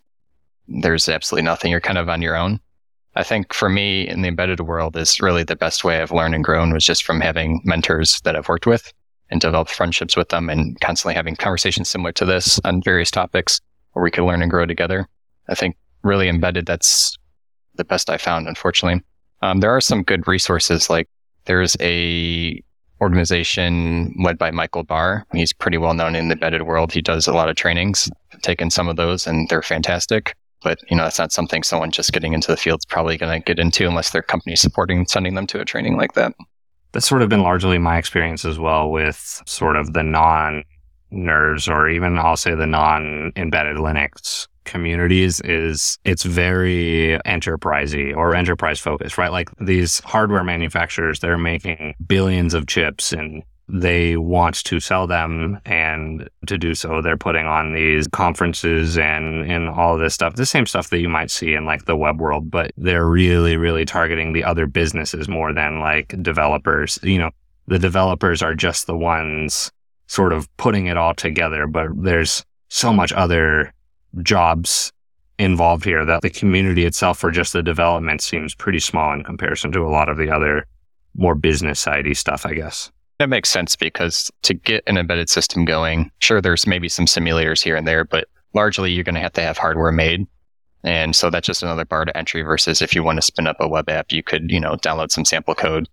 there's 0.68 1.10
absolutely 1.10 1.46
nothing. 1.46 1.72
You're 1.72 1.82
kind 1.82 1.98
of 1.98 2.10
on 2.10 2.22
your 2.22 2.36
own. 2.36 2.60
I 3.16 3.24
think 3.24 3.54
for 3.54 3.70
me 3.70 4.08
in 4.08 4.22
the 4.22 4.30
embedded 4.30 4.62
world 4.62 4.96
is 4.96 5.20
really 5.20 5.44
the 5.44 5.56
best 5.56 5.84
way 5.84 6.02
I've 6.02 6.12
learned 6.12 6.36
and 6.36 6.44
grown 6.44 6.74
was 6.74 6.86
just 6.86 7.04
from 7.04 7.20
having 7.20 7.60
mentors 7.66 8.22
that 8.22 8.36
I've 8.36 8.48
worked 8.48 8.68
with 8.68 8.94
and 9.32 9.42
develop 9.42 9.70
friendships 9.70 10.16
with 10.16 10.30
them 10.30 10.50
and 10.50 10.80
constantly 10.82 11.16
having 11.16 11.36
conversations 11.36 11.90
similar 11.90 12.12
to 12.12 12.26
this 12.26 12.60
on 12.64 12.82
various 12.82 13.10
topics 13.10 13.60
where 13.94 14.04
we 14.04 14.12
could 14.12 14.26
learn 14.26 14.42
and 14.42 14.52
grow 14.52 14.66
together. 14.66 15.08
I 15.50 15.56
think 15.56 15.76
really 16.04 16.28
embedded, 16.28 16.66
that's 16.66 17.18
the 17.76 17.84
best 17.84 18.10
I 18.10 18.18
found, 18.18 18.48
unfortunately. 18.48 19.02
Um, 19.42 19.60
there 19.60 19.72
are 19.72 19.82
some 19.82 20.04
good 20.04 20.28
resources 20.28 20.90
like 20.90 21.10
there's 21.46 21.76
a 21.80 22.62
organization 23.00 24.14
led 24.20 24.38
by 24.38 24.52
Michael 24.52 24.84
Barr. 24.84 25.26
He's 25.34 25.54
pretty 25.54 25.78
well 25.78 25.96
known 25.96 26.16
in 26.16 26.28
the 26.28 26.34
embedded 26.34 26.64
world. 26.64 26.94
He 26.94 27.02
does 27.02 27.28
a 27.28 27.34
lot 27.34 27.50
of 27.50 27.56
trainings. 27.56 28.10
I've 28.32 28.42
taken 28.42 28.70
some 28.70 28.88
of 28.88 28.96
those 28.96 29.26
and 29.26 29.50
they're 29.50 29.64
fantastic. 29.64 30.36
But 30.62 30.80
you 30.90 30.96
know, 30.96 31.04
that's 31.04 31.18
not 31.18 31.32
something 31.32 31.64
someone 31.64 31.90
just 31.90 32.14
getting 32.14 32.34
into 32.34 32.52
the 32.52 32.58
field 32.58 32.82
is 32.82 32.86
probably 32.86 33.18
going 33.18 33.32
to 33.34 33.44
get 33.44 33.58
into 33.58 33.88
unless 33.88 34.12
their 34.12 34.22
company 34.22 34.56
supporting 34.56 35.08
sending 35.08 35.34
them 35.34 35.48
to 35.48 35.60
a 35.60 35.66
training 35.66 35.98
like 35.98 36.14
that. 36.14 36.36
That's 36.92 37.08
sort 37.08 37.22
of 37.22 37.30
been 37.30 37.44
largely 37.44 37.78
my 37.78 37.98
experience 37.98 38.46
as 38.46 38.60
well 38.60 38.92
with 38.92 39.42
sort 39.46 39.76
of 39.76 39.94
the 39.94 40.04
non 40.04 40.64
nerves 41.12 41.68
or 41.68 41.90
even 41.90 42.18
I'll 42.18 42.38
say 42.38 42.56
the 42.56 42.68
non 42.68 43.32
embedded 43.36 43.78
Linux 43.78 44.48
communities 44.64 45.42
is 45.42 45.98
it's 46.06 46.24
very 46.24 47.20
enterprisey 47.26 48.16
or 48.16 48.36
enterprise 48.36 48.80
focused, 48.80 49.18
right? 49.18 49.32
Like 49.32 49.50
these 49.60 50.00
hardware 50.02 50.44
manufacturers, 50.44 51.20
they're 51.20 51.38
making 51.38 51.96
billions 52.06 52.54
of 52.54 52.68
chips 52.68 53.12
and 53.12 53.44
they 53.72 54.18
want 54.18 54.64
to 54.66 54.80
sell 54.80 55.08
them. 55.08 55.60
And 55.66 56.30
to 56.48 56.58
do 56.58 56.76
so, 56.76 57.02
they're 57.02 57.18
putting 57.18 57.46
on 57.46 57.74
these 57.74 58.08
conferences 58.08 58.98
and, 58.98 59.50
and 59.50 59.70
all 59.70 59.98
this 59.98 60.14
stuff, 60.14 60.36
the 60.36 60.46
same 60.46 60.66
stuff 60.66 60.90
that 60.90 61.00
you 61.00 61.10
might 61.10 61.32
see 61.32 61.54
in 61.54 61.66
like 61.66 61.86
the 61.86 61.96
web 61.96 62.20
world, 62.20 62.52
but 62.52 62.72
they're 62.78 63.08
really, 63.08 63.56
really 63.56 63.86
targeting 63.86 64.34
the 64.34 64.44
other 64.44 64.68
businesses 64.68 65.28
more 65.28 65.54
than 65.54 65.80
like 65.80 66.22
developers. 66.22 67.00
You 67.02 67.20
know, 67.20 67.32
the 67.68 67.80
developers 67.80 68.42
are 68.42 68.56
just 68.56 68.88
the 68.88 68.98
ones 68.98 69.72
sort 70.08 70.34
of 70.34 70.50
putting 70.58 70.88
it 70.88 70.98
all 70.98 71.14
together, 71.14 71.66
but 71.66 71.90
there's 71.96 72.44
so 72.68 72.92
much 72.92 73.14
other 73.14 73.74
jobs 74.22 74.92
involved 75.40 75.86
here 75.86 76.04
that 76.06 76.22
the 76.22 76.30
community 76.30 76.86
itself 76.86 77.18
for 77.18 77.32
just 77.32 77.54
the 77.54 77.64
development 77.64 78.22
seems 78.22 78.54
pretty 78.54 78.80
small 78.80 79.14
in 79.14 79.24
comparison 79.24 79.72
to 79.72 79.82
a 79.82 79.90
lot 79.90 80.10
of 80.10 80.18
the 80.18 80.30
other 80.30 80.66
more 81.16 81.36
business 81.36 81.80
sidey 81.80 82.14
stuff, 82.14 82.46
I 82.46 82.54
guess. 82.54 82.92
That 83.22 83.30
makes 83.30 83.52
sense 83.52 83.76
because 83.76 84.32
to 84.42 84.56
get 84.56 84.84
an 84.88 84.98
embedded 84.98 85.30
system 85.30 85.64
going, 85.64 86.10
sure, 86.18 86.42
there's 86.42 86.66
maybe 86.66 86.90
some 86.90 87.06
simulators 87.06 87.62
here 87.62 87.76
and 87.76 87.88
there, 87.88 88.04
but 88.04 88.28
largely 88.56 88.92
you're 88.92 89.04
going 89.04 89.14
to 89.14 89.22
have 89.22 89.34
to 89.34 89.44
have 89.44 89.60
hardware 89.60 89.92
made. 89.92 90.26
And 90.84 91.16
so 91.16 91.30
that's 91.30 91.46
just 91.46 91.62
another 91.62 91.86
bar 91.86 92.04
to 92.04 92.18
entry 92.18 92.42
versus 92.42 92.82
if 92.82 92.96
you 92.96 93.04
want 93.04 93.18
to 93.18 93.22
spin 93.22 93.46
up 93.46 93.58
a 93.60 93.68
web 93.68 93.90
app, 93.90 94.12
you 94.12 94.24
could, 94.24 94.50
you 94.50 94.60
know, 94.60 94.72
download 94.78 95.12
some 95.12 95.24
sample 95.24 95.54
code, 95.54 95.88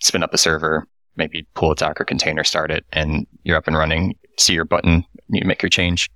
spin 0.00 0.24
up 0.24 0.34
a 0.34 0.38
server, 0.38 0.88
maybe 1.14 1.46
pull 1.54 1.70
a 1.70 1.76
Docker 1.76 2.04
container, 2.04 2.42
start 2.42 2.72
it, 2.72 2.84
and 2.92 3.28
you're 3.44 3.56
up 3.56 3.68
and 3.68 3.76
running. 3.76 4.16
See 4.36 4.54
your 4.54 4.64
button, 4.64 5.04
you 5.28 5.46
make 5.46 5.62
your 5.62 5.70
change. 5.70 6.10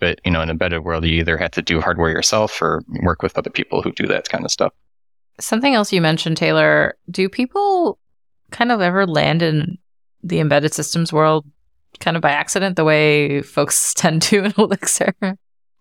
But, 0.00 0.20
you 0.26 0.32
know, 0.32 0.42
in 0.42 0.50
an 0.50 0.50
embedded 0.50 0.84
world, 0.84 1.06
you 1.06 1.18
either 1.18 1.38
have 1.38 1.52
to 1.52 1.62
do 1.62 1.80
hardware 1.80 2.10
yourself 2.10 2.60
or 2.60 2.82
work 3.04 3.22
with 3.22 3.38
other 3.38 3.48
people 3.48 3.80
who 3.80 3.92
do 3.92 4.06
that 4.08 4.28
kind 4.28 4.44
of 4.44 4.50
stuff. 4.50 4.74
Something 5.38 5.72
else 5.72 5.94
you 5.94 6.02
mentioned, 6.02 6.36
Taylor, 6.36 6.98
do 7.10 7.30
people 7.30 7.98
kind 8.50 8.70
of 8.70 8.82
ever 8.82 9.06
land 9.06 9.40
in 9.40 9.78
the 10.22 10.40
embedded 10.40 10.74
systems 10.74 11.12
world 11.12 11.46
kind 11.98 12.16
of 12.16 12.22
by 12.22 12.30
accident, 12.30 12.76
the 12.76 12.84
way 12.84 13.42
folks 13.42 13.94
tend 13.96 14.22
to 14.22 14.44
in 14.44 14.54
Elixir? 14.58 15.14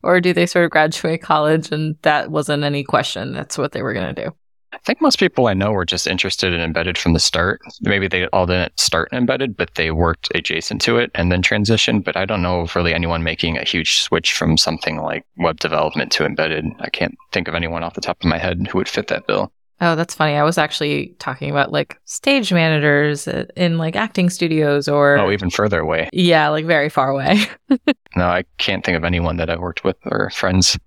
or 0.01 0.21
do 0.21 0.33
they 0.33 0.45
sort 0.45 0.65
of 0.65 0.71
graduate 0.71 1.21
college 1.21 1.71
and 1.71 1.95
that 2.03 2.31
wasn't 2.31 2.63
any 2.63 2.83
question? 2.83 3.33
That's 3.33 3.57
what 3.57 3.73
they 3.73 3.81
were 3.81 3.93
going 3.93 4.15
to 4.15 4.25
do? 4.25 4.31
I 4.71 4.77
think 4.85 5.01
most 5.01 5.19
people 5.19 5.47
I 5.47 5.55
know 5.55 5.71
were 5.71 5.85
just 5.85 6.05
interested 6.05 6.53
in 6.53 6.61
embedded 6.61 6.97
from 6.97 7.13
the 7.13 7.19
start. 7.19 7.59
Maybe 7.81 8.07
they 8.07 8.27
all 8.27 8.45
didn't 8.45 8.79
start 8.79 9.09
embedded, 9.11 9.57
but 9.57 9.73
they 9.75 9.89
worked 9.89 10.29
adjacent 10.35 10.79
to 10.81 10.97
it 10.97 11.09
and 11.15 11.31
then 11.31 11.41
transitioned. 11.41 12.03
But 12.03 12.15
I 12.15 12.25
don't 12.25 12.43
know 12.43 12.61
of 12.61 12.75
really 12.75 12.93
anyone 12.93 13.23
making 13.23 13.57
a 13.57 13.63
huge 13.63 14.01
switch 14.01 14.31
from 14.33 14.57
something 14.57 14.97
like 14.97 15.25
web 15.37 15.59
development 15.59 16.11
to 16.13 16.25
embedded. 16.25 16.65
I 16.79 16.89
can't 16.89 17.17
think 17.31 17.47
of 17.47 17.55
anyone 17.55 17.83
off 17.83 17.95
the 17.95 18.01
top 18.01 18.21
of 18.21 18.29
my 18.29 18.37
head 18.37 18.67
who 18.67 18.77
would 18.77 18.87
fit 18.87 19.07
that 19.07 19.25
bill. 19.25 19.51
Oh, 19.81 19.95
that's 19.95 20.13
funny. 20.13 20.35
I 20.35 20.43
was 20.43 20.57
actually 20.57 21.15
talking 21.19 21.49
about 21.49 21.71
like 21.71 21.99
stage 22.05 22.51
managers 22.51 23.27
uh, 23.27 23.45
in 23.55 23.77
like 23.77 23.95
acting 23.95 24.29
studios 24.29 24.87
or. 24.87 25.17
Oh, 25.17 25.31
even 25.31 25.49
further 25.49 25.79
away. 25.79 26.09
Yeah, 26.11 26.49
like 26.49 26.65
very 26.65 26.89
far 26.89 27.09
away. 27.09 27.45
no, 28.15 28.25
I 28.25 28.43
can't 28.57 28.85
think 28.85 28.97
of 28.97 29.05
anyone 29.05 29.37
that 29.37 29.49
I've 29.49 29.59
worked 29.59 29.83
with 29.83 29.95
or 30.05 30.29
friends 30.31 30.77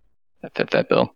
that 0.42 0.54
fit 0.54 0.70
that 0.70 0.88
bill. 0.88 1.14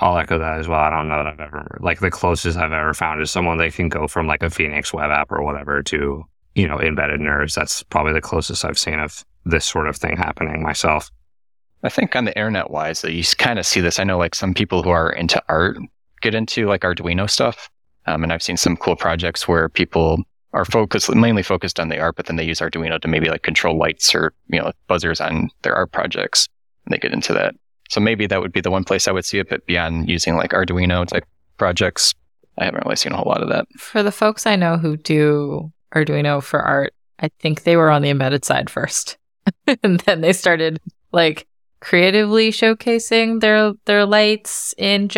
I'll 0.00 0.18
echo 0.18 0.38
that 0.38 0.58
as 0.58 0.66
well. 0.66 0.80
I 0.80 0.90
don't 0.90 1.08
know 1.08 1.18
that 1.18 1.26
I've 1.26 1.40
ever 1.40 1.78
like 1.80 2.00
the 2.00 2.10
closest 2.10 2.58
I've 2.58 2.72
ever 2.72 2.94
found 2.94 3.20
is 3.20 3.30
someone 3.30 3.58
that 3.58 3.74
can 3.74 3.88
go 3.88 4.08
from 4.08 4.26
like 4.26 4.42
a 4.42 4.50
Phoenix 4.50 4.92
web 4.92 5.10
app 5.10 5.30
or 5.30 5.42
whatever 5.42 5.82
to, 5.84 6.24
you 6.54 6.66
know, 6.66 6.80
embedded 6.80 7.20
Nerves. 7.20 7.54
That's 7.54 7.82
probably 7.84 8.12
the 8.12 8.20
closest 8.20 8.64
I've 8.64 8.78
seen 8.78 8.98
of 8.98 9.24
this 9.44 9.64
sort 9.64 9.88
of 9.88 9.96
thing 9.96 10.16
happening 10.16 10.62
myself. 10.62 11.10
I 11.84 11.88
think 11.88 12.16
on 12.16 12.24
the 12.24 12.36
internet 12.36 12.70
wise, 12.70 13.04
you 13.04 13.22
kind 13.38 13.58
of 13.58 13.66
see 13.66 13.80
this. 13.80 13.98
I 13.98 14.04
know 14.04 14.18
like 14.18 14.34
some 14.34 14.54
people 14.54 14.82
who 14.82 14.90
are 14.90 15.10
into 15.10 15.42
art 15.48 15.76
get 16.22 16.34
into 16.34 16.66
like 16.66 16.82
Arduino 16.82 17.28
stuff. 17.28 17.68
Um, 18.06 18.22
and 18.22 18.32
I've 18.32 18.42
seen 18.42 18.56
some 18.56 18.76
cool 18.76 18.96
projects 18.96 19.46
where 19.46 19.68
people 19.68 20.22
are 20.52 20.64
focused, 20.64 21.14
mainly 21.14 21.42
focused 21.42 21.78
on 21.78 21.88
the 21.88 21.98
art, 21.98 22.16
but 22.16 22.26
then 22.26 22.36
they 22.36 22.44
use 22.44 22.60
Arduino 22.60 23.00
to 23.00 23.08
maybe 23.08 23.28
like 23.28 23.42
control 23.42 23.78
lights 23.78 24.14
or, 24.14 24.32
you 24.48 24.60
know, 24.60 24.72
buzzers 24.86 25.20
on 25.20 25.50
their 25.62 25.74
art 25.74 25.92
projects. 25.92 26.48
And 26.84 26.92
they 26.92 26.98
get 26.98 27.12
into 27.12 27.32
that. 27.34 27.54
So 27.90 28.00
maybe 28.00 28.26
that 28.26 28.40
would 28.40 28.52
be 28.52 28.60
the 28.60 28.70
one 28.70 28.84
place 28.84 29.06
I 29.06 29.12
would 29.12 29.24
see 29.24 29.38
it, 29.38 29.48
but 29.48 29.66
beyond 29.66 30.08
using 30.08 30.36
like 30.36 30.50
Arduino 30.50 31.06
type 31.06 31.24
projects, 31.58 32.14
I 32.58 32.64
haven't 32.64 32.84
really 32.84 32.96
seen 32.96 33.12
a 33.12 33.16
whole 33.16 33.28
lot 33.28 33.42
of 33.42 33.48
that. 33.50 33.66
For 33.78 34.02
the 34.02 34.12
folks 34.12 34.46
I 34.46 34.56
know 34.56 34.76
who 34.76 34.96
do 34.96 35.72
Arduino 35.94 36.42
for 36.42 36.60
art, 36.60 36.94
I 37.18 37.30
think 37.38 37.62
they 37.62 37.76
were 37.76 37.90
on 37.90 38.02
the 38.02 38.10
embedded 38.10 38.44
side 38.44 38.68
first. 38.68 39.16
and 39.82 40.00
then 40.00 40.20
they 40.20 40.32
started 40.32 40.80
like 41.12 41.46
creatively 41.80 42.50
showcasing 42.50 43.40
their 43.40 43.72
their 43.86 44.06
lights 44.06 44.74
in 44.78 45.08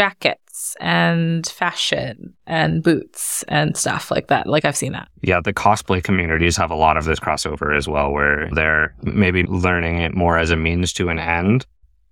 and 0.81 1.47
fashion 1.47 2.35
and 2.47 2.83
boots 2.83 3.43
and 3.49 3.77
stuff 3.77 4.11
like 4.11 4.29
that. 4.29 4.47
Like 4.47 4.65
I've 4.65 4.77
seen 4.77 4.93
that. 4.93 5.09
Yeah, 5.23 5.41
the 5.43 5.53
cosplay 5.53 6.03
communities 6.03 6.57
have 6.57 6.71
a 6.71 6.77
lot 6.77 6.97
of 6.97 7.05
this 7.05 7.21
crossover 7.21 7.77
as 7.77 7.89
well, 7.89 8.13
where 8.13 8.49
they're 8.53 8.95
maybe 9.03 9.45
learning 9.45 9.99
it 9.99 10.15
more 10.15 10.39
as 10.39 10.51
a 10.51 10.57
means 10.57 10.93
to 10.95 11.09
an 11.09 11.19
end 11.19 11.67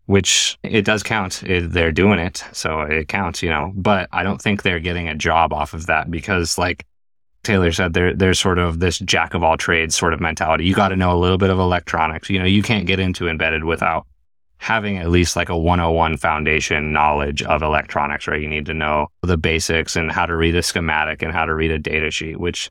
which 0.06 0.58
it 0.62 0.84
does 0.84 1.02
count. 1.02 1.42
It, 1.44 1.70
they're 1.70 1.92
doing 1.92 2.18
it, 2.18 2.44
so 2.52 2.80
it 2.80 3.08
counts, 3.08 3.42
you 3.42 3.48
know. 3.48 3.72
But 3.74 4.08
I 4.12 4.22
don't 4.22 4.40
think 4.40 4.62
they're 4.62 4.80
getting 4.80 5.08
a 5.08 5.14
job 5.14 5.52
off 5.52 5.74
of 5.74 5.86
that 5.86 6.10
because, 6.10 6.58
like 6.58 6.84
Taylor 7.44 7.72
said, 7.72 7.92
there 7.92 8.14
there's 8.14 8.38
sort 8.38 8.58
of 8.58 8.80
this 8.80 8.98
jack 8.98 9.34
of 9.34 9.42
all 9.42 9.56
trades 9.56 9.96
sort 9.96 10.12
of 10.12 10.20
mentality. 10.20 10.64
You 10.64 10.74
got 10.74 10.88
to 10.88 10.96
know 10.96 11.16
a 11.16 11.18
little 11.18 11.38
bit 11.38 11.50
of 11.50 11.58
electronics. 11.58 12.30
You 12.30 12.38
know, 12.38 12.44
you 12.44 12.62
can't 12.62 12.86
get 12.86 13.00
into 13.00 13.28
embedded 13.28 13.64
without 13.64 14.06
having 14.62 14.96
at 14.96 15.10
least 15.10 15.34
like 15.34 15.48
a 15.48 15.58
101 15.58 16.16
foundation 16.16 16.92
knowledge 16.92 17.42
of 17.42 17.62
electronics, 17.62 18.28
right? 18.28 18.40
You 18.40 18.48
need 18.48 18.66
to 18.66 18.74
know 18.74 19.08
the 19.22 19.36
basics 19.36 19.96
and 19.96 20.12
how 20.12 20.24
to 20.24 20.36
read 20.36 20.54
a 20.54 20.62
schematic 20.62 21.20
and 21.20 21.32
how 21.32 21.44
to 21.44 21.52
read 21.52 21.72
a 21.72 21.80
data 21.80 22.12
sheet, 22.12 22.38
which 22.38 22.70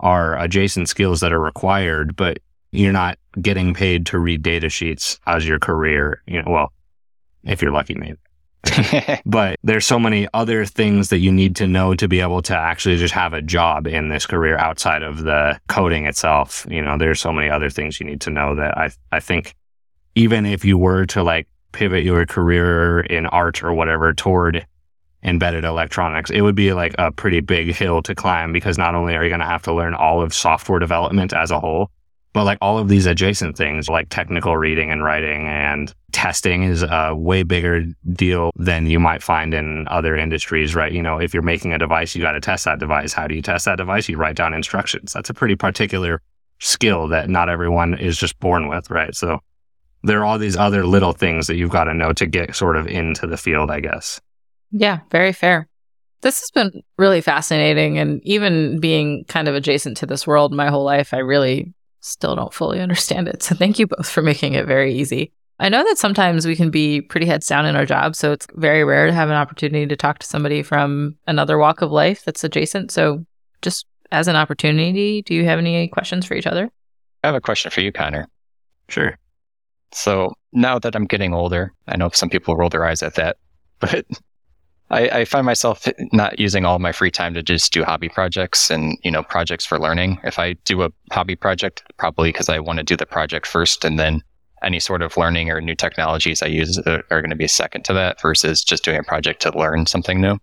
are 0.00 0.38
adjacent 0.38 0.90
skills 0.90 1.20
that 1.20 1.32
are 1.32 1.40
required, 1.40 2.14
but 2.14 2.40
you're 2.72 2.92
not 2.92 3.18
getting 3.40 3.72
paid 3.72 4.04
to 4.06 4.18
read 4.18 4.42
data 4.42 4.68
sheets 4.68 5.18
as 5.26 5.48
your 5.48 5.58
career. 5.58 6.22
You 6.26 6.42
know, 6.42 6.50
well, 6.50 6.72
if 7.44 7.62
you're 7.62 7.72
lucky, 7.72 7.94
maybe. 7.94 8.18
but 9.24 9.58
there's 9.62 9.86
so 9.86 9.98
many 9.98 10.28
other 10.34 10.66
things 10.66 11.08
that 11.08 11.20
you 11.20 11.32
need 11.32 11.56
to 11.56 11.66
know 11.66 11.94
to 11.94 12.06
be 12.06 12.20
able 12.20 12.42
to 12.42 12.54
actually 12.54 12.98
just 12.98 13.14
have 13.14 13.32
a 13.32 13.40
job 13.40 13.86
in 13.86 14.10
this 14.10 14.26
career 14.26 14.58
outside 14.58 15.02
of 15.02 15.22
the 15.22 15.58
coding 15.68 16.04
itself. 16.04 16.66
You 16.68 16.82
know, 16.82 16.98
there's 16.98 17.18
so 17.18 17.32
many 17.32 17.48
other 17.48 17.70
things 17.70 17.98
you 17.98 18.04
need 18.04 18.20
to 18.20 18.30
know 18.30 18.54
that 18.56 18.76
I 18.76 18.90
I 19.10 19.20
think 19.20 19.54
even 20.20 20.44
if 20.44 20.66
you 20.66 20.76
were 20.76 21.06
to 21.06 21.22
like 21.22 21.48
pivot 21.72 22.04
your 22.04 22.26
career 22.26 23.00
in 23.00 23.24
art 23.26 23.62
or 23.62 23.72
whatever 23.72 24.12
toward 24.12 24.66
embedded 25.22 25.64
electronics, 25.64 26.30
it 26.30 26.42
would 26.42 26.54
be 26.54 26.74
like 26.74 26.94
a 26.98 27.10
pretty 27.10 27.40
big 27.40 27.74
hill 27.74 28.02
to 28.02 28.14
climb 28.14 28.52
because 28.52 28.76
not 28.76 28.94
only 28.94 29.16
are 29.16 29.24
you 29.24 29.30
going 29.30 29.40
to 29.40 29.46
have 29.46 29.62
to 29.62 29.72
learn 29.72 29.94
all 29.94 30.20
of 30.20 30.34
software 30.34 30.78
development 30.78 31.32
as 31.32 31.50
a 31.50 31.58
whole, 31.58 31.90
but 32.34 32.44
like 32.44 32.58
all 32.60 32.76
of 32.76 32.88
these 32.88 33.06
adjacent 33.06 33.56
things, 33.56 33.88
like 33.88 34.10
technical 34.10 34.58
reading 34.58 34.90
and 34.90 35.02
writing 35.02 35.46
and 35.46 35.94
testing 36.12 36.64
is 36.64 36.82
a 36.82 37.14
way 37.16 37.42
bigger 37.42 37.86
deal 38.12 38.50
than 38.56 38.84
you 38.86 39.00
might 39.00 39.22
find 39.22 39.54
in 39.54 39.88
other 39.88 40.16
industries, 40.16 40.74
right? 40.74 40.92
You 40.92 41.02
know, 41.02 41.16
if 41.16 41.32
you're 41.32 41.42
making 41.42 41.72
a 41.72 41.78
device, 41.78 42.14
you 42.14 42.20
got 42.20 42.32
to 42.32 42.40
test 42.40 42.66
that 42.66 42.78
device. 42.78 43.14
How 43.14 43.26
do 43.26 43.34
you 43.34 43.42
test 43.42 43.64
that 43.64 43.78
device? 43.78 44.06
You 44.06 44.18
write 44.18 44.36
down 44.36 44.52
instructions. 44.52 45.14
That's 45.14 45.30
a 45.30 45.34
pretty 45.34 45.56
particular 45.56 46.20
skill 46.58 47.08
that 47.08 47.30
not 47.30 47.48
everyone 47.48 47.98
is 47.98 48.18
just 48.18 48.38
born 48.38 48.68
with, 48.68 48.90
right? 48.90 49.14
So 49.14 49.40
there 50.02 50.20
are 50.20 50.24
all 50.24 50.38
these 50.38 50.56
other 50.56 50.86
little 50.86 51.12
things 51.12 51.46
that 51.46 51.56
you've 51.56 51.70
got 51.70 51.84
to 51.84 51.94
know 51.94 52.12
to 52.12 52.26
get 52.26 52.54
sort 52.54 52.76
of 52.76 52.86
into 52.86 53.26
the 53.26 53.36
field, 53.36 53.70
I 53.70 53.80
guess. 53.80 54.20
Yeah, 54.70 55.00
very 55.10 55.32
fair. 55.32 55.68
This 56.22 56.40
has 56.40 56.50
been 56.50 56.82
really 56.98 57.20
fascinating. 57.20 57.98
And 57.98 58.20
even 58.24 58.78
being 58.80 59.24
kind 59.26 59.48
of 59.48 59.54
adjacent 59.54 59.96
to 59.98 60.06
this 60.06 60.26
world 60.26 60.52
my 60.52 60.68
whole 60.68 60.84
life, 60.84 61.14
I 61.14 61.18
really 61.18 61.72
still 62.00 62.36
don't 62.36 62.52
fully 62.52 62.80
understand 62.80 63.28
it. 63.28 63.42
So 63.42 63.54
thank 63.54 63.78
you 63.78 63.86
both 63.86 64.08
for 64.08 64.22
making 64.22 64.54
it 64.54 64.66
very 64.66 64.94
easy. 64.94 65.32
I 65.58 65.68
know 65.68 65.84
that 65.84 65.98
sometimes 65.98 66.46
we 66.46 66.56
can 66.56 66.70
be 66.70 67.02
pretty 67.02 67.26
heads 67.26 67.46
down 67.46 67.66
in 67.66 67.76
our 67.76 67.84
jobs, 67.84 68.18
so 68.18 68.32
it's 68.32 68.46
very 68.54 68.82
rare 68.82 69.06
to 69.06 69.12
have 69.12 69.28
an 69.28 69.34
opportunity 69.34 69.86
to 69.86 69.96
talk 69.96 70.18
to 70.20 70.26
somebody 70.26 70.62
from 70.62 71.16
another 71.26 71.58
walk 71.58 71.82
of 71.82 71.92
life 71.92 72.24
that's 72.24 72.42
adjacent. 72.42 72.90
So 72.90 73.26
just 73.60 73.84
as 74.10 74.26
an 74.26 74.36
opportunity, 74.36 75.20
do 75.20 75.34
you 75.34 75.44
have 75.44 75.58
any 75.58 75.86
questions 75.88 76.24
for 76.24 76.34
each 76.34 76.46
other? 76.46 76.70
I 77.22 77.26
have 77.26 77.34
a 77.34 77.42
question 77.42 77.70
for 77.70 77.82
you, 77.82 77.92
Connor. 77.92 78.26
Sure. 78.88 79.18
So 79.92 80.34
now 80.52 80.78
that 80.78 80.94
I'm 80.94 81.06
getting 81.06 81.34
older, 81.34 81.72
I 81.88 81.96
know 81.96 82.10
some 82.10 82.30
people 82.30 82.56
roll 82.56 82.70
their 82.70 82.84
eyes 82.84 83.02
at 83.02 83.14
that, 83.14 83.36
but 83.80 84.04
I, 84.90 85.08
I, 85.20 85.24
find 85.24 85.46
myself 85.46 85.86
not 86.12 86.38
using 86.38 86.64
all 86.64 86.78
my 86.80 86.92
free 86.92 87.10
time 87.10 87.32
to 87.34 87.42
just 87.42 87.72
do 87.72 87.84
hobby 87.84 88.08
projects 88.08 88.70
and 88.70 88.98
you 89.04 89.10
know 89.10 89.22
projects 89.22 89.64
for 89.64 89.78
learning. 89.78 90.18
If 90.24 90.38
I 90.38 90.54
do 90.64 90.82
a 90.82 90.90
hobby 91.12 91.36
project, 91.36 91.82
probably 91.96 92.30
because 92.30 92.48
I 92.48 92.58
want 92.58 92.78
to 92.78 92.82
do 92.82 92.96
the 92.96 93.06
project 93.06 93.46
first, 93.46 93.84
and 93.84 93.98
then 93.98 94.22
any 94.62 94.80
sort 94.80 95.02
of 95.02 95.16
learning 95.16 95.50
or 95.50 95.60
new 95.60 95.74
technologies 95.74 96.42
I 96.42 96.46
use 96.46 96.78
are, 96.80 97.02
are 97.10 97.22
going 97.22 97.30
to 97.30 97.36
be 97.36 97.48
second 97.48 97.84
to 97.86 97.92
that 97.94 98.20
versus 98.20 98.62
just 98.62 98.84
doing 98.84 98.98
a 98.98 99.02
project 99.02 99.40
to 99.42 99.56
learn 99.56 99.86
something 99.86 100.20
new. 100.20 100.38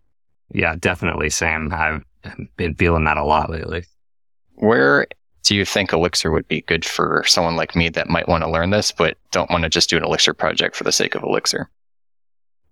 Yeah, 0.53 0.75
definitely, 0.79 1.29
Sam. 1.29 1.71
I've 1.73 2.03
been 2.55 2.73
feeling 2.75 3.03
that 3.03 3.17
a 3.17 3.23
lot 3.23 3.49
lately. 3.49 3.83
Where 4.55 5.07
do 5.47 5.55
you 5.55 5.63
think 5.63 5.93
Elixir 5.93 6.29
would 6.29 6.47
be 6.49 6.61
good 6.61 6.83
for 6.83 7.23
someone 7.25 7.55
like 7.55 7.73
me 7.73 7.87
that 7.89 8.09
might 8.09 8.27
want 8.27 8.43
to 8.43 8.49
learn 8.49 8.69
this, 8.71 8.91
but 8.91 9.17
don't 9.31 9.49
want 9.49 9.63
to 9.63 9.69
just 9.69 9.89
do 9.89 9.95
an 9.95 10.03
Elixir 10.03 10.33
project 10.33 10.75
for 10.75 10.83
the 10.83 10.91
sake 10.91 11.15
of 11.15 11.23
Elixir? 11.23 11.69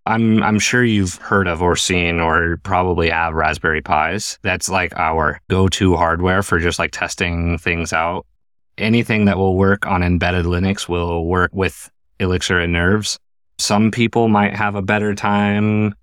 I'm 0.06 0.44
I'm 0.44 0.60
sure 0.60 0.84
you've 0.84 1.16
heard 1.16 1.48
of 1.48 1.62
or 1.62 1.78
seen 1.78 2.20
or 2.20 2.58
probably 2.64 3.10
have 3.10 3.34
Raspberry 3.34 3.82
Pis. 3.82 4.38
That's 4.44 4.68
like 4.70 4.94
our 4.98 5.40
go-to 5.50 5.96
hardware 5.96 6.44
for 6.44 6.60
just 6.60 6.78
like 6.78 6.92
testing 6.92 7.58
things 7.58 7.94
out. 7.94 8.26
anything 8.78 9.26
that 9.26 9.38
will 9.38 9.56
work 9.56 9.86
on 9.86 10.04
embedded 10.04 10.46
Linux 10.46 10.88
will 10.88 11.26
work 11.26 11.52
with 11.54 11.90
Elixir 12.20 12.60
and 12.60 12.74
Nerves. 12.74 13.20
Some 13.58 13.92
people 13.92 14.28
might 14.28 14.56
have 14.56 14.76
a 14.76 14.82
better 14.82 15.16
time 15.16 15.94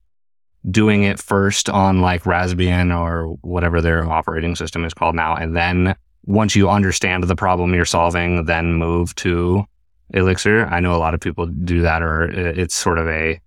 doing 0.70 1.02
it 1.02 1.18
first 1.18 1.68
on 1.68 2.00
like 2.00 2.22
Raspbian 2.24 2.96
or 2.96 3.36
whatever 3.42 3.80
their 3.80 4.08
operating 4.08 4.54
system 4.54 4.84
is 4.84 4.94
called 4.94 5.14
now. 5.14 5.34
And 5.34 5.56
then 5.56 5.94
once 6.24 6.54
you 6.54 6.68
understand 6.68 7.24
the 7.24 7.36
problem 7.36 7.74
you're 7.74 7.84
solving, 7.84 8.44
then 8.44 8.74
move 8.74 9.14
to 9.16 9.64
Elixir. 10.10 10.66
I 10.66 10.80
know 10.80 10.94
a 10.94 10.98
lot 10.98 11.14
of 11.14 11.20
people 11.20 11.46
do 11.46 11.82
that 11.82 12.02
or 12.02 12.30
it's 12.30 12.74
sort 12.74 12.98
of 12.98 13.08
a, 13.08 13.40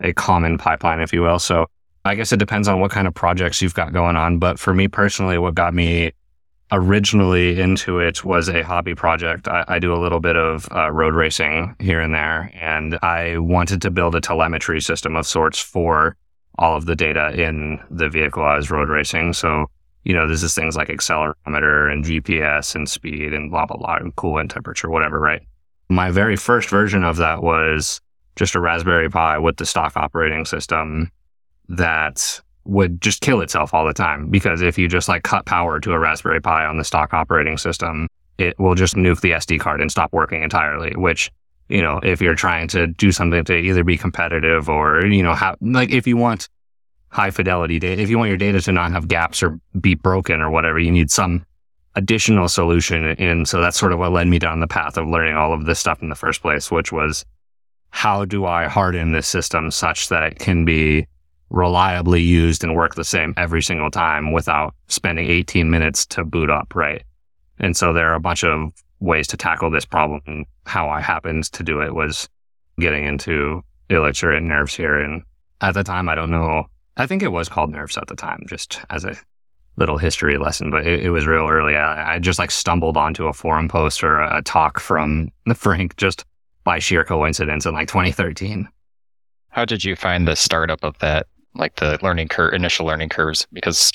a 0.00 0.12
common 0.14 0.58
pipeline, 0.58 1.00
if 1.00 1.12
you 1.12 1.22
will. 1.22 1.38
So 1.38 1.66
I 2.04 2.14
guess 2.14 2.32
it 2.32 2.38
depends 2.38 2.68
on 2.68 2.80
what 2.80 2.90
kind 2.90 3.06
of 3.06 3.14
projects 3.14 3.60
you've 3.60 3.74
got 3.74 3.92
going 3.92 4.16
on. 4.16 4.38
But 4.38 4.58
for 4.58 4.74
me 4.74 4.88
personally, 4.88 5.38
what 5.38 5.54
got 5.54 5.74
me 5.74 6.12
originally 6.72 7.60
into 7.60 7.98
it 7.98 8.24
was 8.24 8.48
a 8.48 8.62
hobby 8.62 8.94
project. 8.94 9.46
I, 9.46 9.64
I 9.68 9.78
do 9.78 9.94
a 9.94 10.00
little 10.00 10.20
bit 10.20 10.36
of 10.36 10.66
uh, 10.72 10.90
road 10.90 11.14
racing 11.14 11.76
here 11.78 12.00
and 12.00 12.14
there, 12.14 12.50
and 12.54 12.98
I 13.02 13.38
wanted 13.38 13.82
to 13.82 13.90
build 13.90 14.14
a 14.14 14.20
telemetry 14.20 14.80
system 14.80 15.14
of 15.14 15.26
sorts 15.26 15.58
for 15.58 16.16
all 16.58 16.76
of 16.76 16.86
the 16.86 16.96
data 16.96 17.30
in 17.40 17.78
the 17.90 18.08
vehicle 18.08 18.42
I 18.42 18.56
was 18.56 18.70
road 18.70 18.88
racing. 18.88 19.34
So, 19.34 19.66
you 20.04 20.14
know, 20.14 20.28
this 20.28 20.42
is 20.42 20.54
things 20.54 20.76
like 20.76 20.88
accelerometer 20.88 21.92
and 21.92 22.04
GPS 22.04 22.74
and 22.74 22.88
speed 22.88 23.32
and 23.32 23.50
blah, 23.50 23.66
blah, 23.66 23.76
blah, 23.76 23.96
and 23.96 24.14
coolant 24.16 24.50
temperature, 24.50 24.90
whatever, 24.90 25.20
right? 25.20 25.42
My 25.88 26.10
very 26.10 26.36
first 26.36 26.70
version 26.70 27.04
of 27.04 27.16
that 27.18 27.42
was 27.42 28.00
just 28.36 28.54
a 28.54 28.60
Raspberry 28.60 29.10
Pi 29.10 29.38
with 29.38 29.56
the 29.56 29.66
stock 29.66 29.96
operating 29.96 30.44
system 30.44 31.10
that 31.68 32.40
would 32.64 33.00
just 33.00 33.20
kill 33.20 33.40
itself 33.40 33.74
all 33.74 33.86
the 33.86 33.92
time 33.92 34.28
because 34.28 34.62
if 34.62 34.78
you 34.78 34.88
just 34.88 35.08
like 35.08 35.24
cut 35.24 35.46
power 35.46 35.80
to 35.80 35.92
a 35.92 35.98
Raspberry 35.98 36.40
Pi 36.40 36.64
on 36.64 36.78
the 36.78 36.84
stock 36.84 37.12
operating 37.12 37.58
system, 37.58 38.08
it 38.38 38.58
will 38.58 38.74
just 38.74 38.94
nuke 38.94 39.20
the 39.20 39.32
SD 39.32 39.60
card 39.60 39.80
and 39.80 39.90
stop 39.90 40.12
working 40.12 40.42
entirely, 40.42 40.92
which 40.96 41.30
you 41.68 41.80
know, 41.80 42.00
if 42.02 42.20
you're 42.20 42.34
trying 42.34 42.68
to 42.68 42.86
do 42.86 43.10
something 43.10 43.44
to 43.44 43.54
either 43.54 43.82
be 43.82 43.96
competitive 43.96 44.68
or, 44.68 45.06
you 45.06 45.22
know, 45.22 45.34
have, 45.34 45.56
like 45.62 45.90
if 45.90 46.06
you 46.06 46.18
want 46.18 46.50
high 47.12 47.30
fidelity 47.30 47.78
data, 47.78 48.00
if 48.00 48.08
you 48.08 48.18
want 48.18 48.30
your 48.30 48.38
data 48.38 48.60
to 48.60 48.72
not 48.72 48.90
have 48.90 49.06
gaps 49.06 49.42
or 49.42 49.60
be 49.80 49.94
broken 49.94 50.40
or 50.40 50.50
whatever, 50.50 50.78
you 50.78 50.90
need 50.90 51.10
some 51.10 51.44
additional 51.94 52.48
solution. 52.48 53.04
And 53.18 53.46
so 53.46 53.60
that's 53.60 53.78
sort 53.78 53.92
of 53.92 53.98
what 53.98 54.12
led 54.12 54.26
me 54.26 54.38
down 54.38 54.60
the 54.60 54.66
path 54.66 54.96
of 54.96 55.06
learning 55.06 55.36
all 55.36 55.52
of 55.52 55.66
this 55.66 55.78
stuff 55.78 56.00
in 56.02 56.08
the 56.08 56.14
first 56.14 56.40
place, 56.40 56.70
which 56.70 56.90
was 56.90 57.24
how 57.90 58.24
do 58.24 58.46
I 58.46 58.66
harden 58.66 59.12
this 59.12 59.28
system 59.28 59.70
such 59.70 60.08
that 60.08 60.22
it 60.22 60.38
can 60.38 60.64
be 60.64 61.06
reliably 61.50 62.22
used 62.22 62.64
and 62.64 62.74
work 62.74 62.94
the 62.94 63.04
same 63.04 63.34
every 63.36 63.60
single 63.60 63.90
time 63.90 64.32
without 64.32 64.74
spending 64.88 65.28
18 65.28 65.70
minutes 65.70 66.06
to 66.06 66.24
boot 66.24 66.48
up, 66.48 66.74
right? 66.74 67.02
And 67.58 67.76
so 67.76 67.92
there 67.92 68.10
are 68.10 68.14
a 68.14 68.20
bunch 68.20 68.42
of 68.42 68.72
ways 69.00 69.26
to 69.28 69.36
tackle 69.36 69.70
this 69.70 69.84
problem. 69.84 70.22
And 70.26 70.46
how 70.64 70.88
I 70.88 71.02
happened 71.02 71.44
to 71.52 71.62
do 71.62 71.82
it 71.82 71.94
was 71.94 72.26
getting 72.80 73.04
into 73.04 73.62
Elixir 73.90 74.32
and 74.32 74.48
Nerves 74.48 74.74
here. 74.74 74.98
And 74.98 75.22
at 75.60 75.74
the 75.74 75.84
time, 75.84 76.08
I 76.08 76.14
don't 76.14 76.30
know. 76.30 76.68
I 76.96 77.06
think 77.06 77.22
it 77.22 77.32
was 77.32 77.48
called 77.48 77.70
Nerves 77.70 77.96
at 77.96 78.08
the 78.08 78.16
time, 78.16 78.44
just 78.48 78.80
as 78.90 79.04
a 79.04 79.16
little 79.76 79.98
history 79.98 80.36
lesson, 80.36 80.70
but 80.70 80.86
it, 80.86 81.04
it 81.04 81.10
was 81.10 81.26
real 81.26 81.48
early. 81.48 81.76
I, 81.76 82.14
I, 82.14 82.18
just 82.18 82.38
like 82.38 82.50
stumbled 82.50 82.96
onto 82.96 83.26
a 83.26 83.32
forum 83.32 83.68
post 83.68 84.04
or 84.04 84.20
a 84.20 84.42
talk 84.42 84.78
from 84.78 85.30
the 85.46 85.54
Frank 85.54 85.96
just 85.96 86.24
by 86.64 86.78
sheer 86.78 87.04
coincidence 87.04 87.66
in 87.66 87.74
like 87.74 87.88
2013. 87.88 88.68
How 89.48 89.64
did 89.64 89.84
you 89.84 89.96
find 89.96 90.28
the 90.28 90.36
startup 90.36 90.82
of 90.82 90.98
that? 90.98 91.26
Like 91.54 91.76
the 91.76 91.98
learning 92.02 92.28
curve, 92.28 92.54
initial 92.54 92.86
learning 92.86 93.10
curves? 93.10 93.46
Because 93.52 93.92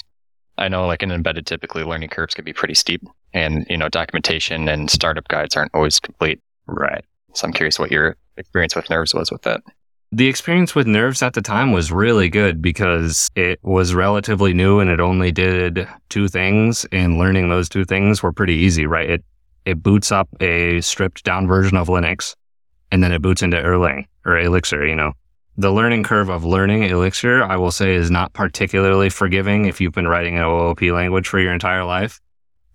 I 0.58 0.68
know 0.68 0.86
like 0.86 1.02
in 1.02 1.12
embedded, 1.12 1.48
typically 1.48 1.84
learning 1.84 2.10
curves 2.10 2.34
can 2.34 2.46
be 2.46 2.54
pretty 2.54 2.76
steep 2.76 3.04
and, 3.34 3.66
you 3.70 3.78
know, 3.78 3.90
documentation 3.90 4.68
and 4.68 4.90
startup 4.90 5.28
guides 5.28 5.56
aren't 5.56 5.74
always 5.74 6.00
complete. 6.00 6.40
Right. 6.68 7.04
So 7.34 7.48
I'm 7.48 7.54
curious 7.54 7.80
what 7.80 7.92
your 7.92 8.16
experience 8.36 8.76
with 8.76 8.90
nerves 8.90 9.14
was 9.14 9.32
with 9.32 9.44
that. 9.44 9.62
The 10.14 10.28
experience 10.28 10.74
with 10.74 10.88
nerves 10.88 11.22
at 11.22 11.34
the 11.34 11.42
time 11.42 11.74
was 11.74 11.92
really 11.92 12.30
good 12.30 12.62
because 12.62 13.30
it 13.36 13.60
was 13.62 13.94
relatively 13.94 14.54
new 14.54 14.80
and 14.80 14.90
it 14.90 15.02
only 15.02 15.34
did 15.34 15.88
two 16.08 16.30
things 16.30 16.86
and 16.94 17.18
learning 17.18 17.50
those 17.50 17.68
two 17.68 17.84
things 17.84 18.24
were 18.24 18.32
pretty 18.32 18.54
easy, 18.54 18.86
right? 18.86 19.10
It, 19.10 19.26
it 19.66 19.84
boots 19.84 20.12
up 20.12 20.30
a 20.40 20.80
stripped 20.80 21.26
down 21.26 21.46
version 21.46 21.76
of 21.76 21.90
Linux 21.90 22.36
and 22.90 23.04
then 23.04 23.12
it 23.12 23.22
boots 23.22 23.42
into 23.42 23.58
Erlang 23.58 24.06
or 24.26 24.40
Elixir, 24.40 24.86
you 24.86 24.96
know, 24.96 25.12
the 25.58 25.72
learning 25.72 26.04
curve 26.04 26.30
of 26.30 26.46
learning 26.46 26.84
Elixir, 26.84 27.44
I 27.44 27.58
will 27.58 27.72
say, 27.72 27.96
is 27.96 28.12
not 28.12 28.32
particularly 28.34 29.10
forgiving 29.10 29.66
if 29.66 29.82
you've 29.82 29.94
been 29.94 30.08
writing 30.08 30.38
an 30.38 30.44
OOP 30.44 30.82
language 30.84 31.28
for 31.28 31.40
your 31.40 31.52
entire 31.52 31.84
life. 31.84 32.20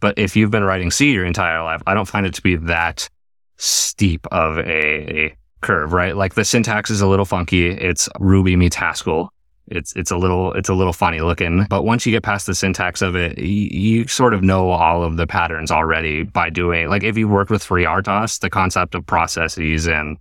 But 0.01 0.19
if 0.19 0.35
you've 0.35 0.51
been 0.51 0.65
writing 0.65 0.91
C 0.91 1.13
your 1.13 1.25
entire 1.25 1.63
life, 1.63 1.81
I 1.87 1.95
don't 1.95 2.09
find 2.09 2.27
it 2.27 2.35
to 2.35 2.43
be 2.43 2.57
that 2.57 3.09
steep 3.57 4.27
of 4.33 4.59
a 4.59 5.37
curve, 5.63 5.93
right? 5.93 6.17
Like 6.17 6.35
the 6.35 6.45
syntax 6.45 6.91
is 6.91 7.01
a 7.01 7.07
little 7.07 7.25
funky. 7.25 7.71
It's 7.71 8.09
Ruby 8.21 8.57
meets 8.57 8.77
Haskell. 8.77 9.33
It's 9.69 9.95
it's 9.95 10.11
a 10.11 10.17
little 10.17 10.53
it's 10.53 10.69
a 10.69 10.75
little 10.75 10.93
funny 10.93 11.21
looking, 11.21 11.67
but 11.71 11.85
once 11.85 12.05
you 12.05 12.13
get 12.13 12.23
past 12.23 12.47
the 12.47 12.55
syntax 12.55 13.01
of 13.01 13.15
it, 13.17 13.39
you, 13.39 13.69
you 13.71 14.09
sort 14.09 14.35
of 14.35 14.43
know 14.43 14.71
all 14.71 15.03
of 15.03 15.17
the 15.17 15.27
patterns 15.27 15.71
already 15.71 16.25
by 16.25 16.51
doing. 16.51 16.89
Like 16.89 17.05
if 17.05 17.17
you 17.17 17.29
worked 17.29 17.51
with 17.51 17.65
FreeRTOS, 17.65 18.41
the 18.41 18.51
concept 18.51 18.95
of 18.95 19.07
processes 19.07 19.87
and 19.89 20.19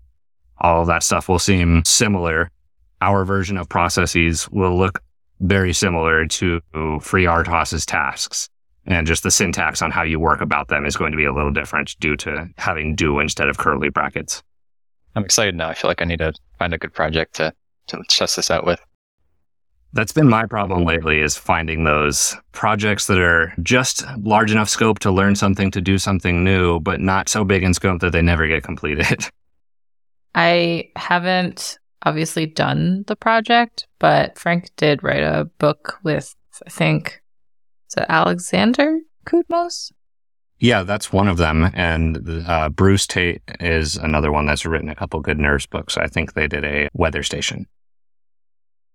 all 0.59 0.81
of 0.81 0.87
that 0.87 1.03
stuff 1.03 1.27
will 1.27 1.39
seem 1.39 1.83
similar. 1.85 2.49
Our 3.01 3.25
version 3.25 3.57
of 3.57 3.67
processes 3.67 4.47
will 4.51 4.77
look 4.77 5.01
very 5.39 5.73
similar 5.73 6.27
to 6.27 6.61
FreeRTOS's 6.73 7.85
tasks. 7.85 8.47
And 8.85 9.05
just 9.05 9.23
the 9.23 9.31
syntax 9.31 9.81
on 9.81 9.91
how 9.91 10.03
you 10.03 10.19
work 10.19 10.41
about 10.41 10.67
them 10.67 10.85
is 10.85 10.97
going 10.97 11.11
to 11.11 11.17
be 11.17 11.25
a 11.25 11.33
little 11.33 11.51
different 11.51 11.95
due 11.99 12.15
to 12.17 12.47
having 12.57 12.95
do 12.95 13.19
instead 13.19 13.47
of 13.47 13.57
curly 13.57 13.89
brackets. 13.89 14.43
I'm 15.15 15.25
excited 15.25 15.55
now. 15.55 15.69
I 15.69 15.73
feel 15.73 15.89
like 15.89 16.01
I 16.01 16.05
need 16.05 16.19
to 16.19 16.33
find 16.57 16.73
a 16.73 16.77
good 16.77 16.93
project 16.93 17.35
to, 17.35 17.53
to 17.87 18.01
test 18.09 18.35
this 18.35 18.51
out 18.51 18.65
with. 18.65 18.79
That's 19.93 20.13
been 20.13 20.29
my 20.29 20.45
problem 20.45 20.85
lately 20.85 21.19
is 21.19 21.35
finding 21.35 21.83
those 21.83 22.35
projects 22.53 23.07
that 23.07 23.17
are 23.17 23.53
just 23.61 24.05
large 24.19 24.51
enough 24.51 24.69
scope 24.69 24.99
to 24.99 25.11
learn 25.11 25.35
something, 25.35 25.69
to 25.71 25.81
do 25.81 25.97
something 25.97 26.45
new, 26.45 26.79
but 26.79 27.01
not 27.01 27.27
so 27.27 27.43
big 27.43 27.63
in 27.63 27.73
scope 27.73 27.99
that 27.99 28.11
they 28.11 28.21
never 28.21 28.47
get 28.47 28.63
completed. 28.63 29.25
I 30.35 30.91
haven't 30.95 31.77
obviously 32.03 32.45
done 32.45 33.03
the 33.07 33.17
project, 33.17 33.87
but 33.99 34.37
Frank 34.39 34.69
did 34.77 35.03
write 35.03 35.23
a 35.23 35.45
book 35.59 35.99
with, 36.03 36.35
I 36.65 36.69
think, 36.69 37.21
is 37.89 37.95
it 37.97 38.05
Alexander 38.07 38.99
Koutmos? 39.25 39.91
Yeah, 40.61 40.83
that's 40.83 41.11
one 41.11 41.27
of 41.27 41.37
them. 41.37 41.71
And 41.73 42.45
uh, 42.47 42.69
Bruce 42.69 43.07
Tate 43.07 43.41
is 43.59 43.95
another 43.97 44.31
one 44.31 44.45
that's 44.45 44.63
written 44.63 44.89
a 44.89 44.95
couple 44.95 45.19
good 45.19 45.39
nerves 45.39 45.65
books. 45.65 45.97
I 45.97 46.05
think 46.05 46.33
they 46.33 46.47
did 46.47 46.63
a 46.63 46.87
weather 46.93 47.23
station. 47.23 47.65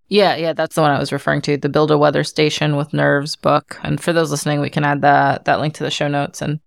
Yeah, 0.09 0.37
yeah, 0.37 0.53
that's 0.53 0.77
the 0.77 0.83
one 0.83 0.93
I 0.93 1.01
was 1.01 1.11
referring 1.11 1.43
to. 1.43 1.57
The 1.57 1.69
Build 1.69 1.91
a 1.91 1.99
Weather 1.99 2.23
Station 2.23 2.77
with 2.77 2.93
Nerves 2.93 3.35
book. 3.35 3.81
And 3.83 4.01
for 4.01 4.12
those 4.12 4.31
listening, 4.31 4.61
we 4.61 4.71
can 4.71 4.85
add 4.85 5.01
that 5.01 5.47
that 5.47 5.59
link 5.59 5.75
to 5.75 5.83
the 5.83 5.91
show 5.91 6.07
notes 6.07 6.41
and 6.41 6.61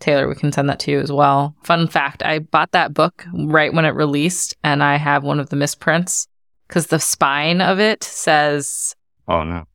Taylor, 0.00 0.28
we 0.28 0.34
can 0.34 0.50
send 0.50 0.68
that 0.68 0.80
to 0.80 0.90
you 0.90 0.98
as 0.98 1.12
well. 1.12 1.54
Fun 1.62 1.86
fact 1.86 2.24
I 2.24 2.40
bought 2.40 2.72
that 2.72 2.92
book 2.92 3.24
right 3.32 3.72
when 3.72 3.84
it 3.84 3.90
released, 3.90 4.56
and 4.64 4.82
I 4.82 4.96
have 4.96 5.22
one 5.22 5.38
of 5.38 5.50
the 5.50 5.56
misprints 5.56 6.26
because 6.66 6.88
the 6.88 6.98
spine 6.98 7.60
of 7.60 7.78
it 7.78 8.02
says, 8.02 8.96
Oh, 9.28 9.44
no. 9.44 9.66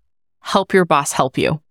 Help 0.41 0.73
your 0.73 0.83
boss 0.83 1.13
help 1.13 1.37
you. 1.37 1.61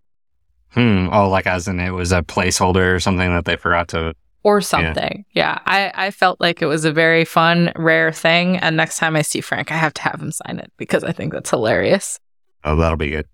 Hmm. 0.71 1.09
Oh, 1.11 1.29
like 1.29 1.47
as 1.47 1.67
in 1.67 1.79
it 1.79 1.91
was 1.91 2.11
a 2.11 2.21
placeholder 2.21 2.95
or 2.95 2.99
something 2.99 3.29
that 3.29 3.45
they 3.45 3.55
forgot 3.55 3.87
to. 3.89 4.13
Or 4.43 4.61
something. 4.61 5.25
Yeah. 5.31 5.59
yeah. 5.65 5.91
I, 5.95 6.07
I 6.07 6.11
felt 6.11 6.39
like 6.39 6.61
it 6.61 6.67
was 6.67 6.85
a 6.85 6.91
very 6.91 7.25
fun, 7.25 7.71
rare 7.75 8.11
thing. 8.11 8.57
And 8.57 8.77
next 8.77 8.97
time 8.97 9.15
I 9.15 9.21
see 9.21 9.41
Frank, 9.41 9.71
I 9.71 9.75
have 9.75 9.93
to 9.95 10.01
have 10.03 10.21
him 10.21 10.31
sign 10.31 10.59
it 10.59 10.71
because 10.77 11.03
I 11.03 11.11
think 11.11 11.33
that's 11.33 11.49
hilarious. 11.49 12.19
Oh, 12.63 12.75
that'll 12.75 12.97
be 12.97 13.09
good. 13.09 13.27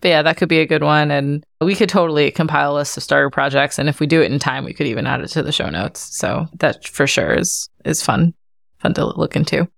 But 0.00 0.08
yeah, 0.08 0.22
that 0.22 0.36
could 0.36 0.48
be 0.48 0.58
a 0.58 0.66
good 0.66 0.82
one. 0.82 1.10
And 1.10 1.44
we 1.60 1.74
could 1.74 1.88
totally 1.88 2.30
compile 2.30 2.72
a 2.72 2.76
list 2.76 2.96
of 2.96 3.02
starter 3.02 3.30
projects. 3.30 3.78
And 3.78 3.88
if 3.88 4.00
we 4.00 4.06
do 4.06 4.20
it 4.20 4.30
in 4.30 4.38
time, 4.38 4.64
we 4.64 4.74
could 4.74 4.86
even 4.86 5.06
add 5.06 5.20
it 5.20 5.28
to 5.28 5.42
the 5.42 5.52
show 5.52 5.70
notes. 5.70 6.16
So 6.16 6.46
that 6.58 6.86
for 6.86 7.06
sure 7.06 7.32
is 7.32 7.70
is 7.84 8.02
fun, 8.02 8.34
fun 8.78 8.94
to 8.94 9.06
look 9.06 9.36
into. 9.36 9.68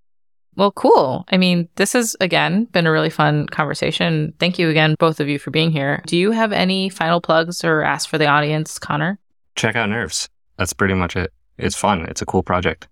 Well, 0.59 0.73
cool. 0.73 1.25
I 1.29 1.37
mean, 1.37 1.69
this 1.77 1.93
has 1.93 2.17
again 2.21 2.65
been 2.65 2.89
a 2.89 2.91
really 2.91 3.11
fun 3.11 3.47
conversation. 3.47 4.35
Thank 4.41 4.59
you 4.59 4.69
again, 4.69 4.97
both 4.99 5.21
of 5.21 5.29
you, 5.29 5.39
for 5.39 5.53
being 5.53 5.71
here. 5.71 6.03
Do 6.07 6.17
you 6.17 6.33
have 6.33 6.53
any 6.53 6.89
final 6.89 7.21
plugs 7.21 7.63
or 7.63 7.83
ask 7.83 8.09
for 8.09 8.19
the 8.19 8.27
audience, 8.27 8.77
Connor? 8.77 9.21
Check 9.55 9.77
out 9.77 9.89
Nerves. 9.89 10.29
That's 10.57 10.73
pretty 10.73 10.95
much 10.95 11.15
it. 11.15 11.33
It's 11.59 11.77
fun. 11.77 12.07
It's 12.07 12.23
a 12.23 12.27
cool 12.27 12.43
project. 12.43 12.89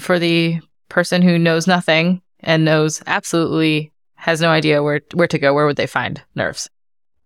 For 0.00 0.18
the 0.18 0.60
person 0.88 1.22
who 1.22 1.38
knows 1.38 1.68
nothing 1.68 2.20
and 2.40 2.64
knows 2.64 3.00
absolutely 3.06 3.92
has 4.16 4.40
no 4.40 4.50
idea 4.50 4.82
where 4.82 5.00
where 5.14 5.28
to 5.28 5.38
go, 5.38 5.54
where 5.54 5.66
would 5.66 5.76
they 5.76 5.86
find 5.86 6.20
Nerves? 6.34 6.68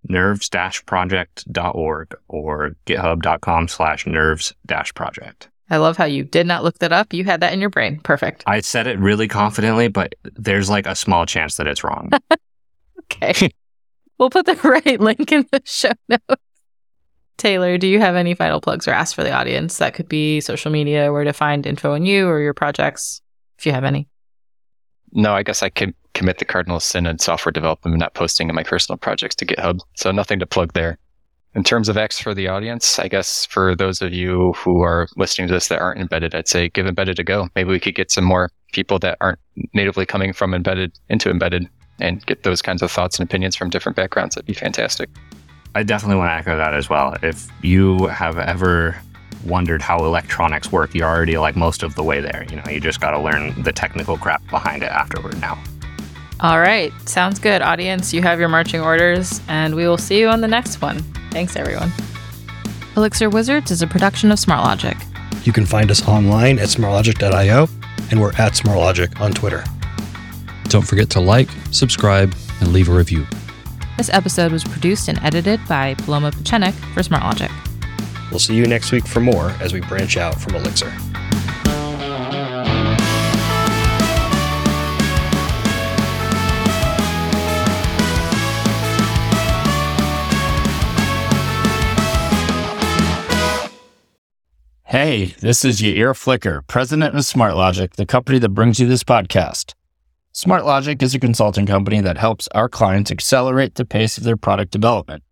nerves-project.org 0.08 2.14
or 2.28 2.76
github.com 2.86 3.68
slash 3.68 4.06
nerves-project. 4.06 5.48
I 5.70 5.78
love 5.78 5.96
how 5.96 6.04
you 6.04 6.24
did 6.24 6.46
not 6.46 6.64
look 6.64 6.78
that 6.78 6.92
up. 6.92 7.12
You 7.12 7.24
had 7.24 7.40
that 7.40 7.52
in 7.52 7.60
your 7.60 7.70
brain. 7.70 8.00
Perfect. 8.00 8.44
I 8.46 8.60
said 8.60 8.86
it 8.86 8.98
really 8.98 9.28
confidently, 9.28 9.88
but 9.88 10.14
there's 10.22 10.68
like 10.68 10.86
a 10.86 10.94
small 10.94 11.24
chance 11.24 11.56
that 11.56 11.66
it's 11.66 11.82
wrong. 11.82 12.10
okay. 13.04 13.50
we'll 14.18 14.30
put 14.30 14.46
the 14.46 14.54
right 14.64 15.00
link 15.00 15.32
in 15.32 15.46
the 15.50 15.62
show 15.64 15.92
notes. 16.08 16.42
Taylor, 17.38 17.78
do 17.78 17.88
you 17.88 17.98
have 17.98 18.14
any 18.14 18.34
final 18.34 18.60
plugs 18.60 18.86
or 18.86 18.92
asks 18.92 19.14
for 19.14 19.24
the 19.24 19.32
audience? 19.32 19.78
That 19.78 19.94
could 19.94 20.08
be 20.08 20.40
social 20.40 20.70
media, 20.70 21.12
where 21.12 21.24
to 21.24 21.32
find 21.32 21.66
info 21.66 21.94
on 21.94 22.04
you 22.04 22.28
or 22.28 22.40
your 22.40 22.54
projects, 22.54 23.20
if 23.58 23.66
you 23.66 23.72
have 23.72 23.84
any. 23.84 24.06
No, 25.12 25.34
I 25.34 25.42
guess 25.42 25.62
I 25.62 25.68
can 25.68 25.94
commit 26.14 26.38
the 26.38 26.44
cardinal 26.44 26.78
sin 26.78 27.06
in 27.06 27.18
software 27.18 27.52
development, 27.52 27.94
and 27.94 28.00
not 28.00 28.14
posting 28.14 28.48
in 28.48 28.54
my 28.54 28.62
personal 28.62 28.96
projects 28.96 29.34
to 29.36 29.46
GitHub. 29.46 29.80
So 29.96 30.12
nothing 30.12 30.38
to 30.38 30.46
plug 30.46 30.74
there. 30.74 30.98
In 31.54 31.62
terms 31.62 31.90
of 31.90 31.98
X 31.98 32.18
for 32.18 32.32
the 32.32 32.48
audience, 32.48 32.98
I 32.98 33.08
guess 33.08 33.44
for 33.44 33.76
those 33.76 34.00
of 34.00 34.12
you 34.12 34.54
who 34.54 34.80
are 34.80 35.06
listening 35.16 35.48
to 35.48 35.54
this 35.54 35.68
that 35.68 35.80
aren't 35.80 36.00
embedded, 36.00 36.34
I'd 36.34 36.48
say 36.48 36.70
give 36.70 36.86
embedded 36.86 37.18
a 37.18 37.24
go. 37.24 37.48
Maybe 37.54 37.68
we 37.68 37.78
could 37.78 37.94
get 37.94 38.10
some 38.10 38.24
more 38.24 38.50
people 38.72 38.98
that 39.00 39.18
aren't 39.20 39.38
natively 39.74 40.06
coming 40.06 40.32
from 40.32 40.54
embedded 40.54 40.98
into 41.10 41.28
embedded 41.28 41.68
and 42.00 42.24
get 42.24 42.42
those 42.42 42.62
kinds 42.62 42.80
of 42.80 42.90
thoughts 42.90 43.18
and 43.18 43.28
opinions 43.28 43.54
from 43.54 43.68
different 43.68 43.96
backgrounds. 43.96 44.34
That'd 44.34 44.46
be 44.46 44.54
fantastic. 44.54 45.10
I 45.74 45.82
definitely 45.82 46.16
want 46.16 46.30
to 46.30 46.34
echo 46.34 46.56
that 46.56 46.72
as 46.72 46.88
well. 46.88 47.16
If 47.22 47.46
you 47.62 48.06
have 48.06 48.38
ever 48.38 48.96
wondered 49.44 49.82
how 49.82 49.98
electronics 49.98 50.72
work, 50.72 50.94
you're 50.94 51.08
already 51.08 51.36
like 51.36 51.54
most 51.54 51.82
of 51.82 51.94
the 51.96 52.02
way 52.02 52.22
there. 52.22 52.46
You 52.48 52.56
know, 52.56 52.64
you 52.70 52.80
just 52.80 53.00
got 53.00 53.10
to 53.10 53.20
learn 53.20 53.62
the 53.62 53.72
technical 53.72 54.16
crap 54.16 54.42
behind 54.48 54.82
it 54.82 54.90
afterward 54.90 55.38
now. 55.40 55.62
All 56.42 56.58
right. 56.58 56.92
Sounds 57.08 57.38
good, 57.38 57.62
audience. 57.62 58.12
You 58.12 58.20
have 58.22 58.40
your 58.40 58.48
marching 58.48 58.80
orders, 58.80 59.40
and 59.46 59.76
we 59.76 59.86
will 59.86 59.96
see 59.96 60.18
you 60.18 60.28
on 60.28 60.40
the 60.40 60.48
next 60.48 60.82
one. 60.82 60.98
Thanks, 61.30 61.54
everyone. 61.54 61.92
Elixir 62.96 63.30
Wizards 63.30 63.70
is 63.70 63.80
a 63.80 63.86
production 63.86 64.32
of 64.32 64.40
SmartLogic. 64.40 65.00
You 65.46 65.52
can 65.52 65.64
find 65.64 65.88
us 65.88 66.06
online 66.08 66.58
at 66.58 66.66
smartlogic.io, 66.66 67.68
and 68.10 68.20
we're 68.20 68.32
at 68.32 68.54
smartlogic 68.54 69.20
on 69.20 69.30
Twitter. 69.32 69.62
Don't 70.64 70.86
forget 70.86 71.08
to 71.10 71.20
like, 71.20 71.48
subscribe, 71.70 72.34
and 72.58 72.72
leave 72.72 72.88
a 72.88 72.92
review. 72.92 73.24
This 73.96 74.10
episode 74.10 74.50
was 74.50 74.64
produced 74.64 75.08
and 75.08 75.22
edited 75.22 75.60
by 75.68 75.94
Paloma 75.94 76.32
Pechenik 76.32 76.74
for 76.92 77.02
SmartLogic. 77.02 77.52
We'll 78.32 78.40
see 78.40 78.56
you 78.56 78.66
next 78.66 78.90
week 78.90 79.06
for 79.06 79.20
more 79.20 79.50
as 79.60 79.72
we 79.72 79.80
branch 79.80 80.16
out 80.16 80.40
from 80.40 80.56
Elixir. 80.56 80.92
Hey, 94.92 95.34
this 95.40 95.64
is 95.64 95.80
Yair 95.80 96.14
Flicker, 96.14 96.60
president 96.66 97.14
of 97.14 97.22
SmartLogic, 97.22 97.94
the 97.94 98.04
company 98.04 98.38
that 98.38 98.50
brings 98.50 98.78
you 98.78 98.86
this 98.86 99.02
podcast. 99.02 99.72
SmartLogic 100.34 101.00
is 101.00 101.14
a 101.14 101.18
consulting 101.18 101.64
company 101.64 102.02
that 102.02 102.18
helps 102.18 102.46
our 102.48 102.68
clients 102.68 103.10
accelerate 103.10 103.76
the 103.76 103.86
pace 103.86 104.18
of 104.18 104.24
their 104.24 104.36
product 104.36 104.70
development. 104.70 105.22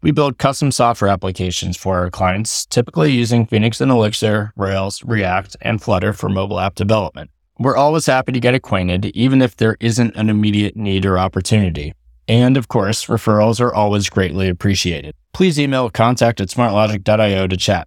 We 0.00 0.10
build 0.10 0.38
custom 0.38 0.72
software 0.72 1.10
applications 1.10 1.76
for 1.76 1.98
our 1.98 2.08
clients, 2.08 2.64
typically 2.64 3.12
using 3.12 3.44
Phoenix 3.44 3.78
and 3.82 3.90
Elixir, 3.90 4.54
Rails, 4.56 5.04
React, 5.04 5.58
and 5.60 5.82
Flutter 5.82 6.14
for 6.14 6.30
mobile 6.30 6.58
app 6.58 6.74
development. 6.74 7.30
We're 7.58 7.76
always 7.76 8.06
happy 8.06 8.32
to 8.32 8.40
get 8.40 8.54
acquainted, 8.54 9.04
even 9.14 9.42
if 9.42 9.54
there 9.54 9.76
isn't 9.80 10.16
an 10.16 10.30
immediate 10.30 10.76
need 10.78 11.04
or 11.04 11.18
opportunity. 11.18 11.92
And 12.26 12.56
of 12.56 12.68
course, 12.68 13.04
referrals 13.04 13.60
are 13.60 13.74
always 13.74 14.08
greatly 14.08 14.48
appreciated. 14.48 15.14
Please 15.34 15.60
email 15.60 15.90
contact 15.90 16.40
at 16.40 16.48
smartlogic.io 16.48 17.48
to 17.48 17.56
chat. 17.58 17.86